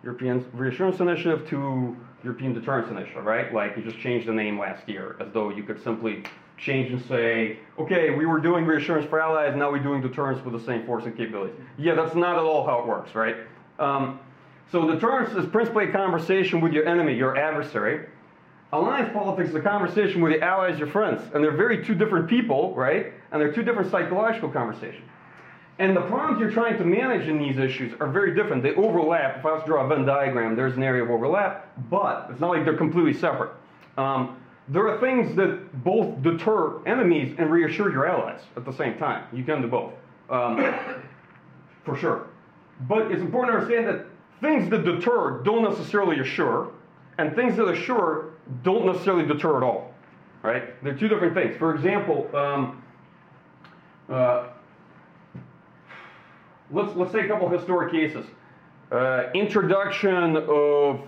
European 0.03 0.47
Reassurance 0.55 1.01
Initiative, 1.01 1.47
to 1.51 1.95
European 2.25 2.53
Deterrence 2.53 2.91
Initiative, 2.91 3.25
right? 3.25 3.53
Like 3.53 3.77
you 3.77 3.83
just 3.83 3.99
changed 3.99 4.27
the 4.27 4.33
name 4.33 4.59
last 4.59 4.89
year, 4.89 5.17
as 5.21 5.29
though 5.33 5.51
you 5.51 5.63
could 5.63 5.83
simply 5.83 6.25
change 6.57 6.91
and 6.93 7.05
say, 7.07 7.59
okay, 7.79 8.11
we 8.11 8.27
were 8.27 8.41
doing 8.41 8.67
reassurance 8.67 9.09
for 9.09 9.21
allies, 9.21 9.55
now 9.57 9.71
we're 9.71 9.79
doing 9.79 10.01
deterrence 10.01 10.45
with 10.45 10.55
the 10.55 10.67
same 10.67 10.85
force 10.85 11.05
and 11.05 11.17
capabilities. 11.17 11.55
Yeah, 11.77 11.95
that's 11.95 12.17
not 12.17 12.37
at 12.37 12.43
all 12.43 12.67
how 12.67 12.81
it 12.81 12.87
works, 12.87 13.15
right? 13.15 13.37
Um, 13.79 14.19
so 14.71 14.91
deterrence 14.93 15.35
is 15.35 15.49
principally 15.51 15.89
a 15.89 15.93
conversation 15.93 16.61
with 16.61 16.73
your 16.73 16.87
enemy, 16.87 17.15
your 17.15 17.37
adversary. 17.37 18.07
Alliance 18.73 19.11
politics 19.15 19.51
is 19.51 19.55
a 19.55 19.61
conversation 19.61 20.21
with 20.21 20.33
your 20.33 20.45
allies, 20.45 20.79
your 20.79 20.89
friends. 20.89 21.23
And 21.33 21.43
they're 21.43 21.57
very 21.57 21.85
two 21.85 21.95
different 21.95 22.29
people, 22.29 22.75
right? 22.75 23.13
And 23.31 23.41
they're 23.41 23.53
two 23.53 23.63
different 23.63 23.91
psychological 23.91 24.51
conversations. 24.51 25.09
And 25.79 25.97
the 25.97 26.01
problems 26.03 26.41
you're 26.41 26.51
trying 26.51 26.77
to 26.79 26.85
manage 26.85 27.29
in 27.29 27.39
these 27.39 27.57
issues 27.57 27.95
are 28.01 28.09
very 28.09 28.35
different. 28.35 28.65
They 28.65 28.75
overlap. 28.75 29.39
If 29.39 29.47
I 29.47 29.53
was 29.53 29.63
to 29.63 29.67
draw 29.69 29.85
a 29.85 29.89
Venn 29.89 30.05
diagram, 30.05 30.57
there's 30.57 30.77
an 30.77 30.83
area 30.83 31.05
of 31.05 31.11
overlap, 31.11 31.71
but 31.89 32.27
it's 32.31 32.41
not 32.41 32.51
like 32.51 32.65
they're 32.65 32.77
completely 32.77 33.15
separate. 33.15 33.53
Um, 33.97 34.37
there 34.69 34.89
are 34.89 35.01
things 35.01 35.35
that 35.37 35.85
both 35.85 36.21
deter 36.23 36.85
enemies 36.85 37.35
and 37.39 37.51
reassure 37.51 37.93
your 37.93 38.07
allies 38.07 38.41
at 38.57 38.65
the 38.65 38.73
same 38.73 38.99
time. 38.99 39.25
You 39.33 39.45
can 39.45 39.63
do 39.63 39.69
both, 39.69 39.93
um, 40.31 40.57
for 41.85 41.97
sure. 41.97 42.27
But 42.89 43.11
it's 43.13 43.23
important 43.23 43.55
to 43.55 43.59
understand 43.61 43.87
that 43.87 44.07
things 44.41 44.69
that 44.71 44.85
deter 44.85 45.43
don't 45.43 45.63
necessarily 45.63 46.21
assure, 46.21 46.73
and 47.19 47.35
things 47.35 47.57
that 47.57 47.69
assure 47.69 48.33
don't 48.63 48.85
necessarily 48.85 49.27
deter 49.27 49.57
at 49.57 49.63
all. 49.63 49.95
Right? 50.43 50.83
They're 50.83 50.97
two 50.97 51.09
different 51.09 51.35
things. 51.35 51.57
For 51.57 51.75
example, 51.75 52.29
um, 52.37 52.83
uh, 54.09 54.49
let's, 56.71 56.95
let's 56.97 57.13
take 57.13 57.25
a 57.25 57.29
couple 57.29 57.47
of 57.47 57.53
historic 57.53 57.93
cases. 57.93 58.27
Uh, 58.91 59.25
introduction 59.35 60.37
of 60.37 61.01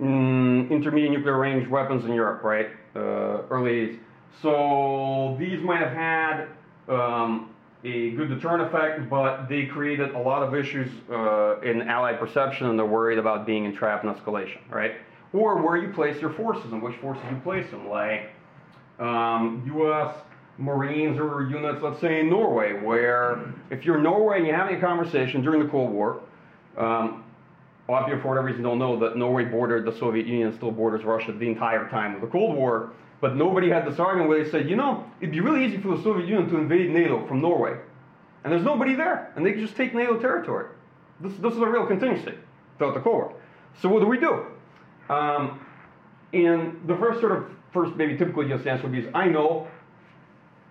mm, 0.00 0.70
intermediate 0.70 1.12
nuclear 1.12 1.38
range 1.38 1.68
weapons 1.68 2.04
in 2.04 2.12
Europe, 2.12 2.42
right? 2.42 2.68
Uh, 2.94 3.42
early 3.50 3.70
80s. 3.70 3.98
So 4.42 5.36
these 5.38 5.60
might 5.62 5.80
have 5.80 5.92
had 5.92 6.48
um, 6.88 7.50
a 7.84 8.10
good 8.10 8.28
deterrent 8.28 8.62
effect, 8.62 9.08
but 9.08 9.48
they 9.48 9.66
created 9.66 10.10
a 10.14 10.18
lot 10.18 10.42
of 10.42 10.54
issues 10.54 10.90
uh, 11.10 11.60
in 11.60 11.82
Allied 11.82 12.18
perception, 12.18 12.68
and 12.68 12.78
they're 12.78 12.86
worried 12.86 13.18
about 13.18 13.46
being 13.46 13.64
entrapped 13.64 14.04
in 14.04 14.12
escalation, 14.12 14.58
right? 14.70 14.92
Or 15.32 15.62
where 15.62 15.76
you 15.76 15.92
place 15.92 16.20
your 16.20 16.32
forces 16.32 16.72
and 16.72 16.82
which 16.82 16.96
forces 16.96 17.22
you 17.30 17.36
place 17.38 17.70
them, 17.70 17.88
like 17.88 18.30
um, 18.98 19.62
U.S. 19.66 20.14
Marines 20.58 21.18
or 21.18 21.48
units, 21.50 21.82
let's 21.82 22.00
say 22.00 22.20
in 22.20 22.30
Norway, 22.30 22.72
where 22.72 23.52
if 23.70 23.84
you're 23.84 23.96
in 23.96 24.02
Norway 24.02 24.38
and 24.38 24.46
you're 24.46 24.56
having 24.56 24.76
a 24.76 24.80
conversation 24.80 25.42
during 25.42 25.62
the 25.62 25.68
Cold 25.68 25.90
War, 25.90 26.20
um, 26.76 27.24
a 27.88 27.92
lot 27.92 28.02
of 28.02 28.06
people, 28.06 28.22
for 28.22 28.28
whatever 28.28 28.46
reason, 28.46 28.62
don't 28.62 28.78
know 28.78 28.98
that 29.00 29.16
Norway 29.16 29.44
bordered 29.44 29.84
the 29.84 29.98
Soviet 29.98 30.26
Union, 30.26 30.54
still 30.56 30.70
borders 30.70 31.04
Russia 31.04 31.32
the 31.32 31.48
entire 31.48 31.88
time 31.88 32.14
of 32.14 32.20
the 32.20 32.26
Cold 32.26 32.56
War. 32.56 32.92
But 33.20 33.36
nobody 33.36 33.68
had 33.68 33.86
this 33.86 33.98
argument 33.98 34.28
where 34.28 34.42
they 34.42 34.50
said, 34.50 34.68
you 34.68 34.76
know, 34.76 35.04
it'd 35.20 35.32
be 35.32 35.40
really 35.40 35.64
easy 35.64 35.78
for 35.78 35.96
the 35.96 36.02
Soviet 36.02 36.26
Union 36.26 36.48
to 36.50 36.56
invade 36.56 36.90
NATO 36.90 37.26
from 37.26 37.40
Norway. 37.40 37.76
And 38.42 38.52
there's 38.52 38.64
nobody 38.64 38.94
there. 38.94 39.32
And 39.36 39.44
they 39.44 39.52
could 39.52 39.60
just 39.60 39.76
take 39.76 39.94
NATO 39.94 40.18
territory. 40.18 40.66
This, 41.20 41.32
this 41.38 41.54
is 41.54 41.60
a 41.60 41.66
real 41.66 41.86
contingency 41.86 42.34
throughout 42.78 42.94
the 42.94 43.00
Cold 43.00 43.16
War. 43.16 43.34
So 43.80 43.88
what 43.88 44.00
do 44.00 44.06
we 44.06 44.18
do? 44.18 44.46
Um, 45.08 45.60
and 46.32 46.80
the 46.86 46.96
first 46.96 47.20
sort 47.20 47.32
of, 47.32 47.46
first 47.72 47.96
maybe 47.96 48.16
typical 48.16 48.46
just 48.46 48.66
answer 48.66 48.84
would 48.84 48.92
be, 48.92 49.00
is, 49.00 49.08
I 49.14 49.26
know 49.26 49.68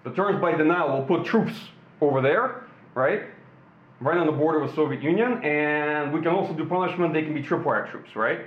Deterrence 0.03 0.41
by 0.41 0.55
denial 0.55 0.97
will 0.97 1.05
put 1.05 1.25
troops 1.25 1.53
over 2.01 2.21
there, 2.21 2.63
right? 2.93 3.23
Right 4.01 4.17
on 4.17 4.25
the 4.25 4.33
border 4.33 4.59
with 4.59 4.75
Soviet 4.75 5.01
Union, 5.01 5.41
and 5.43 6.11
we 6.11 6.21
can 6.21 6.29
also 6.31 6.53
do 6.53 6.65
punishment. 6.65 7.13
They 7.13 7.23
can 7.23 7.33
be 7.33 7.41
tripwire 7.41 7.89
troops, 7.89 8.15
right? 8.15 8.41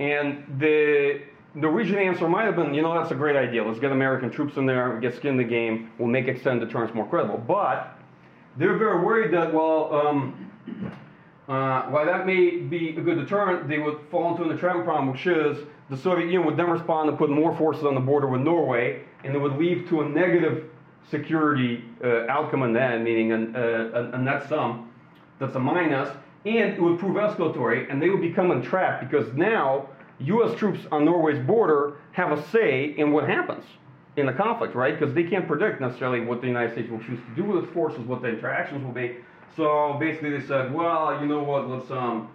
And 0.00 0.44
the 0.58 1.22
Norwegian 1.54 1.98
answer 1.98 2.28
might 2.28 2.44
have 2.44 2.56
been, 2.56 2.74
you 2.74 2.82
know, 2.82 2.98
that's 2.98 3.12
a 3.12 3.14
great 3.14 3.36
idea. 3.36 3.62
Let's 3.62 3.78
get 3.78 3.92
American 3.92 4.30
troops 4.30 4.56
in 4.56 4.66
there, 4.66 4.98
get 5.00 5.14
skin 5.14 5.32
in 5.32 5.36
the 5.36 5.44
game. 5.44 5.90
We'll 5.98 6.08
make 6.08 6.26
extended 6.26 6.66
deterrence 6.66 6.94
more 6.94 7.06
credible. 7.06 7.38
But 7.38 7.98
they're 8.56 8.76
very 8.76 9.04
worried 9.04 9.32
that, 9.34 9.52
well, 9.52 9.94
um, 9.94 10.50
uh, 11.48 11.82
while 11.82 12.06
that 12.06 12.26
may 12.26 12.56
be 12.56 12.96
a 12.96 13.00
good 13.00 13.18
deterrent, 13.18 13.68
they 13.68 13.78
would 13.78 13.98
fall 14.10 14.30
into 14.30 14.42
an 14.44 14.50
entrapment 14.50 14.86
problem, 14.86 15.12
which 15.12 15.26
is 15.26 15.58
the 15.92 15.98
Soviet 15.98 16.24
Union 16.24 16.46
would 16.46 16.56
then 16.56 16.70
respond 16.70 17.10
and 17.10 17.18
put 17.18 17.28
more 17.28 17.54
forces 17.54 17.84
on 17.84 17.94
the 17.94 18.00
border 18.00 18.26
with 18.26 18.40
Norway, 18.40 19.02
and 19.24 19.34
it 19.34 19.38
would 19.38 19.58
lead 19.58 19.86
to 19.88 20.00
a 20.00 20.08
negative 20.08 20.70
security 21.10 21.84
uh, 22.02 22.26
outcome 22.28 22.62
in 22.62 22.72
that, 22.72 23.02
meaning 23.02 23.32
an, 23.32 23.54
uh, 23.54 23.90
a, 23.92 24.16
a 24.16 24.18
net 24.18 24.48
sum 24.48 24.90
that's 25.38 25.54
a 25.54 25.58
minus, 25.58 26.08
and 26.46 26.72
it 26.72 26.80
would 26.80 26.98
prove 26.98 27.16
escalatory, 27.16 27.92
and 27.92 28.00
they 28.00 28.08
would 28.08 28.22
become 28.22 28.50
entrapped 28.50 29.06
because 29.06 29.30
now 29.34 29.86
U.S. 30.20 30.58
troops 30.58 30.80
on 30.90 31.04
Norway's 31.04 31.44
border 31.46 31.98
have 32.12 32.32
a 32.32 32.42
say 32.48 32.94
in 32.96 33.12
what 33.12 33.28
happens 33.28 33.64
in 34.16 34.24
the 34.24 34.32
conflict, 34.32 34.74
right? 34.74 34.98
Because 34.98 35.14
they 35.14 35.24
can't 35.24 35.46
predict 35.46 35.82
necessarily 35.82 36.20
what 36.20 36.40
the 36.40 36.46
United 36.46 36.72
States 36.72 36.90
will 36.90 37.00
choose 37.00 37.18
to 37.18 37.42
do 37.42 37.44
with 37.44 37.64
its 37.64 37.72
forces, 37.74 38.00
what 38.06 38.22
the 38.22 38.28
interactions 38.28 38.82
will 38.82 38.92
be. 38.92 39.16
So 39.56 39.98
basically, 40.00 40.30
they 40.38 40.46
said, 40.46 40.72
well, 40.72 41.20
you 41.20 41.26
know 41.26 41.42
what? 41.42 41.68
Let's 41.68 41.90
um, 41.90 42.30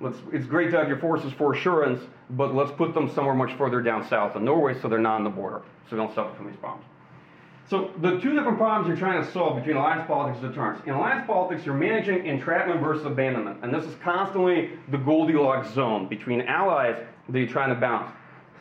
let's. 0.00 0.18
It's 0.32 0.46
great 0.46 0.70
to 0.70 0.76
have 0.76 0.86
your 0.86 0.98
forces 0.98 1.32
for 1.32 1.54
assurance, 1.54 2.00
but 2.30 2.54
let's 2.54 2.70
put 2.72 2.94
them 2.94 3.10
somewhere 3.12 3.34
much 3.34 3.56
further 3.56 3.80
down 3.80 4.06
south 4.08 4.36
in 4.36 4.44
Norway, 4.44 4.80
so 4.80 4.88
they're 4.88 4.98
not 4.98 5.16
on 5.16 5.24
the 5.24 5.30
border, 5.30 5.62
so 5.88 5.96
they 5.96 6.02
don't 6.02 6.14
suffer 6.14 6.34
from 6.36 6.46
these 6.46 6.56
problems. 6.56 6.86
So 7.68 7.92
the 8.00 8.18
two 8.18 8.34
different 8.34 8.58
problems 8.58 8.88
you're 8.88 8.96
trying 8.96 9.24
to 9.24 9.30
solve 9.30 9.56
between 9.56 9.76
alliance 9.76 10.04
politics 10.06 10.42
and 10.42 10.52
deterrence. 10.52 10.82
In 10.86 10.92
alliance 10.92 11.24
politics, 11.26 11.64
you're 11.64 11.76
managing 11.76 12.26
entrapment 12.26 12.80
versus 12.80 13.06
abandonment, 13.06 13.62
and 13.62 13.72
this 13.72 13.84
is 13.84 13.94
constantly 14.02 14.70
the 14.90 14.98
Goldilocks 14.98 15.72
zone 15.72 16.08
between 16.08 16.40
allies 16.42 16.96
that 17.28 17.38
you're 17.38 17.48
trying 17.48 17.72
to 17.72 17.80
balance. 17.80 18.10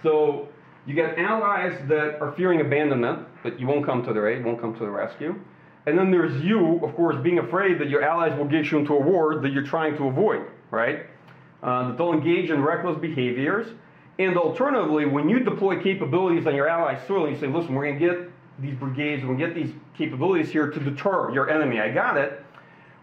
So 0.04 0.48
you 0.86 0.94
get 0.94 1.18
allies 1.18 1.76
that 1.88 2.22
are 2.22 2.32
fearing 2.34 2.62
abandonment, 2.62 3.28
but 3.42 3.60
you 3.60 3.68
won't 3.68 3.86
come 3.86 4.04
to 4.06 4.14
their 4.14 4.30
aid, 4.30 4.46
won't 4.46 4.62
come 4.62 4.74
to 4.74 4.80
the 4.80 4.90
rescue. 4.90 5.36
And 5.88 5.98
then 5.98 6.12
there's 6.12 6.44
you, 6.44 6.80
of 6.84 6.96
course, 6.96 7.16
being 7.24 7.40
afraid 7.40 7.80
that 7.80 7.90
your 7.90 8.04
allies 8.04 8.38
will 8.38 8.46
get 8.46 8.70
you 8.72 8.78
into 8.78 8.94
a 8.94 9.00
war 9.00 9.40
that 9.40 9.52
you're 9.52 9.66
trying 9.66 9.98
to 9.98 10.08
avoid, 10.08 10.46
right? 10.72 11.08
Uh, 11.62 11.90
that 11.90 11.98
they'll 11.98 12.14
engage 12.14 12.50
in 12.50 12.62
reckless 12.62 12.98
behaviors. 12.98 13.68
And 14.18 14.38
alternatively, 14.38 15.06
when 15.06 15.28
you 15.28 15.40
deploy 15.40 15.82
capabilities 15.82 16.48
on 16.48 16.56
your 16.56 16.70
allies' 16.70 17.06
soil, 17.06 17.30
you 17.30 17.38
say, 17.38 17.48
listen, 17.48 17.76
we're 17.76 17.86
going 17.86 18.00
to 18.00 18.08
get 18.08 18.32
these 18.60 18.76
brigades, 18.76 19.24
we're 19.24 19.36
going 19.36 19.40
to 19.40 19.48
get 19.48 19.56
these 19.56 19.74
capabilities 19.98 20.50
here 20.50 20.70
to 20.70 20.80
deter 20.80 21.32
your 21.32 21.50
enemy. 21.50 21.80
I 21.80 21.92
got 21.92 22.18
it. 22.18 22.46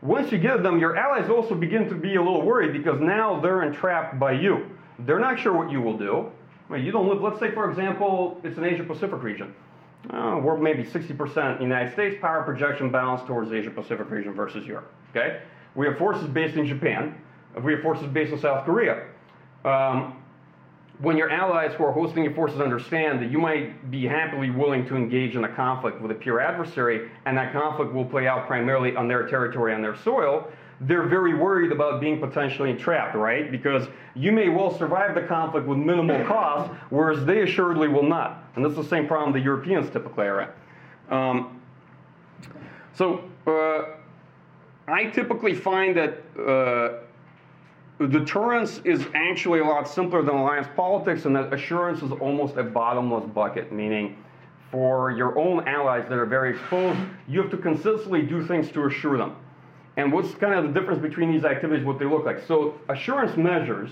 Once 0.03 0.31
you 0.31 0.39
get 0.39 0.63
them, 0.63 0.79
your 0.79 0.97
allies 0.97 1.29
also 1.31 1.55
begin 1.55 1.89
to 1.89 1.95
be 1.95 2.17
a 2.17 2.23
little 2.23 2.43
worried 2.43 2.73
because 2.73 3.01
now 3.01 3.41
they're 3.41 3.63
entrapped 3.63 4.19
by 4.19 4.33
you. 4.33 4.71
They're 5.01 5.19
not 5.19 5.39
sure 5.39 5.53
what 5.53 5.71
you 5.71 5.81
will 5.81 5.97
do. 5.97 6.31
You 6.75 6.91
don't 6.93 7.09
live, 7.09 7.21
let's 7.21 7.39
say, 7.39 7.53
for 7.53 7.71
example, 7.71 8.41
it's 8.43 8.59
an 8.59 8.65
Asia 8.65 8.85
Pacific 8.85 9.23
region. 9.23 9.55
Uh, 10.11 10.39
we're 10.43 10.57
maybe 10.57 10.85
60% 10.85 11.61
United 11.61 11.93
States 11.93 12.17
power 12.21 12.43
projection 12.43 12.91
balance 12.91 13.27
towards 13.27 13.53
Asia 13.53 13.71
Pacific 13.71 14.11
region 14.11 14.35
versus 14.35 14.67
Europe. 14.67 14.93
Okay? 15.11 15.41
We 15.75 15.87
have 15.87 15.99
forces 15.99 16.29
based 16.29 16.57
in 16.57 16.67
Japan. 16.67 17.15
We 17.63 17.73
have 17.73 17.83
forces 17.83 18.07
based 18.07 18.33
in 18.33 18.39
South 18.39 18.65
Korea. 18.65 19.05
Um, 19.65 20.23
when 20.99 21.17
your 21.17 21.31
allies 21.31 21.73
who 21.75 21.85
are 21.85 21.93
hosting 21.93 22.25
your 22.25 22.33
forces 22.33 22.61
understand 22.61 23.21
that 23.21 23.31
you 23.31 23.39
might 23.39 23.91
be 23.91 24.07
happily 24.07 24.51
willing 24.51 24.87
to 24.87 24.97
engage 24.97 25.37
in 25.37 25.45
a 25.45 25.49
conflict 25.49 26.01
with 26.01 26.11
a 26.11 26.15
peer 26.15 26.41
adversary, 26.41 27.11
and 27.27 27.37
that 27.37 27.53
conflict 27.53 27.93
will 27.93 28.05
play 28.05 28.27
out 28.27 28.47
primarily 28.47 28.97
on 28.97 29.07
their 29.09 29.27
territory, 29.29 29.75
on 29.75 29.83
their 29.83 29.97
soil, 29.97 30.49
they're 30.81 31.07
very 31.07 31.35
worried 31.35 31.73
about 31.73 32.01
being 32.01 32.21
potentially 32.21 32.71
entrapped, 32.71 33.15
right? 33.15 33.51
Because 33.51 33.89
you 34.15 34.31
may 34.33 34.49
well 34.49 34.77
survive 34.77 35.15
the 35.15 35.23
conflict 35.23 35.67
with 35.67 35.79
minimal 35.79 36.23
cost, 36.27 36.71
whereas 36.91 37.25
they 37.25 37.43
assuredly 37.43 37.89
will 37.89 38.03
not. 38.03 38.45
And 38.55 38.65
that's 38.65 38.77
the 38.77 38.85
same 38.85 39.07
problem 39.07 39.33
the 39.33 39.41
Europeans 39.41 39.91
typically 39.91 40.27
are 40.27 40.41
at. 40.43 40.57
Um, 41.11 41.61
so 42.95 43.25
uh, 43.47 43.97
I 44.89 45.07
typically 45.07 45.55
find 45.55 45.97
that 45.97 46.23
uh, 46.39 47.06
deterrence 47.99 48.81
is 48.85 49.07
actually 49.15 49.61
a 49.61 49.65
lot 49.65 49.89
simpler 49.89 50.23
than 50.23 50.35
alliance 50.35 50.69
politics, 50.77 51.25
and 51.25 51.35
that 51.35 51.53
assurance 51.53 52.03
is 52.03 52.13
almost 52.13 52.57
a 52.57 52.63
bottomless 52.63 53.25
bucket, 53.25 53.73
meaning 53.73 54.23
for 54.71 55.11
your 55.13 55.39
own 55.39 55.67
allies 55.67 56.05
that 56.09 56.19
are 56.19 56.27
very 56.27 56.51
exposed, 56.51 56.99
you 57.29 57.41
have 57.41 57.51
to 57.51 57.57
consistently 57.57 58.23
do 58.23 58.45
things 58.47 58.71
to 58.73 58.85
assure 58.87 59.17
them. 59.17 59.37
And 59.97 60.13
what's 60.13 60.35
kind 60.35 60.55
of 60.55 60.65
the 60.65 60.79
difference 60.79 61.01
between 61.01 61.33
these 61.33 61.45
activities, 61.45 61.87
what 61.87 61.99
they 61.99 62.05
look 62.05 62.27
like? 62.27 62.45
So 62.47 62.79
assurance 62.89 63.37
measures 63.37 63.91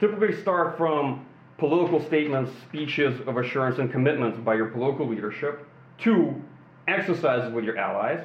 typically 0.00 0.40
start 0.40 0.78
from 0.78 1.26
political 1.58 2.00
statements, 2.00 2.52
speeches 2.62 3.20
of 3.26 3.36
assurance 3.36 3.78
and 3.78 3.90
commitments 3.90 4.38
by 4.38 4.54
your 4.54 4.66
political 4.66 5.06
leadership, 5.06 5.68
to 5.98 6.40
exercises 6.86 7.52
with 7.52 7.64
your 7.64 7.76
allies, 7.76 8.24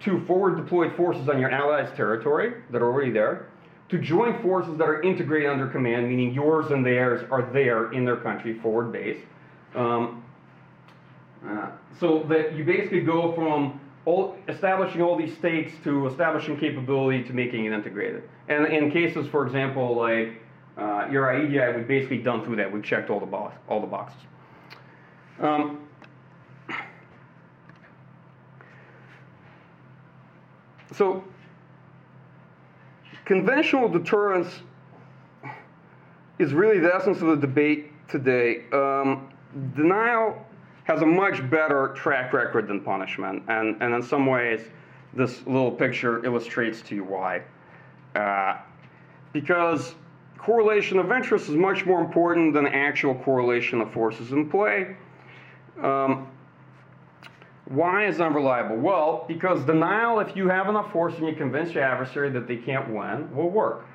to 0.00 0.20
forward 0.26 0.56
deployed 0.56 0.94
forces 0.96 1.28
on 1.28 1.38
your 1.38 1.50
allies' 1.50 1.88
territory 1.96 2.54
that 2.70 2.82
are 2.82 2.92
already 2.92 3.12
there, 3.12 3.46
to 3.92 3.98
join 3.98 4.40
forces 4.40 4.78
that 4.78 4.88
are 4.88 5.02
integrated 5.02 5.50
under 5.50 5.66
command, 5.66 6.08
meaning 6.08 6.32
yours 6.32 6.70
and 6.70 6.84
theirs 6.84 7.28
are 7.30 7.42
there 7.52 7.92
in 7.92 8.06
their 8.06 8.16
country, 8.16 8.58
forward 8.58 8.90
base. 8.90 9.20
Um, 9.74 10.24
uh, 11.46 11.72
so 12.00 12.24
that 12.30 12.54
you 12.54 12.64
basically 12.64 13.02
go 13.02 13.34
from 13.34 13.78
all, 14.06 14.34
establishing 14.48 15.02
all 15.02 15.14
these 15.14 15.36
states 15.36 15.74
to 15.84 16.06
establishing 16.06 16.58
capability 16.58 17.22
to 17.24 17.34
making 17.34 17.66
it 17.66 17.72
integrated. 17.74 18.22
And 18.48 18.66
in 18.66 18.90
cases, 18.90 19.28
for 19.28 19.44
example, 19.44 19.94
like 19.94 20.40
uh, 20.78 21.08
your 21.10 21.26
IEDI, 21.26 21.76
we've 21.76 21.86
basically 21.86 22.18
done 22.18 22.46
through 22.46 22.56
that. 22.56 22.72
We've 22.72 22.82
checked 22.82 23.10
all 23.10 23.20
the, 23.20 23.26
box, 23.26 23.54
all 23.68 23.82
the 23.82 23.86
boxes. 23.86 24.22
Um, 25.38 25.86
so, 30.94 31.22
conventional 33.24 33.88
deterrence 33.88 34.60
is 36.38 36.52
really 36.52 36.78
the 36.78 36.94
essence 36.94 37.20
of 37.20 37.28
the 37.28 37.36
debate 37.36 37.92
today. 38.08 38.64
Um, 38.72 39.32
denial 39.76 40.44
has 40.84 41.02
a 41.02 41.06
much 41.06 41.48
better 41.50 41.94
track 41.94 42.32
record 42.32 42.68
than 42.68 42.80
punishment. 42.80 43.42
And, 43.48 43.80
and 43.80 43.94
in 43.94 44.02
some 44.02 44.26
ways, 44.26 44.60
this 45.14 45.46
little 45.46 45.70
picture 45.70 46.24
illustrates 46.24 46.82
to 46.82 46.94
you 46.94 47.04
why. 47.04 47.42
Uh, 48.14 48.58
because 49.32 49.94
correlation 50.38 50.98
of 50.98 51.12
interest 51.12 51.48
is 51.48 51.54
much 51.54 51.86
more 51.86 52.00
important 52.00 52.52
than 52.52 52.66
actual 52.66 53.14
correlation 53.14 53.80
of 53.80 53.92
forces 53.92 54.32
in 54.32 54.50
play. 54.50 54.96
Um, 55.80 56.28
why 57.66 58.06
is 58.06 58.20
unreliable? 58.20 58.76
Well, 58.76 59.24
because 59.28 59.64
denial, 59.64 60.18
if 60.20 60.34
you 60.36 60.48
have 60.48 60.68
enough 60.68 60.92
force 60.92 61.14
and 61.16 61.26
you 61.26 61.34
convince 61.34 61.72
your 61.72 61.84
adversary 61.84 62.30
that 62.30 62.48
they 62.48 62.56
can't 62.56 62.92
win, 62.92 63.34
will 63.34 63.50
work. 63.50 63.86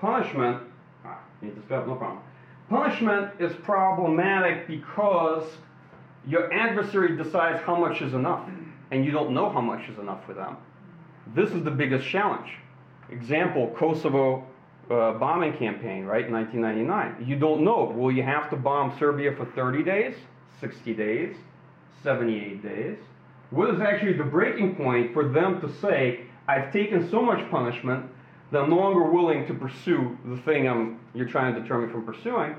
Punishment, 0.00 0.62
ah, 1.04 1.20
to 1.40 1.62
spell, 1.62 1.86
no 1.86 1.94
problem. 1.94 2.20
Punishment 2.68 3.30
is 3.38 3.54
problematic 3.62 4.66
because 4.66 5.44
your 6.26 6.52
adversary 6.52 7.16
decides 7.16 7.60
how 7.62 7.76
much 7.76 8.02
is 8.02 8.14
enough, 8.14 8.48
and 8.90 9.04
you 9.04 9.12
don't 9.12 9.32
know 9.32 9.48
how 9.48 9.60
much 9.60 9.88
is 9.88 9.98
enough 9.98 10.24
for 10.26 10.34
them. 10.34 10.56
This 11.34 11.50
is 11.50 11.62
the 11.62 11.70
biggest 11.70 12.06
challenge. 12.08 12.50
Example 13.10 13.74
Kosovo 13.76 14.44
uh, 14.90 15.12
bombing 15.12 15.56
campaign, 15.56 16.04
right, 16.04 16.30
1999. 16.30 17.26
You 17.26 17.36
don't 17.36 17.64
know. 17.64 17.84
Will 17.84 18.12
you 18.12 18.22
have 18.22 18.50
to 18.50 18.56
bomb 18.56 18.96
Serbia 18.98 19.34
for 19.36 19.46
30 19.46 19.82
days, 19.82 20.14
60 20.60 20.94
days, 20.94 21.36
78 22.04 22.62
days? 22.62 22.98
What 23.50 23.74
is 23.74 23.80
actually 23.80 24.12
the 24.12 24.24
breaking 24.24 24.76
point 24.76 25.12
for 25.12 25.28
them 25.28 25.60
to 25.60 25.72
say, 25.80 26.26
I've 26.46 26.72
taken 26.72 27.08
so 27.10 27.22
much 27.22 27.50
punishment 27.50 28.06
that 28.52 28.62
I'm 28.62 28.70
no 28.70 28.76
longer 28.76 29.10
willing 29.10 29.46
to 29.46 29.54
pursue 29.54 30.16
the 30.26 30.36
thing 30.42 30.68
I'm, 30.68 31.00
you're 31.14 31.26
trying 31.26 31.54
to 31.54 31.60
deter 31.60 31.86
me 31.86 31.92
from 31.92 32.04
pursuing? 32.04 32.56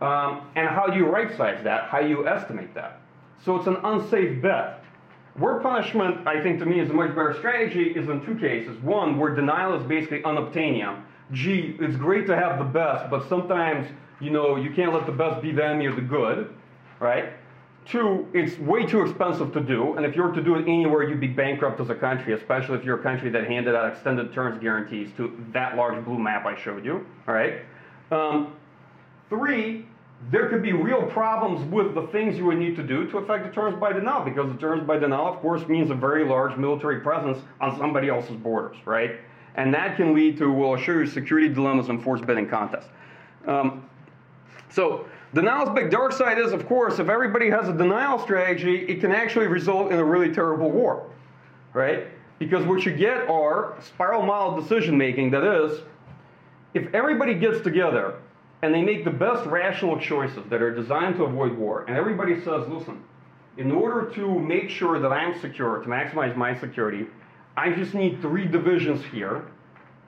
Um, 0.00 0.50
and 0.56 0.68
how 0.68 0.88
do 0.88 0.98
you 0.98 1.06
right 1.06 1.34
size 1.36 1.62
that? 1.62 1.88
How 1.88 2.02
do 2.02 2.08
you 2.08 2.26
estimate 2.26 2.74
that? 2.74 3.00
So 3.44 3.56
it's 3.56 3.68
an 3.68 3.76
unsafe 3.84 4.42
bet. 4.42 4.84
Where 5.34 5.60
punishment, 5.60 6.26
I 6.26 6.42
think 6.42 6.58
to 6.58 6.66
me, 6.66 6.80
is 6.80 6.90
a 6.90 6.92
much 6.92 7.10
better 7.10 7.34
strategy 7.38 7.90
is 7.90 8.08
in 8.08 8.24
two 8.26 8.34
cases. 8.34 8.76
One, 8.82 9.18
where 9.18 9.34
denial 9.34 9.80
is 9.80 9.86
basically 9.86 10.20
unobtainium. 10.22 11.02
Gee, 11.32 11.76
it's 11.80 11.96
great 11.96 12.26
to 12.26 12.36
have 12.36 12.58
the 12.58 12.64
best, 12.64 13.08
but 13.10 13.26
sometimes, 13.28 13.88
you 14.20 14.30
know, 14.30 14.56
you 14.56 14.70
can't 14.74 14.92
let 14.92 15.06
the 15.06 15.12
best 15.12 15.40
be 15.40 15.52
the 15.52 15.64
enemy 15.64 15.86
of 15.86 15.96
the 15.96 16.02
good, 16.02 16.52
right? 17.00 17.32
Two, 17.84 18.28
it's 18.32 18.58
way 18.58 18.86
too 18.86 19.02
expensive 19.02 19.52
to 19.52 19.60
do, 19.60 19.94
and 19.96 20.06
if 20.06 20.14
you 20.14 20.22
were 20.22 20.32
to 20.32 20.42
do 20.42 20.54
it 20.54 20.62
anywhere, 20.62 21.02
you'd 21.02 21.20
be 21.20 21.26
bankrupt 21.26 21.80
as 21.80 21.90
a 21.90 21.94
country, 21.94 22.32
especially 22.32 22.78
if 22.78 22.84
you're 22.84 23.00
a 23.00 23.02
country 23.02 23.28
that 23.30 23.46
handed 23.46 23.74
out 23.74 23.90
extended 23.92 24.28
deterrence 24.28 24.60
guarantees 24.62 25.10
to 25.16 25.36
that 25.52 25.76
large 25.76 26.02
blue 26.04 26.18
map 26.18 26.46
I 26.46 26.56
showed 26.56 26.84
you, 26.84 27.04
all 27.26 27.34
right? 27.34 27.62
Um, 28.12 28.54
three, 29.28 29.86
there 30.30 30.48
could 30.48 30.62
be 30.62 30.72
real 30.72 31.02
problems 31.02 31.68
with 31.72 31.94
the 31.94 32.06
things 32.08 32.38
you 32.38 32.46
would 32.46 32.58
need 32.58 32.76
to 32.76 32.84
do 32.84 33.10
to 33.10 33.18
affect 33.18 33.46
deterrence 33.46 33.76
by 33.80 33.92
denial, 33.92 34.24
because 34.24 34.50
deterrence 34.52 34.86
by 34.86 34.96
denial, 34.96 35.26
of 35.26 35.40
course, 35.40 35.66
means 35.66 35.90
a 35.90 35.94
very 35.94 36.24
large 36.24 36.56
military 36.56 37.00
presence 37.00 37.38
on 37.60 37.76
somebody 37.78 38.08
else's 38.08 38.36
borders, 38.36 38.76
right? 38.84 39.16
And 39.56 39.74
that 39.74 39.96
can 39.96 40.14
lead 40.14 40.38
to, 40.38 40.52
well, 40.52 40.74
assure 40.74 41.02
you, 41.02 41.10
security 41.10 41.48
dilemmas 41.48 41.88
and 41.88 42.02
force 42.02 42.20
bidding 42.20 42.48
contests. 42.48 42.88
Um, 43.46 43.84
so, 44.70 45.06
denial's 45.34 45.70
big 45.70 45.90
dark 45.90 46.12
side 46.12 46.38
is, 46.38 46.52
of 46.52 46.66
course, 46.66 46.98
if 46.98 47.08
everybody 47.08 47.50
has 47.50 47.68
a 47.68 47.72
denial 47.72 48.18
strategy, 48.18 48.84
it 48.86 49.00
can 49.00 49.12
actually 49.12 49.46
result 49.46 49.92
in 49.92 49.98
a 49.98 50.04
really 50.04 50.34
terrible 50.34 50.70
war, 50.70 51.06
right? 51.72 52.06
Because 52.38 52.64
what 52.66 52.84
you 52.84 52.92
get 52.92 53.28
are 53.28 53.74
spiral 53.80 54.22
model 54.22 54.60
decision 54.60 54.96
making, 54.96 55.30
that 55.30 55.44
is, 55.44 55.80
if 56.74 56.92
everybody 56.94 57.34
gets 57.34 57.60
together 57.60 58.16
and 58.62 58.72
they 58.72 58.82
make 58.82 59.04
the 59.04 59.10
best 59.10 59.44
rational 59.46 59.98
choices 59.98 60.44
that 60.48 60.62
are 60.62 60.74
designed 60.74 61.16
to 61.16 61.24
avoid 61.24 61.52
war. 61.56 61.84
And 61.88 61.96
everybody 61.96 62.36
says, 62.36 62.66
listen, 62.68 63.02
in 63.56 63.72
order 63.72 64.10
to 64.14 64.38
make 64.38 64.70
sure 64.70 65.00
that 65.00 65.12
I'm 65.12 65.38
secure, 65.40 65.80
to 65.80 65.88
maximize 65.88 66.36
my 66.36 66.58
security, 66.58 67.06
I 67.56 67.70
just 67.72 67.92
need 67.92 68.22
three 68.22 68.46
divisions 68.46 69.04
here, 69.06 69.44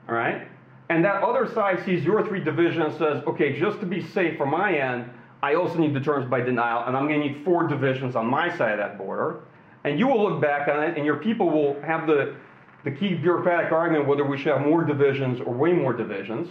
all 0.07 0.15
right? 0.15 0.47
And 0.89 1.03
that 1.03 1.23
other 1.23 1.51
side 1.51 1.83
sees 1.83 2.03
your 2.03 2.25
three 2.25 2.43
divisions 2.43 2.85
and 2.85 2.93
says, 2.93 3.23
okay, 3.25 3.59
just 3.59 3.79
to 3.79 3.85
be 3.85 4.01
safe 4.01 4.37
for 4.37 4.45
my 4.45 4.77
end, 4.77 5.09
I 5.41 5.55
also 5.55 5.77
need 5.77 5.93
deterrence 5.93 6.29
by 6.29 6.41
denial, 6.41 6.85
and 6.87 6.95
I'm 6.95 7.07
going 7.07 7.21
to 7.21 7.27
need 7.27 7.43
four 7.43 7.67
divisions 7.67 8.15
on 8.15 8.25
my 8.25 8.55
side 8.57 8.73
of 8.73 8.77
that 8.79 8.97
border. 8.97 9.41
And 9.83 9.99
you 9.99 10.07
will 10.07 10.21
look 10.23 10.41
back 10.41 10.67
on 10.67 10.83
it, 10.83 10.97
and 10.97 11.05
your 11.05 11.17
people 11.17 11.49
will 11.49 11.79
have 11.81 12.07
the, 12.07 12.35
the 12.83 12.91
key 12.91 13.13
bureaucratic 13.13 13.71
argument 13.71 14.07
whether 14.07 14.25
we 14.25 14.37
should 14.37 14.53
have 14.57 14.65
more 14.65 14.83
divisions 14.83 15.39
or 15.41 15.53
way 15.53 15.71
more 15.71 15.93
divisions. 15.93 16.49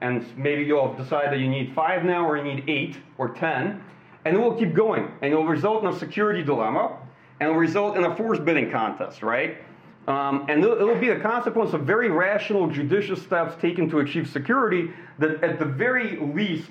And 0.00 0.24
maybe 0.36 0.62
you'll 0.62 0.94
decide 0.94 1.32
that 1.32 1.38
you 1.38 1.48
need 1.48 1.72
five 1.74 2.04
now, 2.04 2.28
or 2.28 2.36
you 2.36 2.44
need 2.44 2.68
eight, 2.68 2.98
or 3.18 3.30
ten. 3.30 3.82
And 4.24 4.36
it 4.36 4.40
will 4.40 4.54
keep 4.54 4.74
going. 4.74 5.10
And 5.22 5.32
it 5.32 5.36
will 5.36 5.46
result 5.46 5.82
in 5.82 5.88
a 5.88 5.98
security 5.98 6.42
dilemma, 6.42 6.98
and 7.40 7.48
it 7.48 7.52
will 7.52 7.60
result 7.60 7.96
in 7.96 8.04
a 8.04 8.14
force 8.14 8.38
bidding 8.38 8.70
contest, 8.70 9.22
right? 9.22 9.58
Um, 10.06 10.46
and 10.48 10.62
it 10.62 10.78
will 10.78 10.98
be 11.00 11.08
the 11.08 11.18
consequence 11.18 11.72
of 11.72 11.82
very 11.82 12.10
rational, 12.10 12.68
judicious 12.68 13.20
steps 13.22 13.60
taken 13.60 13.90
to 13.90 13.98
achieve 13.98 14.28
security 14.28 14.90
that, 15.18 15.42
at 15.42 15.58
the 15.58 15.64
very 15.64 16.16
least, 16.20 16.70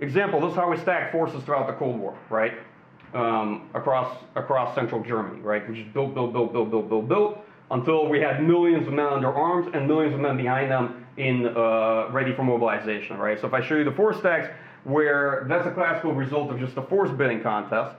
example, 0.00 0.40
this 0.40 0.52
is 0.52 0.56
how 0.56 0.70
we 0.70 0.78
stack 0.78 1.12
forces 1.12 1.42
throughout 1.44 1.66
the 1.66 1.74
Cold 1.74 1.98
War, 1.98 2.16
right? 2.30 2.54
Um, 3.12 3.68
across, 3.74 4.16
across 4.34 4.74
central 4.74 5.02
Germany, 5.02 5.40
right? 5.42 5.68
We 5.68 5.82
just 5.82 5.92
built, 5.92 6.14
built, 6.14 6.32
built, 6.32 6.52
built, 6.52 6.70
built, 6.70 6.88
built, 6.88 7.08
built, 7.08 7.38
until 7.70 8.08
we 8.08 8.18
had 8.18 8.42
millions 8.42 8.86
of 8.86 8.94
men 8.94 9.06
under 9.06 9.32
arms 9.32 9.70
and 9.74 9.86
millions 9.86 10.14
of 10.14 10.20
men 10.20 10.36
behind 10.36 10.70
them 10.70 11.06
in 11.18 11.46
uh, 11.46 12.08
ready 12.10 12.34
for 12.34 12.44
mobilization, 12.44 13.18
right? 13.18 13.38
So 13.38 13.46
if 13.46 13.52
I 13.52 13.60
show 13.60 13.76
you 13.76 13.84
the 13.84 13.92
force 13.92 14.18
stacks, 14.18 14.48
where 14.84 15.46
that's 15.48 15.66
a 15.66 15.70
classical 15.70 16.12
result 16.12 16.50
of 16.50 16.58
just 16.58 16.76
a 16.76 16.82
force 16.82 17.10
bidding 17.10 17.42
contest, 17.42 17.94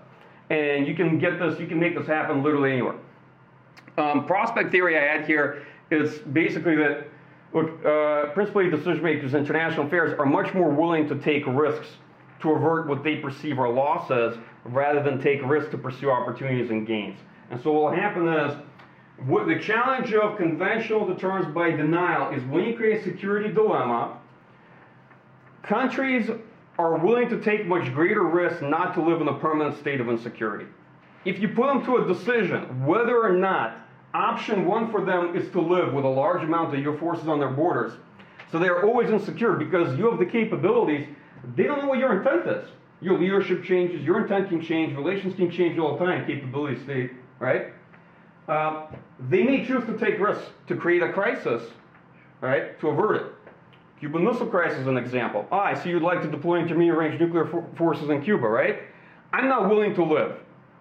and 0.50 0.88
you 0.88 0.96
can 0.96 1.18
get 1.18 1.40
this, 1.40 1.60
you 1.60 1.68
can 1.68 1.80
make 1.80 1.98
this 1.98 2.08
happen 2.08 2.44
literally 2.44 2.72
anywhere. 2.74 2.96
Um, 3.98 4.26
prospect 4.26 4.72
theory 4.72 4.98
I 4.98 5.18
had 5.18 5.26
here 5.26 5.64
is 5.90 6.20
basically 6.34 6.76
that, 6.76 7.08
look, 7.54 7.86
uh, 7.86 8.32
principally 8.34 8.70
decision 8.70 9.04
makers 9.04 9.34
in 9.34 9.42
international 9.42 9.88
affairs 9.88 10.18
are 10.20 10.26
much 10.26 10.54
more 10.54 10.70
willing 10.70 11.08
to 11.08 11.16
take 11.20 11.44
risks 11.48 11.88
to 12.42 12.52
avert 12.52 12.88
what 12.88 13.04
they 13.04 13.18
perceive 13.18 13.58
are 13.58 13.72
losses 13.72 14.38
rather 14.66 15.02
than 15.02 15.22
take 15.22 15.42
risks 15.46 15.72
to 15.72 15.78
pursue 15.78 16.10
opportunities 16.10 16.70
and 16.70 16.86
gains. 16.86 17.18
And 17.52 17.62
so 17.62 17.72
what 17.72 17.92
will 17.92 17.98
happen 17.98 18.28
is, 18.28 18.58
what 19.28 19.48
the 19.48 19.58
challenge 19.60 20.14
of 20.14 20.36
conventional 20.38 21.08
deterrence 21.08 21.48
by 21.54 21.72
denial 21.72 22.34
is 22.34 22.44
when 22.44 22.66
you 22.66 22.76
create 22.76 23.00
a 23.00 23.04
security 23.04 23.54
dilemma, 23.54 24.18
countries 25.64 26.30
are 26.78 26.98
willing 26.98 27.30
to 27.30 27.40
take 27.40 27.66
much 27.66 27.94
greater 27.94 28.24
risks 28.24 28.62
not 28.62 28.94
to 28.96 29.02
live 29.02 29.22
in 29.22 29.30
a 29.30 29.40
permanent 29.40 29.78
state 29.80 30.02
of 30.02 30.10
insecurity. 30.10 30.66
If 31.24 31.40
you 31.40 31.48
put 31.48 31.68
them 31.68 31.86
to 31.86 31.98
a 31.98 32.08
decision 32.08 32.86
whether 32.86 33.24
or 33.24 33.32
not 33.32 33.85
option 34.16 34.66
one 34.66 34.90
for 34.92 35.04
them 35.04 35.36
is 35.36 35.52
to 35.52 35.62
live 35.62 35.94
with 35.94 36.06
a 36.06 36.10
large 36.10 36.44
amount 36.44 36.74
of 36.74 36.80
your 36.80 36.98
forces 36.98 37.28
on 37.28 37.40
their 37.40 37.50
borders. 37.50 37.94
So 38.52 38.60
they 38.60 38.68
are 38.68 38.86
always 38.86 39.10
insecure 39.10 39.54
because 39.54 39.98
you 39.98 40.10
have 40.10 40.20
the 40.20 40.26
capabilities. 40.26 41.08
They 41.56 41.64
don't 41.64 41.82
know 41.82 41.90
what 41.90 42.00
your 42.00 42.18
intent 42.18 42.48
is. 42.48 42.70
Your 43.02 43.20
leadership 43.20 43.64
changes, 43.64 44.02
your 44.04 44.22
intent 44.22 44.50
can 44.50 44.62
change, 44.62 44.96
relations 44.96 45.36
can 45.36 45.52
change 45.52 45.78
all 45.78 45.98
the 45.98 46.06
time, 46.06 46.26
capabilities 46.26 46.82
stay, 46.84 47.10
right? 47.40 47.74
Uh, 48.48 48.88
they 49.30 49.44
may 49.44 49.66
choose 49.66 49.86
to 49.86 49.98
take 49.98 50.20
risks 50.20 50.46
to 50.68 50.76
create 50.78 51.04
a 51.04 51.12
crisis, 51.12 51.64
right, 52.42 52.80
to 52.80 52.88
avert 52.90 53.16
it. 53.18 53.34
Cuban 54.00 54.24
Missile 54.24 54.48
Crisis 54.48 54.80
is 54.80 54.88
an 54.88 54.98
example. 54.98 55.46
Ah, 55.52 55.64
I 55.64 55.74
see 55.74 55.90
you'd 55.90 56.04
like 56.04 56.22
to 56.22 56.30
deploy 56.30 56.60
intermediate 56.60 56.98
range 56.98 57.20
nuclear 57.20 57.46
for 57.46 57.66
forces 57.76 58.10
in 58.10 58.22
Cuba, 58.24 58.48
right? 58.48 58.80
I'm 59.34 59.50
not 59.50 59.70
willing 59.70 59.94
to 59.96 60.04
live 60.04 60.38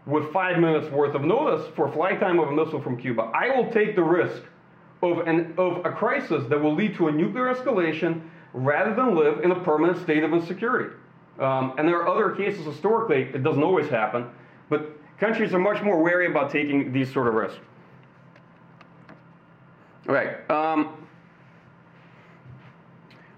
with 0.06 0.32
five 0.32 0.58
minutes 0.58 0.90
worth 0.90 1.14
of 1.14 1.22
notice 1.22 1.66
for 1.74 1.90
flight 1.90 2.20
time 2.20 2.38
of 2.38 2.48
a 2.48 2.52
missile 2.52 2.80
from 2.80 2.96
Cuba. 2.96 3.30
I 3.34 3.56
will 3.56 3.70
take 3.72 3.96
the 3.96 4.02
risk 4.02 4.42
of, 5.02 5.26
an, 5.26 5.54
of 5.56 5.84
a 5.84 5.90
crisis 5.90 6.44
that 6.48 6.60
will 6.60 6.74
lead 6.74 6.94
to 6.96 7.08
a 7.08 7.12
nuclear 7.12 7.54
escalation 7.54 8.22
rather 8.52 8.94
than 8.94 9.14
live 9.14 9.40
in 9.40 9.50
a 9.50 9.60
permanent 9.60 10.00
state 10.02 10.22
of 10.22 10.32
insecurity. 10.32 10.94
Um, 11.38 11.74
and 11.78 11.88
there 11.88 11.96
are 12.02 12.08
other 12.08 12.34
cases 12.36 12.64
historically, 12.64 13.22
it 13.22 13.42
doesn't 13.42 13.62
always 13.62 13.88
happen, 13.88 14.26
but 14.68 14.92
countries 15.18 15.52
are 15.52 15.58
much 15.58 15.82
more 15.82 16.00
wary 16.00 16.26
about 16.26 16.50
taking 16.50 16.92
these 16.92 17.12
sort 17.12 17.26
of 17.26 17.34
risks. 17.34 17.58
All 20.08 20.14
right. 20.14 20.48
Um, 20.50 21.06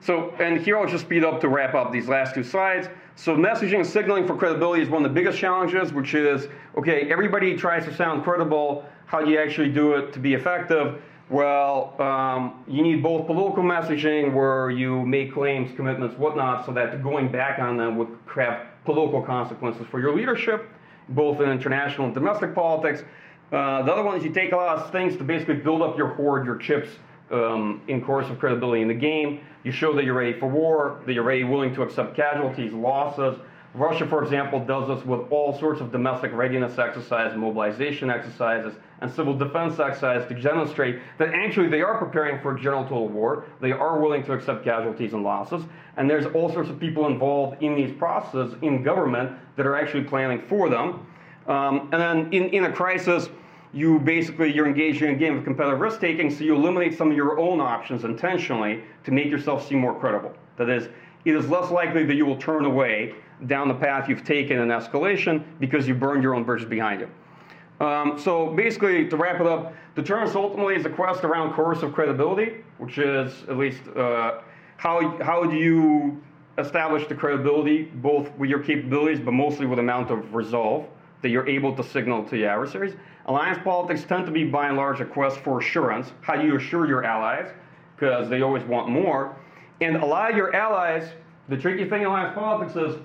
so, 0.01 0.31
and 0.39 0.61
here 0.61 0.79
I'll 0.79 0.87
just 0.87 1.05
speed 1.05 1.25
up 1.25 1.41
to 1.41 1.49
wrap 1.49 1.75
up 1.75 1.93
these 1.93 2.09
last 2.09 2.35
two 2.35 2.45
slides. 2.45 2.89
So 3.19 3.35
messaging 3.35 3.77
and 3.77 3.87
signaling 3.87 4.27
for 4.27 4.37
credibility 4.37 4.83
is 4.83 4.91
one 4.91 5.03
of 5.03 5.11
the 5.11 5.15
biggest 5.15 5.39
challenges, 5.39 5.91
which 5.91 6.13
is, 6.13 6.49
okay, 6.77 7.11
everybody 7.11 7.57
tries 7.57 7.87
to 7.87 7.95
sound 7.95 8.23
credible. 8.23 8.85
How 9.07 9.23
do 9.25 9.31
you 9.31 9.39
actually 9.39 9.71
do 9.71 9.95
it 9.95 10.13
to 10.13 10.19
be 10.19 10.35
effective? 10.35 11.03
Well, 11.31 12.01
um, 12.01 12.63
you 12.69 12.83
need 12.83 13.03
both 13.03 13.27
political 13.27 13.63
messaging 13.63 14.35
where 14.35 14.71
you 14.71 15.05
make 15.07 15.33
claims, 15.33 15.75
commitments, 15.75 16.19
whatnot, 16.19 16.67
so 16.67 16.73
that 16.73 17.03
going 17.03 17.33
back 17.33 17.59
on 17.59 17.79
them 17.79 17.97
would 17.97 18.17
have 18.35 18.67
political 18.85 19.23
consequences 19.23 19.87
for 19.91 19.99
your 19.99 20.15
leadership, 20.15 20.69
both 21.09 21.41
in 21.41 21.49
international 21.49 22.05
and 22.05 22.15
domestic 22.15 22.55
politics. 22.55 23.03
Uh, 23.51 23.83
the 23.83 23.93
other 23.93 24.03
one 24.03 24.19
is 24.19 24.25
you 24.25 24.31
take 24.31 24.53
a 24.53 24.57
lot 24.57 24.77
of 24.77 24.93
things 24.93 25.17
to 25.17 25.25
basically 25.25 25.55
build 25.55 25.81
up 25.81 25.97
your 25.97 26.09
hoard, 26.09 26.45
your 26.45 26.57
chips, 26.57 26.91
um, 27.31 27.83
in 27.89 28.05
course 28.05 28.29
of 28.29 28.39
credibility 28.39 28.83
in 28.83 28.89
the 28.89 28.95
game. 28.95 29.41
You 29.65 29.73
show 29.73 29.95
that 29.95 30.05
you're 30.05 30.15
ready 30.15 30.39
for 30.39 30.47
war, 30.47 31.01
that 31.07 31.13
you're 31.13 31.25
ready, 31.25 31.45
willing 31.45 31.75
to 31.75 31.83
accept 31.83 32.15
casualties, 32.15 32.73
losses. 32.73 33.39
Russia, 33.75 34.07
for 34.07 34.23
example, 34.23 34.65
does 34.65 34.89
this 34.89 35.05
with 35.05 35.21
all 35.31 35.59
sorts 35.59 35.83
of 35.83 35.93
domestic 35.93 36.33
readiness 36.33 36.79
exercises, 36.79 37.37
mobilization 37.37 38.09
exercises, 38.09 38.75
and 39.03 39.11
civil 39.13 39.37
defense 39.37 39.79
exercises 39.79 40.27
to 40.29 40.35
demonstrate 40.41 41.01
that 41.19 41.35
actually 41.35 41.69
they 41.69 41.83
are 41.83 41.99
preparing 41.99 42.41
for 42.41 42.57
a 42.57 42.61
general 42.61 42.85
total 42.85 43.09
war. 43.09 43.45
They 43.61 43.73
are 43.73 44.01
willing 44.01 44.25
to 44.25 44.33
accept 44.33 44.65
casualties 44.65 45.13
and 45.13 45.23
losses. 45.23 45.63
And 45.99 46.09
there's 46.09 46.27
all 46.35 46.51
sorts 46.51 46.71
of 46.71 46.81
people 46.81 47.07
involved 47.07 47.63
in 47.63 47.75
these 47.75 47.95
processes 47.99 48.55
in 48.63 48.83
government 48.83 49.33
that 49.57 49.67
are 49.67 49.77
actually 49.77 50.05
planning 50.05 50.43
for 50.49 50.71
them. 50.71 51.07
Um, 51.47 51.91
and 51.93 52.01
then 52.01 52.33
in, 52.33 52.49
in 52.51 52.65
a 52.65 52.73
crisis, 52.73 53.29
you 53.77 53.99
basically 53.99 54.53
you're 54.53 54.67
engaging 54.67 55.11
in 55.11 55.15
a 55.17 55.19
game 55.19 55.37
of 55.37 55.45
competitive 55.45 55.79
risk 55.79 56.01
taking, 56.01 56.31
so 56.31 56.43
you 56.43 56.55
eliminate 56.55 56.97
some 56.97 57.11
of 57.11 57.17
your 57.17 57.39
own 57.39 57.61
options 57.61 58.05
intentionally 58.05 58.83
to 59.05 59.11
make 59.11 59.27
yourself 59.27 59.69
seem 59.69 59.79
more 59.79 59.95
credible. 59.95 60.33
That 60.57 60.71
is, 60.71 60.89
it 61.27 61.35
is 61.35 61.47
less 61.51 61.71
likely 61.71 62.05
that 62.05 62.15
you 62.15 62.25
will 62.25 62.39
turn 62.39 62.65
away 62.65 63.15
down 63.47 63.69
the 63.69 63.75
path 63.75 64.09
you've 64.09 64.25
taken 64.25 64.59
in 64.59 64.69
escalation 64.69 65.45
because 65.61 65.87
you 65.87 65.95
burned 65.95 66.23
your 66.23 66.35
own 66.35 66.43
bridges 66.43 66.67
behind 66.67 67.01
you. 67.01 67.85
Um, 67.85 68.19
so 68.19 68.55
basically, 68.55 69.07
to 69.09 69.17
wrap 69.19 69.43
it 69.43 69.47
up, 69.47 69.75
deterrence 69.95 70.35
ultimately 70.35 70.77
is 70.77 70.87
a 70.87 70.91
quest 70.91 71.25
around 71.25 71.53
coercive 71.53 71.93
credibility, 71.93 72.65
which 72.79 72.97
is 72.97 73.43
at 73.51 73.59
least 73.59 73.83
uh, 73.95 74.41
how 74.79 75.19
how 75.23 75.45
do 75.45 75.55
you 75.55 76.23
establish 76.57 77.07
the 77.09 77.15
credibility 77.15 77.83
both 77.83 78.35
with 78.39 78.49
your 78.49 78.61
capabilities, 78.61 79.21
but 79.21 79.33
mostly 79.33 79.67
with 79.67 79.79
amount 79.79 80.11
of 80.11 80.35
resolve 80.35 80.87
that 81.23 81.31
you're 81.31 81.49
able 81.49 81.75
to 81.77 81.83
signal 81.83 82.25
to 82.25 82.37
your 82.37 82.51
adversaries. 82.51 82.95
Alliance 83.27 83.59
politics 83.65 84.05
tend 84.05 84.27
to 84.27 84.33
be, 84.33 84.45
by 84.45 84.69
and 84.69 84.77
large, 84.77 85.01
a 85.01 85.05
quest 85.05 85.39
for 85.39 85.61
assurance. 85.61 86.13
How 86.21 86.37
do 86.37 86.47
you 86.47 86.57
assure 86.57 86.87
your 86.87 87.05
allies? 87.05 87.51
Because 87.97 88.29
they 88.29 88.43
always 88.43 88.63
want 88.65 88.89
more. 88.89 89.37
And 89.81 89.97
a 89.97 90.07
lot 90.07 90.31
of 90.31 90.37
your 90.37 90.55
allies, 90.55 91.09
the 91.49 91.57
tricky 91.57 91.89
thing 91.89 92.03
in 92.03 92.07
alliance 92.07 92.35
politics 92.35 92.77
is 92.77 92.97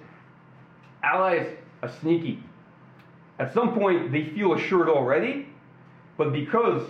allies 1.03 1.47
are 1.81 1.91
sneaky. 2.01 2.43
At 3.39 3.53
some 3.53 3.73
point, 3.73 4.11
they 4.11 4.25
feel 4.25 4.53
assured 4.53 4.87
already, 4.87 5.47
but 6.17 6.31
because 6.31 6.87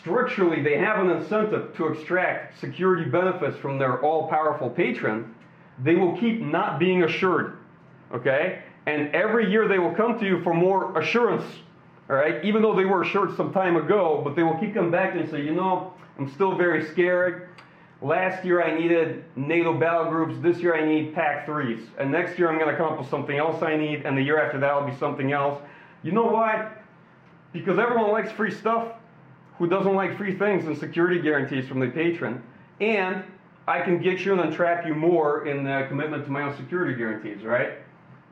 structurally 0.00 0.62
they 0.62 0.78
have 0.78 1.04
an 1.04 1.10
incentive 1.10 1.76
to 1.76 1.88
extract 1.88 2.60
security 2.60 3.10
benefits 3.10 3.56
from 3.56 3.78
their 3.78 4.00
all 4.02 4.28
powerful 4.28 4.70
patron, 4.70 5.34
they 5.82 5.96
will 5.96 6.16
keep 6.16 6.40
not 6.40 6.78
being 6.78 7.02
assured. 7.02 7.58
Okay? 8.12 8.62
And 8.88 9.14
every 9.14 9.50
year 9.50 9.68
they 9.68 9.78
will 9.78 9.94
come 9.94 10.18
to 10.18 10.24
you 10.24 10.42
for 10.42 10.54
more 10.54 10.98
assurance, 10.98 11.44
all 12.08 12.16
right? 12.16 12.42
Even 12.42 12.62
though 12.62 12.74
they 12.74 12.86
were 12.86 13.02
assured 13.02 13.36
some 13.36 13.52
time 13.52 13.76
ago, 13.76 14.22
but 14.24 14.34
they 14.34 14.42
will 14.42 14.56
keep 14.58 14.72
coming 14.72 14.90
back 14.90 15.14
and 15.14 15.28
say, 15.28 15.42
you 15.42 15.52
know, 15.52 15.92
I'm 16.18 16.32
still 16.32 16.56
very 16.56 16.86
scared. 16.86 17.50
Last 18.00 18.46
year 18.46 18.62
I 18.62 18.78
needed 18.80 19.24
NATO 19.36 19.78
battle 19.78 20.10
groups. 20.10 20.40
This 20.40 20.56
year 20.58 20.74
I 20.74 20.86
need 20.86 21.14
PAC 21.14 21.46
3s. 21.46 21.82
And 21.98 22.10
next 22.10 22.38
year 22.38 22.48
I'm 22.48 22.58
going 22.58 22.70
to 22.70 22.78
come 22.78 22.90
up 22.90 22.98
with 22.98 23.10
something 23.10 23.36
else 23.36 23.62
I 23.62 23.76
need. 23.76 24.06
And 24.06 24.16
the 24.16 24.22
year 24.22 24.40
after 24.40 24.58
that 24.58 24.74
will 24.74 24.88
be 24.88 24.96
something 24.96 25.32
else. 25.32 25.60
You 26.02 26.12
know 26.12 26.24
why? 26.24 26.72
Because 27.52 27.78
everyone 27.78 28.10
likes 28.10 28.32
free 28.32 28.52
stuff. 28.52 28.94
Who 29.58 29.66
doesn't 29.66 29.94
like 29.94 30.16
free 30.16 30.34
things 30.34 30.66
and 30.66 30.78
security 30.78 31.20
guarantees 31.20 31.68
from 31.68 31.80
the 31.80 31.88
patron? 31.88 32.42
And 32.80 33.22
I 33.66 33.82
can 33.82 34.00
get 34.00 34.24
you 34.24 34.32
and 34.32 34.40
entrap 34.40 34.86
you 34.86 34.94
more 34.94 35.46
in 35.46 35.62
the 35.62 35.84
commitment 35.88 36.24
to 36.24 36.30
my 36.30 36.42
own 36.42 36.56
security 36.56 36.94
guarantees, 36.94 37.44
right? 37.44 37.72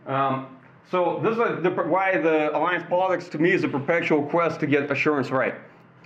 Um, 0.07 0.57
so 0.91 1.21
this 1.23 1.33
is 1.33 1.39
a, 1.39 1.61
the, 1.61 1.71
why 1.71 2.17
the 2.19 2.57
alliance 2.57 2.85
politics 2.89 3.29
to 3.31 3.39
me 3.39 3.53
is 3.53 3.65
a 3.65 3.69
perpetual 3.69 4.23
quest 4.23 4.61
to 4.61 4.67
get 4.67 4.91
assurance 4.91 5.31
right. 5.31 5.55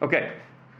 Okay, 0.03 0.33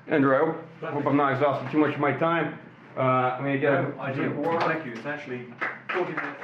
Andrew, 0.09 0.55
I 0.83 0.87
hope 0.91 1.07
I'm 1.07 1.17
not 1.17 1.33
exhausting 1.35 1.71
too 1.71 1.79
much 1.79 1.95
of 1.95 2.01
my 2.01 2.13
time. 2.13 2.59
Uh, 2.97 3.01
I'm 3.01 3.45
gonna 3.45 3.59
get 3.59 3.73
a 3.75 3.95
I 4.01 4.11
do, 4.11 4.23
drink 4.23 4.33
of 4.33 4.39
water. 4.39 4.67
thank 4.73 4.87
you, 4.87 4.93
it's 4.93 5.07
actually 5.07 5.47
forty 5.91 6.13
minutes. 6.13 6.41